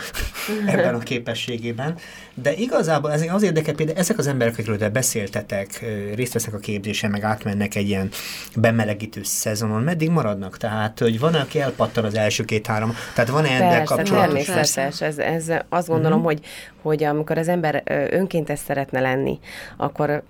ebben 0.65 0.95
a 0.95 0.99
képességében. 0.99 1.97
De 2.34 2.54
igazából 2.54 3.12
ez 3.12 3.25
az 3.32 3.43
érdekel, 3.43 3.73
például 3.73 3.97
ezek 3.97 4.17
az 4.17 4.28
emberek, 4.28 4.54
akikről 4.54 4.89
beszéltetek, 4.89 5.86
részt 6.15 6.34
vesznek 6.34 6.56
a 6.56 6.60
képzésen, 6.60 7.12
meg 7.12 7.23
átmennek 7.23 7.75
egy 7.75 7.88
ilyen 7.88 8.10
bemelegítő 8.56 9.21
szezonon, 9.23 9.82
meddig 9.82 10.10
maradnak? 10.10 10.58
Tehát, 10.58 10.99
hogy 10.99 11.19
van, 11.19 11.34
aki 11.34 11.60
elpattan 11.60 12.04
az 12.04 12.15
első 12.15 12.45
két-három, 12.45 12.95
tehát 13.13 13.30
van-e 13.30 13.49
ennek 13.49 13.84
kapcsolatos? 13.84 14.45
Természetes, 14.45 15.01
ez, 15.01 15.17
ez 15.17 15.45
azt 15.69 15.88
gondolom, 15.88 16.04
gondolom, 16.09 16.25
uh-huh. 16.25 16.39
hogy, 16.39 16.49
hogy 16.81 17.03
amikor 17.03 17.37
az 17.37 17.47
ember 17.47 17.81
önkéntes 18.11 18.59
szeretne 18.59 18.99
lenni, 18.99 19.39
akkor 19.77 20.23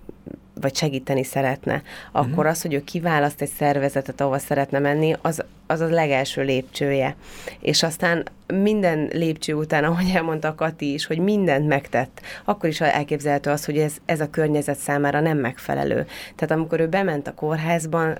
vagy 0.61 0.75
segíteni 0.75 1.23
szeretne, 1.23 1.81
akkor 2.11 2.29
uh-huh. 2.29 2.47
az, 2.47 2.61
hogy 2.61 2.73
ő 2.73 2.83
kiválaszt 2.83 3.41
egy 3.41 3.49
szervezetet, 3.57 4.21
ahova 4.21 4.37
szeretne 4.37 4.79
menni, 4.79 5.15
az, 5.21 5.43
az 5.67 5.79
a 5.79 5.85
legelső 5.85 6.43
lépcsője. 6.43 7.15
És 7.59 7.83
aztán 7.83 8.23
minden 8.47 9.09
lépcső 9.13 9.53
után, 9.53 9.83
ahogy 9.83 10.11
elmondta 10.13 10.55
Kati 10.55 10.93
is, 10.93 11.05
hogy 11.05 11.17
mindent 11.17 11.67
megtett, 11.67 12.21
akkor 12.45 12.69
is 12.69 12.81
elképzelhető 12.81 13.49
az, 13.49 13.65
hogy 13.65 13.77
ez, 13.77 13.95
ez 14.05 14.19
a 14.19 14.29
környezet 14.29 14.77
számára 14.77 15.19
nem 15.19 15.37
megfelelő. 15.37 16.07
Tehát 16.35 16.55
amikor 16.55 16.79
ő 16.79 16.87
bement 16.87 17.27
a 17.27 17.33
kórházban, 17.33 18.17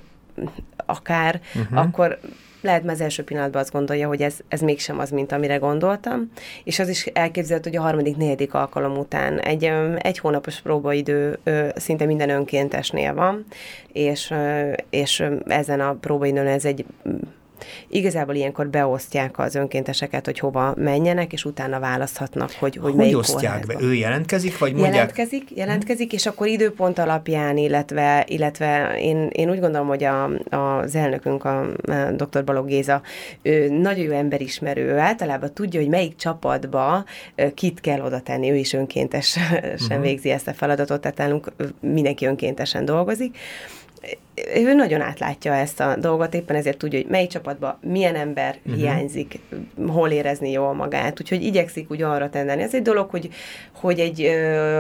akár, 0.86 1.42
uh-huh. 1.56 1.80
akkor 1.80 2.20
lehet 2.66 2.90
az 2.90 3.02
első 3.02 3.24
pillanatban 3.24 3.62
azt 3.62 3.72
gondolja, 3.72 4.08
hogy 4.08 4.22
ez, 4.22 4.38
ez 4.48 4.62
mégsem 4.62 5.00
az, 5.00 5.10
mint 5.10 5.32
amire 5.32 5.56
gondoltam, 5.56 6.32
és 6.64 6.80
az 6.80 6.90
is 6.90 7.06
elképzelhető, 7.06 7.70
hogy 7.70 7.80
a 7.80 7.82
harmadik, 7.82 8.18
negyedik 8.18 8.54
alkalom 8.54 8.98
után 8.98 9.40
egy, 9.40 9.72
egy 9.98 10.20
hónapos 10.20 10.62
próbaidő 10.62 11.40
szinte 11.76 12.06
minden 12.06 12.30
önkéntesnél 12.30 13.14
van, 13.14 13.46
és, 13.92 14.34
és 14.90 15.24
ezen 15.46 15.80
a 15.80 15.94
próbaidőn 15.94 16.48
ez 16.48 16.66
egy 16.66 16.86
Igazából 17.88 18.36
ilyenkor 18.36 18.68
beosztják 18.68 19.40
az 19.40 19.56
önkénteseket, 19.56 20.26
hogy 20.26 20.40
hova 20.40 20.74
menjenek, 20.78 21.34
és 21.34 21.46
utána 21.46 21.80
választhatnak, 21.80 22.52
hogy, 22.52 22.76
hogy, 22.76 22.84
hogy 22.84 22.96
melyik 22.96 23.18
osztják 23.18 23.66
be? 23.66 23.76
Ő 23.80 23.94
jelentkezik, 23.94 24.58
vagy 24.58 24.72
mondják? 24.72 24.94
Jelentkezik, 24.94 25.52
jelentkezik, 25.56 26.14
és 26.14 26.26
akkor 26.26 26.48
időpont 26.48 27.00
alapján, 27.00 27.58
illetve, 27.58 28.26
illetve 28.28 28.96
én, 29.00 29.30
én 29.32 29.50
úgy 29.50 29.60
gondolom, 29.60 29.88
hogy 29.88 30.04
a, 30.04 30.24
az 30.50 30.96
elnökünk, 30.96 31.46
a, 31.46 31.60
a 31.60 32.12
dr. 32.16 32.44
Balog 32.44 32.68
Géza, 32.68 33.02
ő 33.42 33.70
nagyon 33.70 34.04
jó 34.04 34.12
emberismerő, 34.12 34.86
ő 34.86 34.98
általában 34.98 35.54
tudja, 35.54 35.80
hogy 35.80 35.90
melyik 35.90 36.16
csapatba 36.16 37.06
kit 37.54 37.82
kell 37.82 38.02
oda 38.02 38.20
tenni, 38.20 38.52
ő 38.52 38.56
is 38.56 38.74
önkéntesen 38.74 39.64
uh-huh. 39.64 40.02
végzi 40.02 40.30
ezt 40.30 40.48
a 40.48 40.54
feladatot, 40.54 41.02
tehát 41.02 41.18
nálunk 41.18 41.52
mindenki 41.80 42.26
önkéntesen 42.26 42.86
dolgozik, 42.86 43.38
ő 44.56 44.74
nagyon 44.74 45.02
átlátja 45.02 45.54
ezt 45.54 45.80
a 45.80 45.96
dolgot, 45.96 46.34
éppen 46.34 46.56
ezért 46.56 46.78
tudja, 46.78 47.00
hogy 47.00 47.10
mely 47.10 47.28
csapatban 47.28 47.78
milyen 47.82 48.16
ember 48.16 48.58
uh-huh. 48.58 48.82
hiányzik, 48.82 49.40
hol 49.88 50.10
érezni 50.10 50.52
jól 50.52 50.74
magát, 50.74 51.22
úgyhogy 51.22 51.44
igyekszik 51.44 51.92
úgy 51.92 52.02
arra 52.02 52.30
tendeni. 52.30 52.62
Ez 52.62 52.76
egy 52.76 52.82
dolog, 52.82 53.10
hogy, 53.10 53.30
hogy 53.74 54.00
egy, 54.00 54.22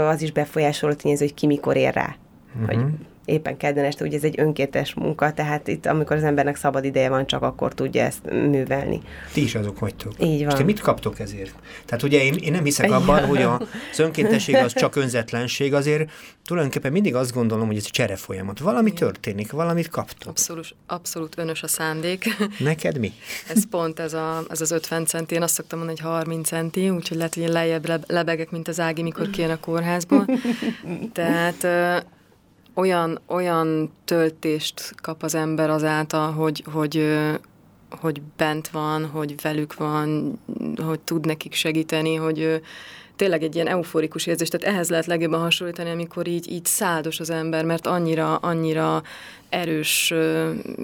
az 0.08 0.22
is 0.22 0.32
befolyásoló 0.32 0.94
tényező, 0.94 1.26
hogy 1.26 1.34
ki 1.34 1.46
mikor 1.46 1.76
ér 1.76 1.94
rá. 1.94 2.16
Uh-huh. 2.62 2.76
Hogy 2.76 2.86
éppen 3.26 3.58
kedden 3.58 3.86
este, 3.86 4.06
ugye 4.06 4.18
ez 4.18 4.24
egy 4.24 4.40
önkéntes 4.40 4.94
munka, 4.94 5.34
tehát 5.34 5.68
itt, 5.68 5.86
amikor 5.86 6.16
az 6.16 6.24
embernek 6.24 6.56
szabad 6.56 6.86
ideje 6.86 7.10
van, 7.10 7.28
csak 7.28 7.42
akkor 7.42 7.74
tudja 7.74 8.04
ezt 8.04 8.32
művelni. 8.32 9.02
Ti 9.34 9.44
is 9.44 9.56
azok 9.56 9.80
vagytok. 9.80 10.14
Így 10.20 10.40
van. 10.40 10.52
És 10.52 10.58
te 10.58 10.64
mit 10.64 10.80
kaptok 10.80 11.20
ezért? 11.20 11.54
Tehát 11.86 12.04
ugye 12.04 12.24
én, 12.24 12.34
én 12.34 12.52
nem 12.52 12.64
hiszek 12.64 12.92
abban, 12.92 13.20
ja. 13.20 13.26
hogy 13.28 13.42
a, 13.42 13.62
az 13.92 14.00
önkéntesség 14.00 14.56
az 14.56 14.74
csak 14.74 14.96
önzetlenség, 14.96 15.74
azért 15.74 16.12
tulajdonképpen 16.46 16.92
mindig 16.92 17.16
azt 17.16 17.34
gondolom, 17.34 17.68
hogy 17.68 17.76
ez 17.76 17.84
egy 17.86 17.92
csere 17.92 18.16
folyamat. 18.16 18.60
Valami 18.60 18.92
Igen. 18.92 19.00
történik, 19.00 19.52
valamit 19.52 19.90
kaptok. 19.90 20.30
Abszolút, 20.30 20.76
abszolút 20.88 21.38
önös 21.38 21.64
a 21.64 21.68
szándék. 21.68 22.26
Neked 22.60 22.98
mi? 22.98 23.14
ez 23.50 23.68
pont 23.70 24.00
ez, 24.00 24.14
a, 24.14 24.44
ez 24.50 24.62
az 24.62 24.72
50 24.72 25.06
centi, 25.06 25.36
én 25.36 25.42
azt 25.42 25.54
szoktam 25.54 25.78
mondani, 25.78 26.00
hogy 26.00 26.12
30 26.12 26.48
centi, 26.48 26.90
úgyhogy 26.90 27.18
lehet, 27.18 27.34
hogy 27.34 27.44
én 27.44 27.52
lejjebb 27.52 28.04
lebegek, 28.08 28.52
mint 28.52 28.68
az 28.68 28.80
Ági, 28.80 29.02
mikor 29.02 29.30
kijön 29.30 29.50
a 29.50 29.60
kórházból. 29.60 30.26
Tehát 31.14 31.64
olyan, 32.76 33.20
olyan 33.26 33.92
töltést 34.06 34.96
kap 35.02 35.24
az 35.24 35.36
ember 35.36 35.70
azáltal, 35.70 36.32
hogy, 36.32 36.64
hogy, 36.72 37.18
hogy 37.90 38.22
bent 38.38 38.68
van, 38.68 39.06
hogy 39.06 39.36
velük 39.42 39.74
van, 39.74 40.40
hogy 40.86 41.00
tud 41.00 41.26
nekik 41.26 41.54
segíteni, 41.54 42.16
hogy 42.16 42.62
tényleg 43.16 43.44
egy 43.44 43.56
ilyen 43.56 43.68
euforikus 43.68 44.26
érzés, 44.26 44.48
tehát 44.48 44.76
ehhez 44.76 44.90
lehet 44.90 45.06
legjobban 45.06 45.40
hasonlítani, 45.40 45.90
amikor 45.90 46.28
így, 46.28 46.52
így 46.52 46.66
száldos 46.66 47.20
az 47.20 47.30
ember, 47.30 47.66
mert 47.66 47.88
annyira, 47.88 48.36
annyira 48.36 49.04
erős 49.50 50.14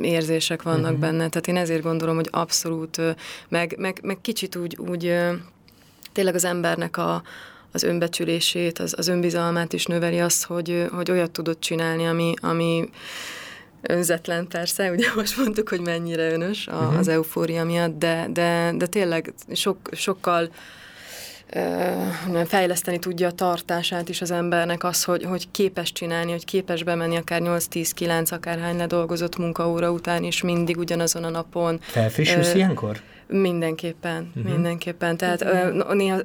érzések 0.02 0.62
vannak 0.62 0.84
uh-huh. 0.84 1.00
benne, 1.00 1.30
tehát 1.30 1.48
én 1.48 1.58
ezért 1.58 1.84
gondolom, 1.84 2.16
hogy 2.16 2.28
abszolút, 2.32 3.02
meg, 3.50 3.76
meg, 3.78 4.00
meg 4.04 4.18
kicsit 4.22 4.56
úgy, 4.56 4.78
úgy 4.78 5.16
tényleg 6.12 6.36
az 6.36 6.46
embernek 6.46 6.98
a, 6.98 7.22
az 7.72 7.84
önbecsülését, 7.84 8.80
az, 8.80 8.94
az 8.98 9.08
önbizalmát 9.08 9.74
is 9.74 9.86
növeli 9.86 10.20
azt, 10.20 10.44
hogy, 10.44 10.88
hogy 10.92 11.12
olyat 11.12 11.32
tudod 11.32 11.60
csinálni, 11.60 12.06
ami, 12.06 12.34
ami 12.42 12.90
önzetlen 13.82 14.48
persze, 14.48 14.92
ugye 14.92 15.08
most 15.16 15.38
mondtuk, 15.38 15.70
hogy 15.70 15.82
mennyire 15.82 16.32
önös 16.32 16.68
a, 16.68 16.76
uh-huh. 16.76 16.98
az 16.98 17.08
eufória 17.08 17.66
miatt, 17.66 18.00
de, 18.00 18.28
de, 18.34 18.72
de 18.76 18.86
tényleg 18.86 19.34
sok, 19.54 19.78
sokkal 19.92 20.50
uh, 21.56 22.44
fejleszteni 22.46 23.00
tudja 23.00 23.28
a 23.28 23.32
tartását 23.32 24.10
is 24.10 24.22
az 24.22 24.32
embernek 24.32 24.84
az, 24.84 25.04
hogy, 25.04 25.24
hogy 25.24 25.52
képes 25.52 25.92
csinálni, 25.92 26.32
hogy 26.32 26.46
képes 26.46 26.84
bemenni 26.84 27.18
akár 27.18 27.42
8-10-9, 27.44 28.32
akárhány 28.32 28.78
ledolgozott 28.78 29.38
munkaóra 29.38 29.92
után 29.92 30.24
is 30.24 30.42
mindig 30.42 30.78
ugyanazon 30.78 31.24
a 31.24 31.30
napon. 31.30 31.80
Felfrissülsz 31.82 32.50
uh, 32.50 32.56
ilyenkor? 32.56 33.02
Mindenképpen, 33.34 34.32
uh-huh. 34.36 34.54
mindenképpen. 34.54 35.18
Tehát 35.18 35.44
uh, 35.44 35.94
néha 35.94 36.20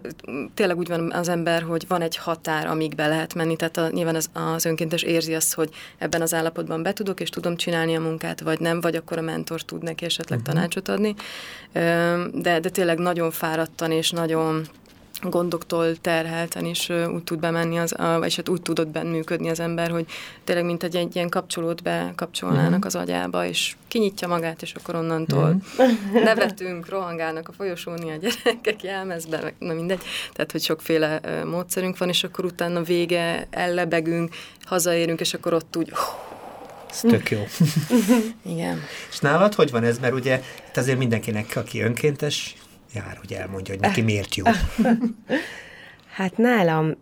tényleg 0.55 0.77
úgy 0.77 0.89
van 0.89 1.13
az 1.13 1.29
ember, 1.29 1.63
hogy 1.63 1.85
van 1.89 2.03
egy 2.03 2.17
határ, 2.17 2.67
amíg 2.67 2.95
be 2.95 3.07
lehet 3.07 3.35
menni, 3.35 3.57
tehát 3.57 3.77
a, 3.77 3.89
nyilván 3.91 4.15
az, 4.15 4.31
az 4.33 4.65
önkéntes 4.65 5.03
érzi 5.03 5.35
azt, 5.35 5.55
hogy 5.55 5.71
ebben 5.99 6.23
az 6.23 6.35
állapotban 6.35 6.83
be 6.83 6.93
tudok, 6.93 7.21
és 7.21 7.29
tudom 7.29 7.57
csinálni 7.57 7.97
a 7.97 8.01
munkát, 8.01 8.41
vagy 8.41 8.61
nem, 8.61 8.81
vagy 8.81 8.97
akkor 8.97 9.19
a 9.19 9.21
mentor 9.21 9.63
tud 9.63 9.83
neki 9.83 10.05
esetleg 10.05 10.39
uh-huh. 10.39 10.55
tanácsot 10.55 10.89
adni. 10.89 11.15
De, 12.33 12.61
de 12.61 12.69
tényleg 12.69 12.99
nagyon 12.99 13.31
fáradtan 13.31 13.91
és 13.91 14.11
nagyon 14.11 14.67
gondoktól 15.31 15.97
terhelten 15.97 16.65
is 16.65 16.89
úgy 16.89 17.23
tud 17.25 17.39
bemenni, 17.39 17.79
az, 17.79 17.95
vagy 18.19 18.35
hát 18.35 18.49
úgy 18.49 18.63
tudott 18.63 18.89
benn 18.89 19.07
működni 19.07 19.49
az 19.49 19.61
ember, 19.61 19.91
hogy 19.91 20.07
tényleg 20.45 20.65
mint 20.65 20.83
egy, 20.83 20.97
egy 20.97 21.15
ilyen 21.17 21.29
kapcsolót 21.29 21.83
bekapcsolnának 21.83 22.67
uh-huh. 22.67 22.87
az 22.87 22.95
agyába, 22.95 23.45
és 23.45 23.77
kinyitja 23.89 24.29
magát, 24.29 24.63
és 24.63 24.75
akkor 24.75 24.95
onnantól 24.95 25.57
uh-huh. 25.79 26.25
nevetünk, 26.25 26.89
rohangálnak 26.89 27.49
a 27.49 27.53
folyosón 27.53 27.99
a 27.99 28.17
gyerekek 28.17 28.83
jelmezbe, 28.83 29.53
na 29.59 29.73
mindegy, 29.73 30.03
tehát 30.33 30.53
hogy 30.53 30.63
sokféle 30.63 31.21
módszerünk 31.45 31.99
van, 31.99 32.09
és 32.09 32.25
akkor 32.25 32.45
utána 32.45 32.83
vége, 32.83 33.47
ellebegünk, 33.51 34.35
hazaérünk, 34.65 35.21
és 35.21 35.35
akkor 35.35 35.53
ott 35.53 35.77
úgy 35.77 35.93
ez 36.91 37.11
tök 37.11 37.31
jó. 37.31 37.47
Igen. 38.55 38.83
És 39.11 39.19
nálad 39.19 39.55
hogy 39.55 39.71
van 39.71 39.85
ez? 39.85 39.99
Mert 39.99 40.15
ugye 40.15 40.43
itt 40.69 40.77
azért 40.77 40.99
mindenkinek, 40.99 41.53
aki 41.57 41.81
önkéntes, 41.81 42.55
jár, 42.97 43.17
hogy 43.17 43.33
elmondja, 43.33 43.75
hogy 43.75 43.83
neki 43.83 44.01
miért 44.01 44.35
jó. 44.35 44.45
Hát 46.17 46.37
nálam 46.37 46.95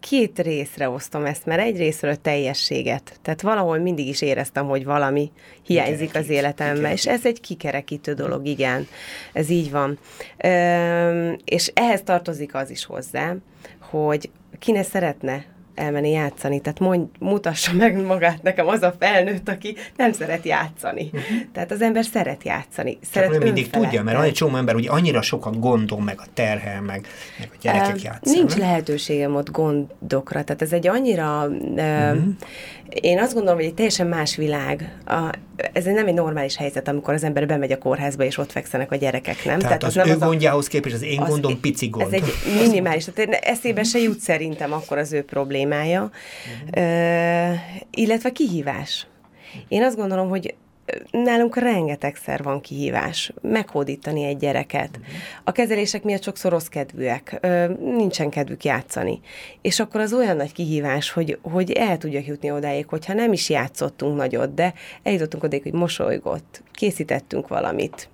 két 0.00 0.38
részre 0.38 0.88
osztom 0.88 1.24
ezt, 1.24 1.46
mert 1.46 1.60
egy 1.60 1.76
részről 1.76 2.10
a 2.10 2.16
teljességet. 2.16 3.18
Tehát 3.22 3.42
valahol 3.42 3.78
mindig 3.78 4.08
is 4.08 4.22
éreztem, 4.22 4.66
hogy 4.66 4.84
valami 4.84 5.30
hiányzik 5.62 6.14
az 6.14 6.28
életemben, 6.28 6.92
és 6.92 7.06
ez 7.06 7.26
egy 7.26 7.40
kikerekítő 7.40 8.12
dolog, 8.12 8.46
igen. 8.46 8.86
Ez 9.32 9.50
így 9.50 9.70
van. 9.70 9.98
és 11.44 11.70
ehhez 11.74 12.02
tartozik 12.04 12.54
az 12.54 12.70
is 12.70 12.84
hozzá, 12.84 13.34
hogy 13.78 14.30
ki 14.58 14.72
ne 14.72 14.82
szeretne 14.82 15.44
elmenni 15.74 16.10
játszani. 16.10 16.60
Tehát 16.60 16.78
mondj, 16.78 17.04
mutassa 17.18 17.72
meg 17.72 18.04
magát 18.04 18.42
nekem 18.42 18.68
az 18.68 18.82
a 18.82 18.94
felnőtt, 18.98 19.48
aki 19.48 19.76
nem 19.96 20.12
szeret 20.12 20.44
játszani. 20.44 21.04
Uh-huh. 21.04 21.22
Tehát 21.52 21.70
az 21.70 21.82
ember 21.82 22.04
szeret 22.04 22.44
játszani. 22.44 22.98
Szeret 23.10 23.32
Csak 23.32 23.42
mindig 23.42 23.70
tudja, 23.70 24.02
mert 24.02 24.16
van 24.16 24.26
egy 24.26 24.32
csomó 24.32 24.56
ember, 24.56 24.74
hogy 24.74 24.86
annyira 24.88 25.22
sokat 25.22 25.60
gondol, 25.60 26.00
meg 26.00 26.20
a 26.20 26.26
terhel, 26.34 26.80
meg, 26.80 27.06
meg 27.38 27.48
a 27.52 27.56
gyerekek 27.62 27.94
uh, 27.94 28.02
játszanak. 28.02 28.38
Nincs 28.38 28.54
lehetőségem 28.56 29.34
ott 29.34 29.50
gondokra. 29.50 30.44
Tehát 30.44 30.62
ez 30.62 30.72
egy 30.72 30.86
annyira... 30.86 31.46
Uh-huh. 31.46 32.22
Én 32.88 33.18
azt 33.18 33.32
gondolom, 33.32 33.58
hogy 33.58 33.66
egy 33.66 33.74
teljesen 33.74 34.06
más 34.06 34.36
világ. 34.36 34.98
A, 35.06 35.30
ez 35.72 35.84
nem 35.84 36.06
egy 36.06 36.14
normális 36.14 36.56
helyzet, 36.56 36.88
amikor 36.88 37.14
az 37.14 37.24
ember 37.24 37.46
bemegy 37.46 37.72
a 37.72 37.78
kórházba, 37.78 38.24
és 38.24 38.38
ott 38.38 38.52
fekszenek 38.52 38.92
a 38.92 38.96
gyerekek, 38.96 39.44
nem? 39.44 39.58
Tehát, 39.58 39.60
Tehát 39.60 39.82
az, 39.82 39.96
az 39.96 40.08
ő 40.08 40.12
az 40.12 40.18
gondjához 40.18 40.66
képest 40.66 40.94
az 40.94 41.02
én 41.02 41.20
az 41.20 41.28
gondom 41.28 41.60
pici 41.60 41.88
gond. 41.88 42.12
Ez 42.12 42.22
egy 42.22 42.32
minimális. 42.62 43.04
Tehát 43.14 43.32
eszébe 43.44 43.82
se 43.82 43.98
jut 43.98 44.18
szerintem 44.18 44.72
akkor 44.72 44.98
az 44.98 45.12
ő 45.12 45.22
problémája. 45.64 46.10
Uh-huh. 46.70 47.52
Uh, 47.52 47.58
illetve 47.90 48.30
kihívás. 48.30 49.06
Én 49.68 49.82
azt 49.82 49.96
gondolom, 49.96 50.28
hogy 50.28 50.54
nálunk 51.10 51.56
rengetegszer 51.56 52.42
van 52.42 52.60
kihívás 52.60 53.32
meghódítani 53.42 54.24
egy 54.24 54.36
gyereket. 54.36 55.00
A 55.44 55.52
kezelések 55.52 56.02
miatt 56.02 56.22
sokszor 56.22 56.50
rossz 56.50 56.66
kedvűek, 56.66 57.46
nincsen 57.80 58.30
kedvük 58.30 58.64
játszani. 58.64 59.20
És 59.62 59.80
akkor 59.80 60.00
az 60.00 60.12
olyan 60.12 60.36
nagy 60.36 60.52
kihívás, 60.52 61.10
hogy, 61.10 61.38
hogy 61.42 61.72
el 61.72 61.98
tudjak 61.98 62.26
jutni 62.26 62.50
odáig, 62.50 62.86
hogyha 62.86 63.12
nem 63.12 63.32
is 63.32 63.50
játszottunk 63.50 64.16
nagyot, 64.16 64.54
de 64.54 64.74
eljutottunk 65.02 65.42
odáig, 65.42 65.62
hogy 65.62 65.72
mosolygott, 65.72 66.62
készítettünk 66.72 67.48
valamit, 67.48 68.08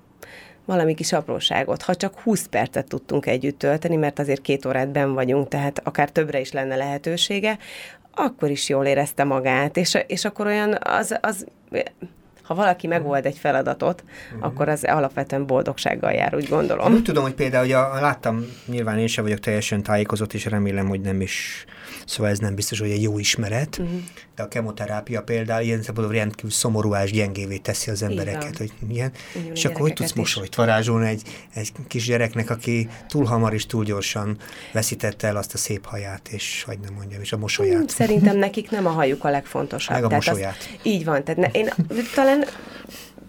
valami 0.70 0.94
kis 0.94 1.12
apróságot. 1.12 1.82
Ha 1.82 1.94
csak 1.94 2.18
20 2.18 2.46
percet 2.46 2.88
tudtunk 2.88 3.26
együtt 3.26 3.58
tölteni, 3.58 3.96
mert 3.96 4.18
azért 4.18 4.40
két 4.40 4.64
órát 4.64 4.88
ben 4.88 5.14
vagyunk, 5.14 5.48
tehát 5.48 5.80
akár 5.84 6.10
többre 6.10 6.40
is 6.40 6.52
lenne 6.52 6.76
lehetősége, 6.76 7.58
akkor 8.14 8.50
is 8.50 8.68
jól 8.68 8.86
érezte 8.86 9.24
magát, 9.24 9.76
és, 9.76 9.98
és 10.06 10.24
akkor 10.24 10.46
olyan 10.46 10.78
az, 10.80 11.18
az 11.20 11.46
ha 12.42 12.54
valaki 12.54 12.86
megold 12.86 13.26
egy 13.26 13.36
feladatot, 13.36 14.04
uh-huh. 14.26 14.46
akkor 14.46 14.68
az 14.68 14.84
alapvetően 14.84 15.46
boldogsággal 15.46 16.12
jár, 16.12 16.34
úgy 16.34 16.48
gondolom. 16.48 16.90
Én 16.90 16.96
úgy 16.96 17.02
tudom, 17.02 17.22
hogy 17.22 17.34
például, 17.34 17.62
hogy 17.62 17.72
a, 17.72 18.00
láttam, 18.00 18.44
nyilván 18.66 18.98
én 18.98 19.06
sem 19.06 19.24
vagyok 19.24 19.38
teljesen 19.38 19.82
tájékozott, 19.82 20.32
és 20.32 20.44
remélem, 20.44 20.88
hogy 20.88 21.00
nem 21.00 21.20
is 21.20 21.64
Szóval 22.06 22.30
ez 22.30 22.38
nem 22.38 22.54
biztos, 22.54 22.78
hogy 22.78 22.90
egy 22.90 23.02
jó 23.02 23.18
ismeret, 23.18 23.78
uh-huh. 23.78 24.00
de 24.36 24.42
a 24.42 24.48
kemoterápia 24.48 25.22
például 25.22 25.64
ilyen 25.64 25.82
szempontból 25.82 26.16
rendkívül 26.16 26.50
szomorúás, 26.50 27.10
gyengévé 27.10 27.56
teszi 27.56 27.90
az 27.90 28.02
embereket, 28.02 28.56
hogy 28.56 28.72
milyen. 28.88 29.12
Igen, 29.34 29.52
és 29.54 29.64
akkor 29.64 29.80
hogy 29.80 29.92
tudsz 29.92 30.12
mosolyt 30.12 30.54
varázsolni 30.54 31.08
egy, 31.08 31.22
egy 31.54 31.72
kis 31.88 32.06
gyereknek, 32.06 32.50
aki 32.50 32.88
túl 33.08 33.24
hamar 33.24 33.54
és 33.54 33.66
túl 33.66 33.84
gyorsan 33.84 34.38
veszítette 34.72 35.26
el 35.26 35.36
azt 35.36 35.54
a 35.54 35.58
szép 35.58 35.84
haját, 35.84 36.28
és 36.28 36.62
hogy 36.66 36.78
nem 36.78 36.94
mondjam, 36.94 37.20
és 37.20 37.32
a 37.32 37.36
mosolyát. 37.36 37.76
Hmm, 37.76 37.86
szerintem 37.86 38.36
nekik 38.36 38.70
nem 38.70 38.86
a 38.86 38.90
hajuk 38.90 39.24
a 39.24 39.30
legfontosabb. 39.30 39.94
Meg 39.94 40.04
a 40.04 40.08
tehát 40.08 40.24
mosolyát. 40.24 40.56
Az, 40.58 40.78
így 40.82 41.04
van, 41.04 41.24
tehát 41.24 41.40
ne, 41.40 41.60
én 41.60 41.68
talán 42.14 42.44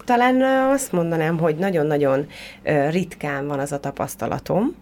talán 0.05 0.41
azt 0.71 0.91
mondanám, 0.91 1.37
hogy 1.37 1.55
nagyon-nagyon 1.55 2.27
ritkán 2.89 3.47
van 3.47 3.59
az 3.59 3.71
a 3.71 3.79
tapasztalatom, 3.79 4.75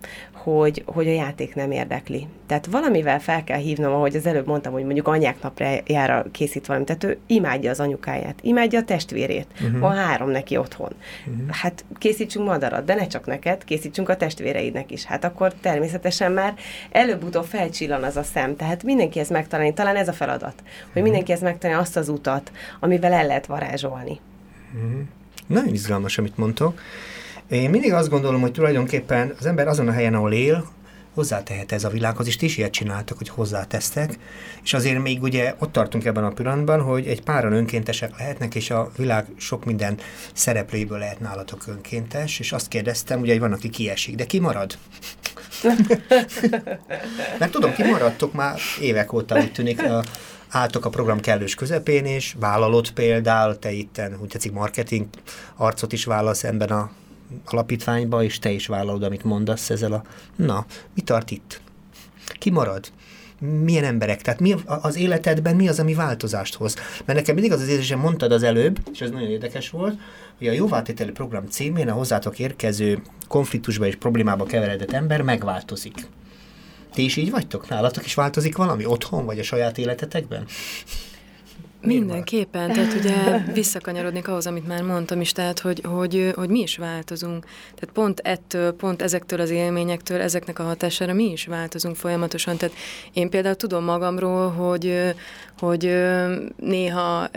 hogy, 0.43 0.83
hogy 0.85 1.07
a 1.07 1.11
játék 1.11 1.55
nem 1.55 1.71
érdekli. 1.71 2.27
Tehát 2.47 2.65
valamivel 2.65 3.19
fel 3.19 3.43
kell 3.43 3.57
hívnom, 3.57 3.93
ahogy 3.93 4.15
az 4.15 4.25
előbb 4.25 4.47
mondtam, 4.47 4.73
hogy 4.73 4.83
mondjuk 4.83 5.07
anyák 5.07 5.41
napjára 5.41 6.25
készít 6.31 6.65
valamit. 6.65 6.87
Tehát 6.87 7.03
ő 7.03 7.17
imádja 7.27 7.69
az 7.69 7.79
anyukáját, 7.79 8.35
imádja 8.41 8.79
a 8.79 8.83
testvérét. 8.83 9.47
Uh-huh. 9.61 9.79
Van 9.79 9.95
három 9.95 10.29
neki 10.29 10.57
otthon. 10.57 10.91
Uh-huh. 11.27 11.49
Hát 11.49 11.85
készítsünk 11.97 12.45
madarat, 12.45 12.85
de 12.85 12.95
ne 12.95 13.07
csak 13.07 13.25
neked, 13.25 13.63
készítsünk 13.63 14.09
a 14.09 14.17
testvéreidnek 14.17 14.91
is. 14.91 15.03
Hát 15.03 15.23
akkor 15.23 15.53
természetesen 15.53 16.31
már 16.31 16.53
előbb-utóbb 16.91 17.45
felcsillan 17.45 18.03
az 18.03 18.17
a 18.17 18.23
szem. 18.23 18.55
Tehát 18.55 18.83
mindenkihez 18.83 19.29
megtalálni, 19.29 19.73
talán 19.73 19.95
ez 19.95 20.07
a 20.07 20.13
feladat, 20.13 20.55
hogy 20.55 20.87
uh-huh. 20.87 21.03
mindenkihez 21.03 21.41
megtalálni 21.41 21.81
azt 21.81 21.97
az 21.97 22.09
utat, 22.09 22.51
amivel 22.79 23.13
el 23.13 23.25
lehet 23.25 23.45
varázsolni. 23.45 24.19
Uh-huh. 24.75 24.99
Nagyon 25.47 25.73
izgalmas, 25.73 26.17
amit 26.17 26.37
mondtok. 26.37 26.81
Én 27.49 27.69
mindig 27.69 27.93
azt 27.93 28.09
gondolom, 28.09 28.41
hogy 28.41 28.51
tulajdonképpen 28.51 29.35
az 29.39 29.45
ember 29.45 29.67
azon 29.67 29.87
a 29.87 29.91
helyen, 29.91 30.13
ahol 30.13 30.33
él, 30.33 30.65
hozzátehet 31.13 31.71
ez 31.71 31.83
a 31.83 31.89
világhoz, 31.89 32.27
és 32.27 32.35
ti 32.35 32.45
is 32.45 32.57
ilyet 32.57 32.71
csináltak, 32.71 33.17
hogy 33.17 33.29
hozzátesztek, 33.29 34.17
és 34.63 34.73
azért 34.73 35.01
még 35.01 35.21
ugye 35.21 35.55
ott 35.59 35.71
tartunk 35.71 36.05
ebben 36.05 36.23
a 36.23 36.29
pillanatban, 36.31 36.81
hogy 36.81 37.07
egy 37.07 37.21
páran 37.21 37.53
önkéntesek 37.53 38.17
lehetnek, 38.17 38.55
és 38.55 38.69
a 38.69 38.91
világ 38.97 39.25
sok 39.37 39.65
minden 39.65 39.97
szereplőiből 40.33 40.97
lehet 40.97 41.19
nálatok 41.19 41.63
önkéntes, 41.67 42.39
és 42.39 42.51
azt 42.51 42.67
kérdeztem, 42.67 43.21
ugye, 43.21 43.31
hogy 43.31 43.41
van, 43.41 43.53
aki 43.53 43.69
kiesik, 43.69 44.15
de 44.15 44.25
ki 44.25 44.39
marad? 44.39 44.77
Mert 47.39 47.51
tudom, 47.51 47.73
ki 47.73 47.83
maradtok 47.83 48.33
már 48.33 48.59
évek 48.81 49.13
óta, 49.13 49.39
úgy 49.39 49.51
tűnik, 49.51 49.83
a, 49.83 50.03
álltok 50.49 50.85
a 50.85 50.89
program 50.89 51.19
kellős 51.19 51.55
közepén, 51.55 52.05
és 52.05 52.35
vállalod 52.39 52.91
például, 52.91 53.59
te 53.59 53.71
itten, 53.71 54.17
úgy 54.21 54.27
tetszik, 54.27 54.51
marketing 54.51 55.05
arcot 55.55 55.93
is 55.93 56.05
vállalsz 56.05 56.43
ebben 56.43 56.69
a 56.69 56.91
alapítványba, 57.45 58.23
és 58.23 58.39
te 58.39 58.49
is 58.49 58.67
vállalod, 58.67 59.03
amit 59.03 59.23
mondasz 59.23 59.69
ezzel 59.69 59.93
a... 59.93 60.03
Na, 60.35 60.65
mi 60.95 61.01
tart 61.01 61.31
itt? 61.31 61.61
Ki 62.39 62.49
marad? 62.49 62.91
milyen 63.39 63.83
emberek, 63.83 64.21
tehát 64.21 64.39
mi 64.39 64.55
az 64.65 64.95
életedben 64.95 65.55
mi 65.55 65.67
az, 65.67 65.79
ami 65.79 65.93
változást 65.93 66.55
hoz. 66.55 66.75
Mert 67.05 67.19
nekem 67.19 67.33
mindig 67.33 67.51
az 67.51 67.61
az 67.61 67.67
érzésem, 67.67 67.99
mondtad 67.99 68.31
az 68.31 68.43
előbb, 68.43 68.79
és 68.93 69.01
ez 69.01 69.09
nagyon 69.09 69.29
érdekes 69.29 69.69
volt, 69.69 69.99
hogy 70.37 70.47
a 70.47 70.51
jóváltételi 70.51 71.11
program 71.11 71.45
címén 71.47 71.89
a 71.89 71.93
hozzátok 71.93 72.39
érkező 72.39 73.01
konfliktusba 73.27 73.85
és 73.85 73.95
problémába 73.95 74.45
keveredett 74.45 74.91
ember 74.91 75.21
megváltozik. 75.21 76.07
Ti 76.93 77.03
is 77.03 77.15
így 77.15 77.31
vagytok? 77.31 77.69
Nálatok 77.69 78.05
is 78.05 78.13
változik 78.13 78.57
valami 78.57 78.85
otthon, 78.85 79.25
vagy 79.25 79.39
a 79.39 79.43
saját 79.43 79.77
életetekben? 79.77 80.45
Mindenképpen, 81.81 82.73
tehát 82.73 82.93
ugye 82.93 83.37
visszakanyarodnék 83.53 84.27
ahhoz, 84.27 84.47
amit 84.47 84.67
már 84.67 84.81
mondtam 84.81 85.21
is, 85.21 85.31
tehát 85.31 85.59
hogy, 85.59 85.81
hogy, 85.83 86.31
hogy 86.35 86.49
mi 86.49 86.59
is 86.59 86.77
változunk. 86.77 87.45
Tehát 87.75 87.95
pont 87.95 88.19
ettől, 88.19 88.71
pont 88.71 89.01
ezektől 89.01 89.39
az 89.39 89.49
élményektől, 89.49 90.21
ezeknek 90.21 90.59
a 90.59 90.63
hatására 90.63 91.13
mi 91.13 91.31
is 91.31 91.45
változunk 91.45 91.95
folyamatosan. 91.95 92.57
Tehát 92.57 92.75
én 93.13 93.29
például 93.29 93.55
tudom 93.55 93.83
magamról, 93.83 94.49
hogy, 94.49 95.13
hogy 95.59 95.93
néha 96.55 97.29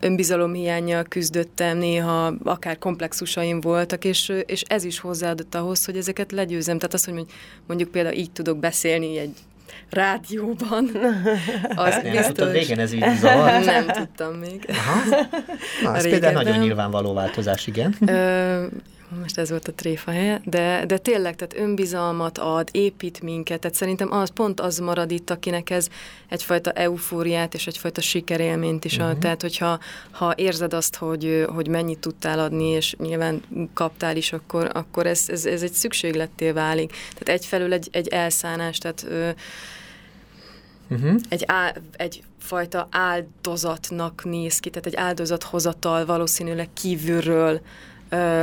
önbizalom 0.00 0.52
hiányjal 0.52 1.04
küzdöttem, 1.04 1.78
néha 1.78 2.34
akár 2.44 2.78
komplexusaim 2.78 3.60
voltak, 3.60 4.04
és, 4.04 4.32
és 4.46 4.62
ez 4.62 4.84
is 4.84 4.98
hozzáadott 4.98 5.54
ahhoz, 5.54 5.84
hogy 5.84 5.96
ezeket 5.96 6.32
legyőzem. 6.32 6.76
Tehát 6.78 6.94
az, 6.94 7.04
hogy 7.04 7.24
mondjuk 7.66 7.90
például 7.90 8.14
így 8.14 8.30
tudok 8.30 8.58
beszélni 8.58 9.18
egy 9.18 9.34
rádióban. 9.90 10.90
Az 11.74 11.94
nem 11.94 12.02
biztos... 12.02 12.26
tudtad 12.26 12.52
régen 12.52 12.78
ez 12.78 12.92
így 12.92 13.04
zavar? 13.18 13.64
Nem 13.64 13.86
tudtam 13.86 14.34
még. 14.34 14.64
Aha. 14.68 15.28
Na, 15.82 15.96
ez 15.96 16.02
például 16.02 16.32
nagyon 16.32 16.58
nyilvánvaló 16.58 17.12
változás, 17.12 17.66
igen. 17.66 17.96
Ö, 18.06 18.66
most 19.18 19.38
ez 19.38 19.50
volt 19.50 19.68
a 19.68 19.72
tréfa 19.72 20.10
helye, 20.10 20.40
de, 20.44 20.84
de 20.86 20.98
tényleg, 20.98 21.36
tehát 21.36 21.68
önbizalmat 21.68 22.38
ad, 22.38 22.68
épít 22.72 23.22
minket, 23.22 23.60
tehát 23.60 23.76
szerintem 23.76 24.12
az 24.12 24.30
pont 24.30 24.60
az 24.60 24.78
marad 24.78 25.10
itt, 25.10 25.30
akinek 25.30 25.70
ez 25.70 25.88
egyfajta 26.28 26.70
eufóriát 26.70 27.54
és 27.54 27.66
egyfajta 27.66 28.00
sikerélményt 28.00 28.84
is 28.84 28.98
ad. 28.98 29.06
Uh-huh. 29.06 29.20
Tehát, 29.20 29.40
hogyha 29.42 29.78
ha 30.10 30.32
érzed 30.36 30.74
azt, 30.74 30.96
hogy, 30.96 31.44
hogy 31.54 31.68
mennyit 31.68 31.98
tudtál 31.98 32.38
adni, 32.38 32.68
és 32.68 32.94
nyilván 32.98 33.42
kaptál 33.74 34.16
is, 34.16 34.32
akkor, 34.32 34.70
akkor 34.72 35.06
ez, 35.06 35.24
ez, 35.28 35.44
ez 35.44 35.62
egy 35.62 35.72
szükségletté 35.72 36.50
válik. 36.50 36.90
Tehát 36.90 37.40
egyfelől 37.40 37.72
egy, 37.72 37.88
egy 37.92 38.08
elszánás, 38.08 38.78
tehát 38.78 39.06
uh-huh. 40.90 41.20
egy, 41.28 41.44
á, 41.46 41.74
egy 41.96 42.22
fajta 42.38 42.88
áldozatnak 42.90 44.24
néz 44.24 44.58
ki, 44.58 44.70
tehát 44.70 44.86
egy 44.86 44.96
áldozathozatal 44.96 46.06
valószínűleg 46.06 46.68
kívülről 46.72 47.60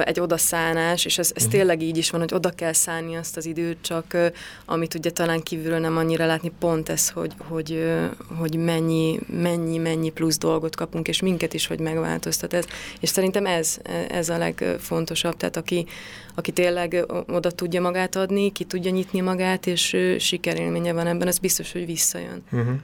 egy 0.04 0.20
odaszánás, 0.20 1.06
és 1.06 1.18
ez, 1.18 1.32
ez 1.36 1.44
uh-huh. 1.44 1.58
tényleg 1.58 1.82
így 1.82 1.98
is 1.98 2.10
van, 2.10 2.20
hogy 2.20 2.34
oda 2.34 2.50
kell 2.50 2.74
szállni 2.74 3.16
azt 3.16 3.38
az 3.38 3.46
időt, 3.46 3.78
csak 3.82 4.18
amit 4.66 4.94
ugye 4.94 5.10
talán 5.10 5.42
kívülről 5.42 5.80
nem 5.80 5.98
annyira 5.98 6.26
látni, 6.26 6.52
pont 6.60 6.90
ez, 6.90 7.10
hogy, 7.10 7.34
hogy, 7.38 7.94
hogy 8.38 8.56
mennyi, 8.56 9.20
mennyi, 9.28 9.78
mennyi 9.78 10.10
plusz 10.10 10.38
dolgot 10.38 10.76
kapunk, 10.76 11.08
és 11.08 11.22
minket 11.22 11.54
is, 11.54 11.68
hogy 11.68 11.80
megváltoztat 11.80 12.54
ez. 12.54 12.66
És 13.00 13.10
szerintem 13.10 13.46
ez, 13.46 13.78
ez 14.10 14.30
a 14.30 14.38
legfontosabb, 14.38 15.38
tehát 15.38 15.58
aki, 15.58 15.86
aki 16.36 16.52
tényleg 16.52 17.06
oda 17.28 17.52
tudja 17.52 17.82
magát 17.82 18.16
adni, 18.16 18.52
ki 18.52 18.64
tudja 18.64 18.92
nyitni 18.92 19.20
magát, 19.20 19.68
és 19.68 19.98
sikerélménye 20.20 20.94
van 20.94 21.08
ebben, 21.08 21.28
az 21.28 21.38
biztos, 21.38 21.72
hogy 21.72 21.86
visszajön. 21.86 22.44
Uh-huh. 22.52 22.76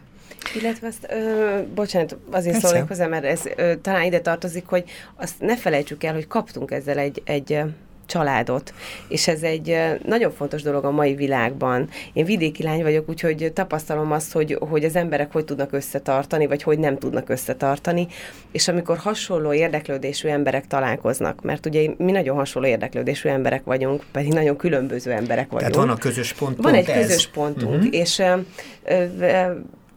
Illetve 0.55 0.87
azt, 0.87 1.07
ö, 1.09 1.59
bocsánat, 1.75 2.17
azért 2.31 2.59
szólnék 2.59 2.87
hozzá, 2.87 3.07
mert 3.07 3.25
ez 3.25 3.41
ö, 3.55 3.75
talán 3.81 4.03
ide 4.03 4.19
tartozik, 4.19 4.65
hogy 4.65 4.83
azt 5.15 5.39
ne 5.39 5.57
felejtsük 5.57 6.03
el, 6.03 6.13
hogy 6.13 6.27
kaptunk 6.27 6.71
ezzel 6.71 6.97
egy, 6.97 7.21
egy 7.25 7.63
családot, 8.05 8.73
és 9.07 9.27
ez 9.27 9.41
egy 9.41 9.77
nagyon 10.05 10.31
fontos 10.31 10.61
dolog 10.61 10.85
a 10.85 10.91
mai 10.91 11.15
világban. 11.15 11.89
Én 12.13 12.25
vidéki 12.25 12.63
lány 12.63 12.81
vagyok, 12.81 13.09
úgyhogy 13.09 13.51
tapasztalom 13.53 14.11
azt, 14.11 14.31
hogy, 14.31 14.57
hogy 14.69 14.83
az 14.83 14.95
emberek 14.95 15.31
hogy 15.31 15.45
tudnak 15.45 15.73
összetartani, 15.73 16.47
vagy 16.47 16.63
hogy 16.63 16.79
nem 16.79 16.97
tudnak 16.97 17.29
összetartani, 17.29 18.07
és 18.51 18.67
amikor 18.67 18.97
hasonló 18.97 19.53
érdeklődésű 19.53 20.27
emberek 20.27 20.67
találkoznak, 20.67 21.41
mert 21.41 21.65
ugye 21.65 21.89
mi 21.97 22.11
nagyon 22.11 22.35
hasonló 22.35 22.67
érdeklődésű 22.67 23.29
emberek 23.29 23.63
vagyunk, 23.63 24.03
pedig 24.11 24.33
nagyon 24.33 24.55
különböző 24.55 25.11
emberek 25.11 25.51
vagyunk. 25.51 25.71
Tehát 25.71 25.87
van 25.87 25.95
a 25.95 25.99
közös 25.99 26.33
pont. 26.33 26.61
Van 26.61 26.73
egy 26.73 26.89
ez. 26.89 27.07
közös 27.07 27.27
pontunk, 27.27 27.73
uh-huh. 27.73 27.95
és 27.95 28.19
ö, 28.19 28.35
ö, 29.19 29.51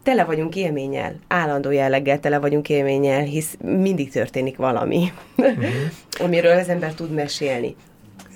tele 0.07 0.23
vagyunk 0.23 0.55
élménnyel, 0.55 1.15
állandó 1.27 1.71
jelleggel 1.71 2.19
tele 2.19 2.39
vagyunk 2.39 2.69
élménnyel, 2.69 3.23
hisz 3.23 3.57
mindig 3.61 4.11
történik 4.11 4.57
valami, 4.57 5.11
uh-huh. 5.35 5.65
amiről 6.19 6.57
az 6.57 6.69
ember 6.69 6.93
tud 6.93 7.11
mesélni. 7.11 7.75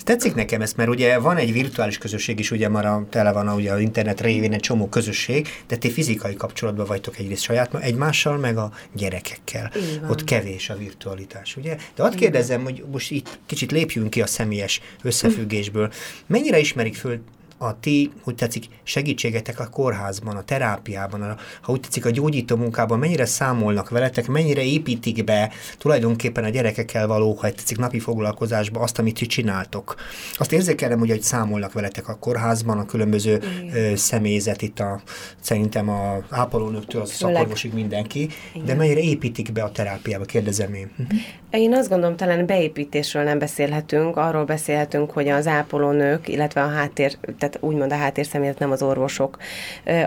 Tetszik 0.04 0.36
nekem 0.36 0.62
ezt, 0.62 0.78
mert 0.78 0.90
ugye 0.90 1.20
van 1.20 1.38
egy 1.38 1.54
virtuális 1.54 1.98
közösség 1.98 2.40
is, 2.40 2.52
ugye 2.52 2.70
már 2.70 3.00
tele 3.10 3.32
van 3.32 3.50
ugye 3.50 3.72
az 3.72 3.80
internet 3.80 4.22
révén 4.22 4.54
egy 4.54 4.60
csomó 4.60 4.88
közösség, 4.88 5.48
de 5.68 5.76
ti 5.76 5.92
fizikai 5.92 6.36
kapcsolatban 6.36 6.86
vagytok 6.86 7.18
egyrészt 7.18 7.44
saját 7.44 7.76
egymással, 7.76 8.38
meg 8.38 8.58
a 8.58 8.72
gyerekekkel. 8.94 9.72
Ott 10.10 10.24
kevés 10.24 10.70
a 10.70 10.78
virtualitás, 10.78 11.58
ugye? 11.58 11.76
De 11.96 12.04
hadd 12.04 12.16
kérdezzem, 12.16 12.64
hogy 12.64 12.84
most 12.92 13.12
itt 13.12 13.40
kicsit 13.46 13.72
lépjünk 13.72 14.10
ki 14.10 14.22
a 14.22 14.28
személyes 14.28 14.82
összefüggésből. 15.04 15.92
Mennyire 16.28 16.60
ismerik 16.60 16.96
föl 16.96 17.22
a 17.62 17.80
ti, 17.80 18.12
hogy 18.24 18.36
tetszik, 18.36 18.66
segítségetek 18.84 19.60
a 19.60 19.68
kórházban, 19.68 20.36
a 20.36 20.44
terápiában, 20.44 21.22
a, 21.22 21.36
ha 21.62 21.72
úgy 21.72 21.80
tetszik, 21.80 22.06
a 22.06 22.10
gyógyító 22.10 22.56
munkában, 22.56 23.00
mennyire 23.00 23.26
számolnak 23.26 23.90
veletek, 23.90 24.28
mennyire 24.28 24.64
építik 24.64 25.24
be 25.24 25.52
tulajdonképpen 25.78 26.44
a 26.44 26.50
gyerekekkel 26.50 27.08
való, 27.08 27.34
ha 27.34 27.52
tetszik, 27.52 27.78
napi 27.78 28.00
foglalkozásba 28.00 28.80
azt, 28.80 29.00
amit 29.00 29.16
ti 29.16 29.26
csináltok. 29.26 29.96
Azt 30.34 30.52
érzékelem, 30.52 31.00
hogy, 31.00 31.10
hogy 31.10 31.22
számolnak 31.22 31.74
veletek 31.74 32.08
a 32.08 32.16
kórházban, 32.16 32.78
a 32.78 32.86
különböző 32.86 33.42
ö, 33.74 33.96
személyzet, 33.96 34.62
itt 34.62 34.80
a, 34.80 35.02
szerintem 35.40 35.90
a 35.90 36.18
ápolónőktől, 36.30 37.02
a 37.02 37.06
szakorvosig 37.06 37.74
mindenki, 37.74 38.30
Igen. 38.54 38.66
de 38.66 38.74
mennyire 38.74 39.00
építik 39.00 39.52
be 39.52 39.64
a 39.64 39.72
terápiába, 39.72 40.26
kérdezem 40.26 40.74
én. 40.74 40.92
Uh-huh. 41.00 41.20
Én 41.52 41.74
azt 41.74 41.90
gondolom, 41.90 42.16
talán 42.16 42.46
beépítésről 42.46 43.24
nem 43.24 43.40
beszélhetünk, 43.40 44.18
arról 44.18 44.46
beszélhetünk, 44.46 45.12
hogy 45.12 45.28
az 45.28 45.48
ápolónők, 45.48 46.28
illetve 46.28 46.62
a 46.62 46.68
háttér, 46.68 47.18
tehát 47.38 47.51
tehát 47.52 47.74
úgymond 47.74 47.92
a 47.92 47.96
háttérszemélyzet 47.96 48.60
nem 48.60 48.72
az 48.72 48.82
orvosok, 48.82 49.38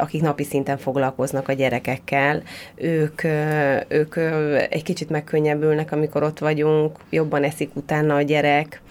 akik 0.01 0.23
napi 0.23 0.45
szinten 0.45 0.79
foglalkoznak 0.79 1.49
a 1.49 1.53
gyerekekkel. 1.53 2.43
Ők, 2.75 3.25
ők 3.89 4.17
egy 4.71 4.83
kicsit 4.83 5.11
megkönnyebbülnek, 5.11 5.93
amikor 5.93 6.23
ott 6.23 6.39
vagyunk, 6.39 6.99
jobban 7.11 7.43
eszik 7.45 7.71
utána 7.77 8.15
a 8.15 8.23
gyerek. 8.23 8.83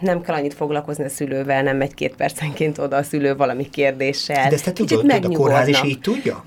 Nem 0.00 0.20
kell 0.22 0.34
annyit 0.34 0.54
foglalkozni 0.54 1.04
a 1.04 1.08
szülővel, 1.08 1.62
nem 1.62 1.80
egy 1.80 1.94
két 1.94 2.16
percenként 2.16 2.78
oda 2.78 2.96
a 2.96 3.02
szülő 3.02 3.36
valami 3.36 3.70
kérdéssel. 3.70 4.48
De 4.48 4.54
ezt 4.54 4.64
te 4.64 4.72
tudod, 4.72 5.24
a 5.24 5.28
kórház 5.28 5.68
is 5.68 5.82
így 5.84 6.00
tudja? 6.00 6.44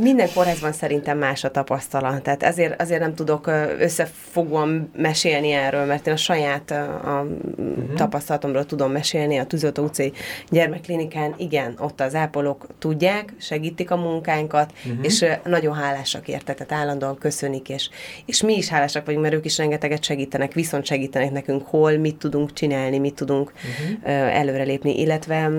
Minden 0.00 0.28
kórházban 0.34 0.72
szerintem 0.72 1.18
más 1.18 1.44
a 1.44 1.50
tapasztalat. 1.50 2.22
Tehát 2.22 2.42
ezért, 2.42 2.80
azért 2.80 3.00
nem 3.00 3.14
tudok 3.14 3.50
összefogóan 3.78 4.90
mesélni 4.96 5.50
erről, 5.50 5.84
mert 5.84 6.06
én 6.06 6.12
a 6.12 6.16
saját 6.16 6.70
a 6.70 7.26
uh-huh. 7.56 7.94
tapasztalatomról 7.96 8.64
tudom 8.64 8.92
mesélni 8.92 9.38
a 9.38 9.44
Tűzoltó 9.58 9.82
utcai 9.82 10.12
gyermekklinikán. 10.50 11.34
Igen, 11.36 11.74
ott 11.78 12.00
az 12.00 12.14
ápolók 12.14 12.66
tudják, 12.78 13.34
segítik 13.38 13.90
a 13.90 13.96
munkánkat, 13.96 14.72
uh-huh. 14.86 15.04
és 15.04 15.24
nagyon 15.44 15.74
hálásak 15.74 16.28
érte, 16.28 16.54
tehát 16.54 16.72
állandóan 16.72 17.18
köszönik, 17.18 17.68
és, 17.68 17.90
és 18.24 18.42
mi 18.42 18.56
is 18.56 18.68
hálásak 18.68 19.04
vagyunk, 19.04 19.22
mert 19.22 19.34
ők 19.34 19.44
is 19.44 19.58
rengeteget 19.58 20.04
segítenek, 20.04 20.52
viszont 20.52 20.84
segítenek 20.84 21.30
nekünk, 21.30 21.66
hol, 21.66 21.96
mit 21.96 22.16
tudunk 22.16 22.52
csinálni, 22.52 22.98
mit 22.98 23.14
tudunk 23.14 23.52
uh-huh. 23.52 24.36
előrelépni, 24.36 25.00
illetve 25.00 25.50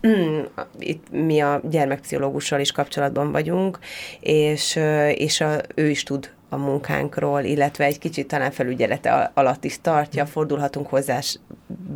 itt 0.78 1.10
mi 1.10 1.40
a 1.40 1.60
gyermekpszichológussal 1.70 2.60
is 2.60 2.72
kapcsolatban 2.72 3.32
vagyunk, 3.32 3.78
és, 4.20 4.78
és 5.14 5.40
a, 5.40 5.60
ő 5.74 5.88
is 5.88 6.02
tud 6.02 6.30
a 6.52 6.56
munkánkról, 6.56 7.42
illetve 7.42 7.84
egy 7.84 7.98
kicsit 7.98 8.26
talán 8.26 8.50
felügyelete 8.50 9.30
alatt 9.34 9.64
is 9.64 9.80
tartja, 9.80 10.26
fordulhatunk 10.26 10.86
hozzá 10.86 11.20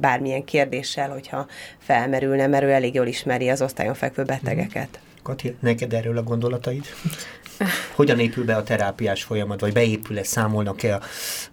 bármilyen 0.06 0.44
kérdéssel, 0.44 1.10
hogyha 1.10 1.46
felmerülne, 1.78 2.46
mert 2.46 2.64
ő 2.64 2.70
elég 2.70 2.94
jól 2.94 3.06
ismeri 3.06 3.48
az 3.48 3.62
osztályon 3.62 3.94
fekvő 3.94 4.22
betegeket. 4.22 4.98
Kati, 5.22 5.56
neked 5.60 5.92
erről 5.92 6.18
a 6.18 6.22
gondolataid? 6.22 6.84
Hogyan 7.94 8.18
épül 8.18 8.44
be 8.44 8.56
a 8.56 8.62
terápiás 8.62 9.22
folyamat, 9.22 9.60
vagy 9.60 9.72
beépül-e, 9.72 10.22
számolnak-e 10.22 10.94
a 10.94 11.00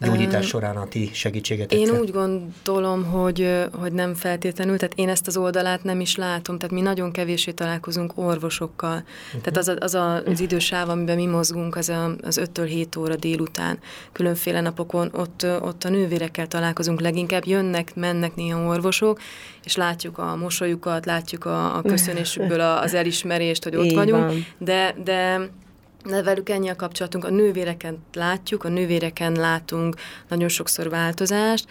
gyógyítás 0.05 0.47
során 0.47 0.75
a 0.75 0.87
ti 0.87 1.09
segítségetekkel? 1.13 1.87
Én 1.87 1.99
úgy 1.99 2.11
gondolom, 2.11 3.03
hogy, 3.03 3.67
hogy 3.79 3.93
nem 3.93 4.13
feltétlenül, 4.13 4.77
tehát 4.77 4.93
én 4.95 5.09
ezt 5.09 5.27
az 5.27 5.37
oldalát 5.37 5.83
nem 5.83 5.99
is 5.99 6.15
látom, 6.15 6.57
tehát 6.57 6.75
mi 6.75 6.81
nagyon 6.81 7.11
kevésé 7.11 7.51
találkozunk 7.51 8.11
orvosokkal. 8.15 8.95
Uh-huh. 8.95 9.41
Tehát 9.41 9.57
az, 9.57 9.67
a, 9.67 9.75
az 9.79 9.93
a, 9.93 10.23
az 10.23 10.39
idősáv, 10.39 10.89
amiben 10.89 11.15
mi 11.15 11.25
mozgunk, 11.25 11.75
az, 11.75 11.89
a, 11.89 12.15
az 12.21 12.41
5-től 12.43 12.65
7 12.67 12.95
óra 12.95 13.15
délután. 13.15 13.79
Különféle 14.11 14.61
napokon 14.61 15.09
ott, 15.13 15.45
ott 15.61 15.83
a 15.83 15.89
nővérekkel 15.89 16.47
találkozunk 16.47 17.01
leginkább, 17.01 17.45
jönnek, 17.45 17.95
mennek 17.95 18.35
néha 18.35 18.67
orvosok, 18.67 19.19
és 19.63 19.75
látjuk 19.75 20.17
a 20.17 20.35
mosolyukat, 20.35 21.05
látjuk 21.05 21.45
a, 21.45 21.77
a 21.77 21.81
köszönésükből 21.91 22.59
az 22.59 22.93
elismerést, 22.93 23.63
hogy 23.63 23.75
ott 23.75 23.85
Így 23.85 23.95
vagyunk, 23.95 24.25
van. 24.25 24.45
de, 24.57 24.95
de 25.03 25.13
de 25.13 25.49
velük 26.03 26.49
ennyi 26.49 26.69
a 26.69 26.75
kapcsolatunk. 26.75 27.25
A 27.25 27.29
nővéreken 27.29 27.97
látjuk, 28.13 28.63
a 28.63 28.69
nővéreken 28.69 29.31
látunk 29.31 29.95
nagyon 30.27 30.49
sokszor 30.49 30.89
változást, 30.89 31.67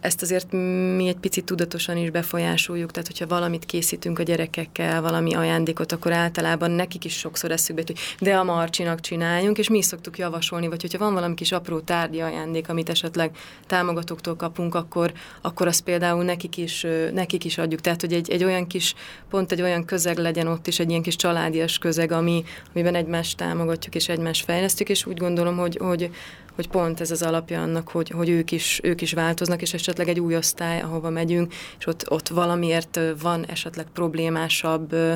ezt 0.00 0.22
azért 0.22 0.52
mi 0.96 1.08
egy 1.08 1.16
picit 1.16 1.44
tudatosan 1.44 1.96
is 1.96 2.10
befolyásoljuk, 2.10 2.90
tehát 2.90 3.06
hogyha 3.08 3.26
valamit 3.26 3.64
készítünk 3.64 4.18
a 4.18 4.22
gyerekekkel, 4.22 5.02
valami 5.02 5.34
ajándékot, 5.34 5.92
akkor 5.92 6.12
általában 6.12 6.70
nekik 6.70 7.04
is 7.04 7.18
sokszor 7.18 7.50
eszükbe, 7.50 7.82
hogy 7.86 7.98
de 8.20 8.36
a 8.36 8.44
Marcsinak 8.44 9.00
csináljunk, 9.00 9.58
és 9.58 9.68
mi 9.68 9.78
is 9.78 9.84
szoktuk 9.84 10.18
javasolni, 10.18 10.68
vagy 10.68 10.80
hogyha 10.80 10.98
van 10.98 11.14
valami 11.14 11.34
kis 11.34 11.52
apró 11.52 11.80
tárgyi 11.80 12.20
ajándék, 12.20 12.68
amit 12.68 12.88
esetleg 12.88 13.30
támogatóktól 13.66 14.36
kapunk, 14.36 14.74
akkor, 14.74 15.12
akkor 15.40 15.66
azt 15.66 15.80
például 15.82 16.24
nekik 16.24 16.56
is, 16.56 16.86
nekik 17.12 17.44
is 17.44 17.58
adjuk. 17.58 17.80
Tehát, 17.80 18.00
hogy 18.00 18.12
egy, 18.12 18.30
egy 18.30 18.44
olyan 18.44 18.66
kis, 18.66 18.94
pont 19.30 19.52
egy 19.52 19.62
olyan 19.62 19.84
közeg 19.84 20.18
legyen 20.18 20.46
ott 20.46 20.66
is, 20.66 20.78
egy 20.78 20.90
ilyen 20.90 21.02
kis 21.02 21.16
családias 21.16 21.78
közeg, 21.78 22.12
ami, 22.12 22.44
amiben 22.74 22.94
egymást 22.94 23.36
támogatjuk 23.36 23.94
és 23.94 24.08
egymást 24.08 24.44
fejlesztjük, 24.44 24.88
és 24.88 25.06
úgy 25.06 25.18
gondolom, 25.18 25.56
hogy, 25.56 25.78
hogy, 25.80 26.10
hogy 26.54 26.68
pont 26.68 27.00
ez 27.00 27.10
az 27.10 27.22
alapja 27.22 27.62
annak, 27.62 27.88
hogy, 27.88 28.08
hogy 28.08 28.28
ők, 28.28 28.52
is, 28.52 28.80
ők 28.82 29.00
is 29.00 29.12
változnak, 29.12 29.62
és 29.62 29.74
esetleg 29.74 30.08
egy 30.08 30.20
új 30.20 30.36
osztály, 30.36 30.80
ahova 30.80 31.10
megyünk, 31.10 31.54
és 31.78 31.86
ott, 31.86 32.10
ott 32.10 32.28
valamiért 32.28 33.00
van 33.20 33.46
esetleg 33.46 33.86
problémásabb 33.92 34.92
ö, 34.92 35.12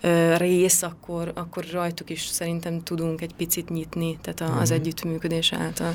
ö, 0.00 0.36
rész, 0.36 0.82
akkor, 0.82 1.32
akkor 1.34 1.64
rajtuk 1.72 2.10
is 2.10 2.26
szerintem 2.26 2.82
tudunk 2.82 3.20
egy 3.20 3.34
picit 3.34 3.68
nyitni, 3.68 4.18
tehát 4.22 4.60
az 4.60 4.68
mhm. 4.68 4.78
együttműködés 4.78 5.52
által. 5.52 5.94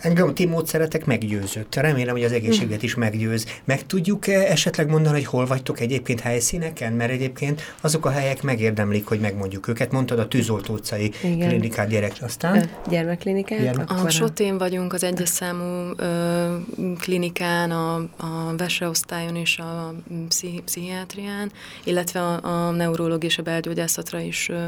Engem 0.00 0.28
a 0.28 0.32
ti 0.32 0.46
módszeretek 0.46 1.04
meggyőzött. 1.04 1.74
Remélem, 1.74 2.14
hogy 2.14 2.24
az 2.24 2.32
egészséget 2.32 2.82
is 2.82 2.94
meggyőz. 2.94 3.46
Meg 3.64 3.86
tudjuk 3.86 4.26
-e 4.26 4.40
esetleg 4.40 4.88
mondani, 4.88 5.14
hogy 5.14 5.26
hol 5.26 5.46
vagytok 5.46 5.80
egyébként 5.80 6.20
helyszíneken? 6.20 6.92
Mert 6.92 7.10
egyébként 7.10 7.74
azok 7.80 8.06
a 8.06 8.10
helyek 8.10 8.42
megérdemlik, 8.42 9.06
hogy 9.06 9.20
megmondjuk 9.20 9.68
őket. 9.68 9.92
Mondtad 9.92 10.18
a 10.18 10.28
Tűzolt 10.28 10.68
utcai 10.68 11.12
Igen. 11.22 11.48
klinikát 11.48 11.88
gyerek, 11.88 12.12
aztán? 12.20 12.70
Gyermekklinikát. 12.88 13.60
Gyermek. 13.62 13.90
A 13.90 14.10
Sotén 14.10 14.58
vagyunk 14.58 14.92
az 14.92 15.04
egyes 15.04 15.28
számú 15.28 15.92
ö, 15.96 16.56
klinikán, 17.00 17.70
a, 17.70 17.94
a 18.16 18.54
veseosztályon 18.56 19.36
és 19.36 19.58
a 19.58 19.94
pszichi, 20.28 20.62
pszichiátrián, 20.64 21.52
illetve 21.84 22.20
a, 22.20 22.66
a 22.66 22.70
neurológia 22.70 23.28
és 23.28 23.38
a 23.38 23.42
belgyógyászatra 23.42 24.20
is 24.20 24.48
ö, 24.48 24.66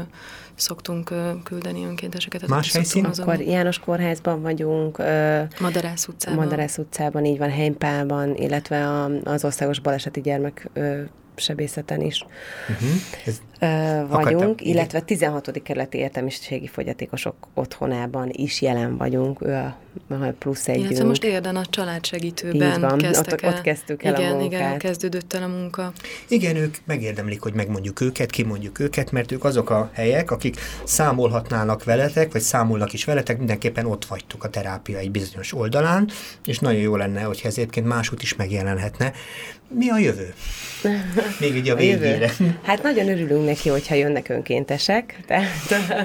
szoktunk 0.57 1.13
küldeni 1.43 1.85
önkénteseket. 1.85 2.47
Más 2.47 2.71
helyszín? 2.71 3.05
Akkor 3.05 3.41
János 3.41 3.79
Kórházban 3.79 4.41
vagyunk. 4.41 4.97
Madarász 5.59 6.07
utcában. 6.07 6.43
Madarász 6.43 6.77
utcában, 6.77 7.25
így 7.25 7.37
van, 7.37 7.49
Heimpálban, 7.49 8.35
illetve 8.35 9.05
az 9.23 9.43
Országos 9.45 9.79
Baleseti 9.79 10.21
Gyermek 10.21 10.69
sebészeten 11.35 12.01
is 12.01 12.25
uh-huh. 12.69 12.89
Ez 13.25 13.41
vagyunk, 13.59 14.13
akartam, 14.13 14.53
illetve 14.57 14.99
16. 14.99 15.61
kerületi 15.63 15.97
értelmiségi 15.97 16.67
fogyatékosok 16.67 17.35
otthonában 17.53 18.29
is 18.31 18.61
jelen 18.61 18.97
vagyunk, 18.97 19.41
ő 19.41 19.53
a 19.53 19.77
plusz 20.39 20.67
egy. 20.67 20.79
Illetve 20.79 21.03
most 21.03 21.23
érden 21.23 21.55
a 21.55 21.65
családsegítőben 21.65 22.81
van, 22.81 22.97
kezdtek 22.97 23.33
ott, 23.33 23.41
el. 23.41 23.53
ott 23.53 23.61
kezdtük 23.61 24.03
el 24.03 24.13
igen, 24.13 24.31
a 24.31 24.35
munkát. 24.35 24.59
Igen, 24.59 24.77
kezdődött 24.77 25.33
el 25.33 25.43
a 25.43 25.47
munka. 25.47 25.91
Igen, 26.27 26.55
ők 26.55 26.75
megérdemlik, 26.85 27.41
hogy 27.41 27.53
megmondjuk 27.53 28.01
őket, 28.01 28.29
kimondjuk 28.29 28.79
őket, 28.79 29.11
mert 29.11 29.31
ők 29.31 29.43
azok 29.43 29.69
a 29.69 29.89
helyek, 29.93 30.31
akik 30.31 30.59
számolhatnának 30.83 31.83
veletek, 31.83 32.31
vagy 32.31 32.41
számolnak 32.41 32.93
is 32.93 33.05
veletek, 33.05 33.37
mindenképpen 33.37 33.85
ott 33.85 34.05
vagytok 34.05 34.43
a 34.43 34.49
terápia 34.49 34.97
egy 34.97 35.11
bizonyos 35.11 35.53
oldalán, 35.53 36.09
és 36.45 36.59
nagyon 36.59 36.81
jó 36.81 36.95
lenne, 36.95 37.21
hogyha 37.21 37.47
ez 37.47 37.57
egyébként 37.57 37.87
máshogy 37.87 38.21
is 38.21 38.35
megjelenhetne. 38.35 39.13
Mi 39.69 39.89
a 39.89 39.97
jövő? 39.97 40.33
Még 41.39 41.55
így 41.55 41.69
a 41.69 41.75
végére. 41.75 42.31
A 42.39 42.43
hát 42.63 42.83
nagyon 42.83 43.09
örülünk 43.09 43.45
neki, 43.47 43.69
hogyha 43.69 43.95
jönnek 43.95 44.29
önkéntesek, 44.29 45.19
tehát 45.27 45.47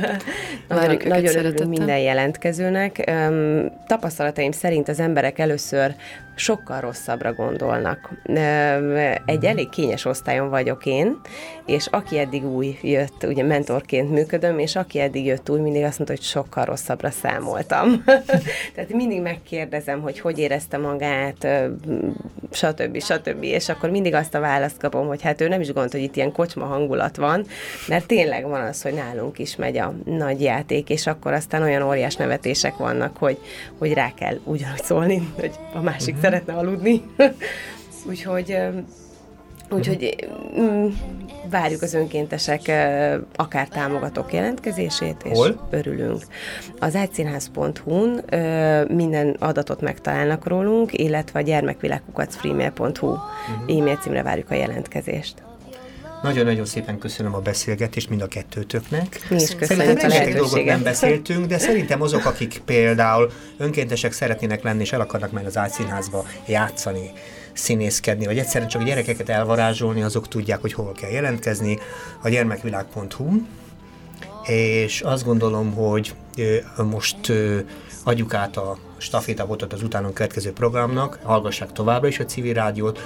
nagyon, 0.69 1.01
nagyon 1.05 1.37
örülünk 1.37 1.69
minden 1.69 1.99
jelentkezőnek. 1.99 3.11
Tapasztalataim 3.87 4.53
szerint 4.53 4.89
az 4.89 5.01
emberek 5.01 5.39
először 5.39 5.95
sokkal 6.35 6.81
rosszabbra 6.81 7.33
gondolnak. 7.33 8.11
Egy 9.25 9.45
elég 9.45 9.69
kényes 9.69 10.05
osztályon 10.05 10.49
vagyok 10.49 10.87
én, 10.87 11.21
és 11.67 11.87
aki 11.91 12.19
eddig 12.19 12.45
új 12.45 12.79
jött, 12.83 13.25
ugye 13.25 13.43
mentorként 13.43 14.11
működöm, 14.11 14.59
és 14.59 14.77
aki 14.77 15.01
eddig 15.01 15.27
jött 15.27 15.51
új, 15.51 15.61
mindig 15.61 15.83
azt 15.83 15.99
mondta, 15.99 16.17
hogy 16.17 16.27
sokkal 16.27 16.65
rosszabbra 16.65 17.11
számoltam. 17.11 18.05
Tehát 18.75 18.93
mindig 18.93 19.21
megkérdezem, 19.21 20.01
hogy 20.01 20.21
hogy 20.21 20.39
érezte 20.39 20.77
magát, 20.77 21.47
stb. 22.51 23.03
stb. 23.03 23.43
És 23.43 23.69
akkor 23.69 23.91
mindig 23.91 24.15
azt 24.15 24.35
a 24.35 24.41
választ 24.41 24.79
kapom, 24.79 25.07
hogy 25.07 25.23
hát 25.23 25.41
ő 25.41 25.49
nem 25.49 25.61
is 25.61 25.67
gondolt, 25.67 25.93
hogy 25.93 26.03
itt 26.03 26.17
ilyen 26.17 26.33
kocsma 26.33 26.65
hangulat 26.65 27.17
van, 27.17 27.47
mert 27.89 28.07
tényleg 28.07 28.49
van 28.49 28.61
az, 28.61 28.83
hogy 28.83 28.95
nálunk 28.95 29.39
is 29.39 29.57
megy 29.57 29.77
a 29.77 29.95
nagy 30.05 30.41
játék, 30.43 30.91
és 30.91 31.07
akkor 31.07 31.33
aztán 31.33 31.63
olyan 31.63 31.83
óriás 31.83 32.17
nevetések 32.17 32.77
vannak, 32.77 33.17
hogy, 33.17 33.39
hogy 33.79 33.93
rá 33.93 34.13
kell 34.15 34.39
ugyanúgy 34.45 34.83
szólni, 34.83 35.33
hogy 35.35 35.53
a 35.75 35.81
másik. 35.81 36.17
Szeretne 36.23 36.53
aludni. 36.55 37.03
Úgyhogy 38.09 38.57
Úgyhogy 39.71 40.29
mm, 40.61 40.87
várjuk 41.51 41.83
az 41.83 41.95
önkéntesek 41.95 42.61
akár 43.37 43.69
támogatók 43.69 44.33
jelentkezését, 44.33 45.17
és 45.25 45.39
Hol? 45.39 45.69
örülünk. 45.71 46.23
Az 46.79 46.95
egyszínház.hu-n 46.95 48.25
minden 48.89 49.37
adatot 49.39 49.81
megtalálnak 49.81 50.47
rólunk, 50.47 50.99
illetve 50.99 51.39
a 51.39 51.43
gyermekvilágkukacfreemail.hu 51.43 53.07
uh-huh. 53.07 53.19
Mhm. 53.67 53.79
e-mail 53.79 53.97
címre 53.97 54.23
várjuk 54.23 54.51
a 54.51 54.55
jelentkezést. 54.55 55.43
Nagyon-nagyon 56.23 56.65
szépen 56.65 56.99
köszönöm 56.99 57.35
a 57.35 57.39
beszélgetést 57.39 58.09
mind 58.09 58.23
a 58.23 58.27
kettőtöknek. 58.27 59.27
Mi 59.31 59.37
is 59.37 59.55
köszönjük 59.55 60.01
szerintem 60.01 60.33
a 60.33 60.39
dolgot 60.39 60.65
nem 60.65 60.83
beszéltünk, 60.83 61.47
de 61.47 61.59
szerintem 61.59 62.03
azok, 62.03 62.25
akik 62.25 62.63
például 62.65 63.31
önkéntesek 63.57 64.13
szeretnének 64.13 64.63
lenni, 64.63 64.81
és 64.81 64.93
el 64.93 65.01
akarnak 65.01 65.33
menni 65.33 65.47
az 65.47 65.57
ágyszínházba 65.57 66.25
játszani, 66.47 67.11
színészkedni, 67.53 68.25
vagy 68.25 68.39
egyszerűen 68.39 68.71
csak 68.71 68.85
gyerekeket 68.85 69.29
elvarázsolni, 69.29 70.03
azok 70.03 70.29
tudják, 70.29 70.61
hogy 70.61 70.73
hol 70.73 70.93
kell 70.93 71.11
jelentkezni, 71.11 71.79
a 72.23 72.29
gyermekvilág.hu, 72.29 73.41
és 74.47 75.01
azt 75.01 75.25
gondolom, 75.25 75.73
hogy 75.73 76.15
most 76.91 77.33
adjuk 78.05 78.35
át 78.35 78.57
a 78.57 78.79
stafétabotot 78.97 79.73
az 79.73 79.83
utánunk 79.83 80.15
következő 80.15 80.53
programnak, 80.53 81.19
hallgassák 81.23 81.73
továbbra 81.73 82.09
is 82.09 82.19
a 82.19 82.25
civil 82.25 82.53
rádiót, 82.53 83.01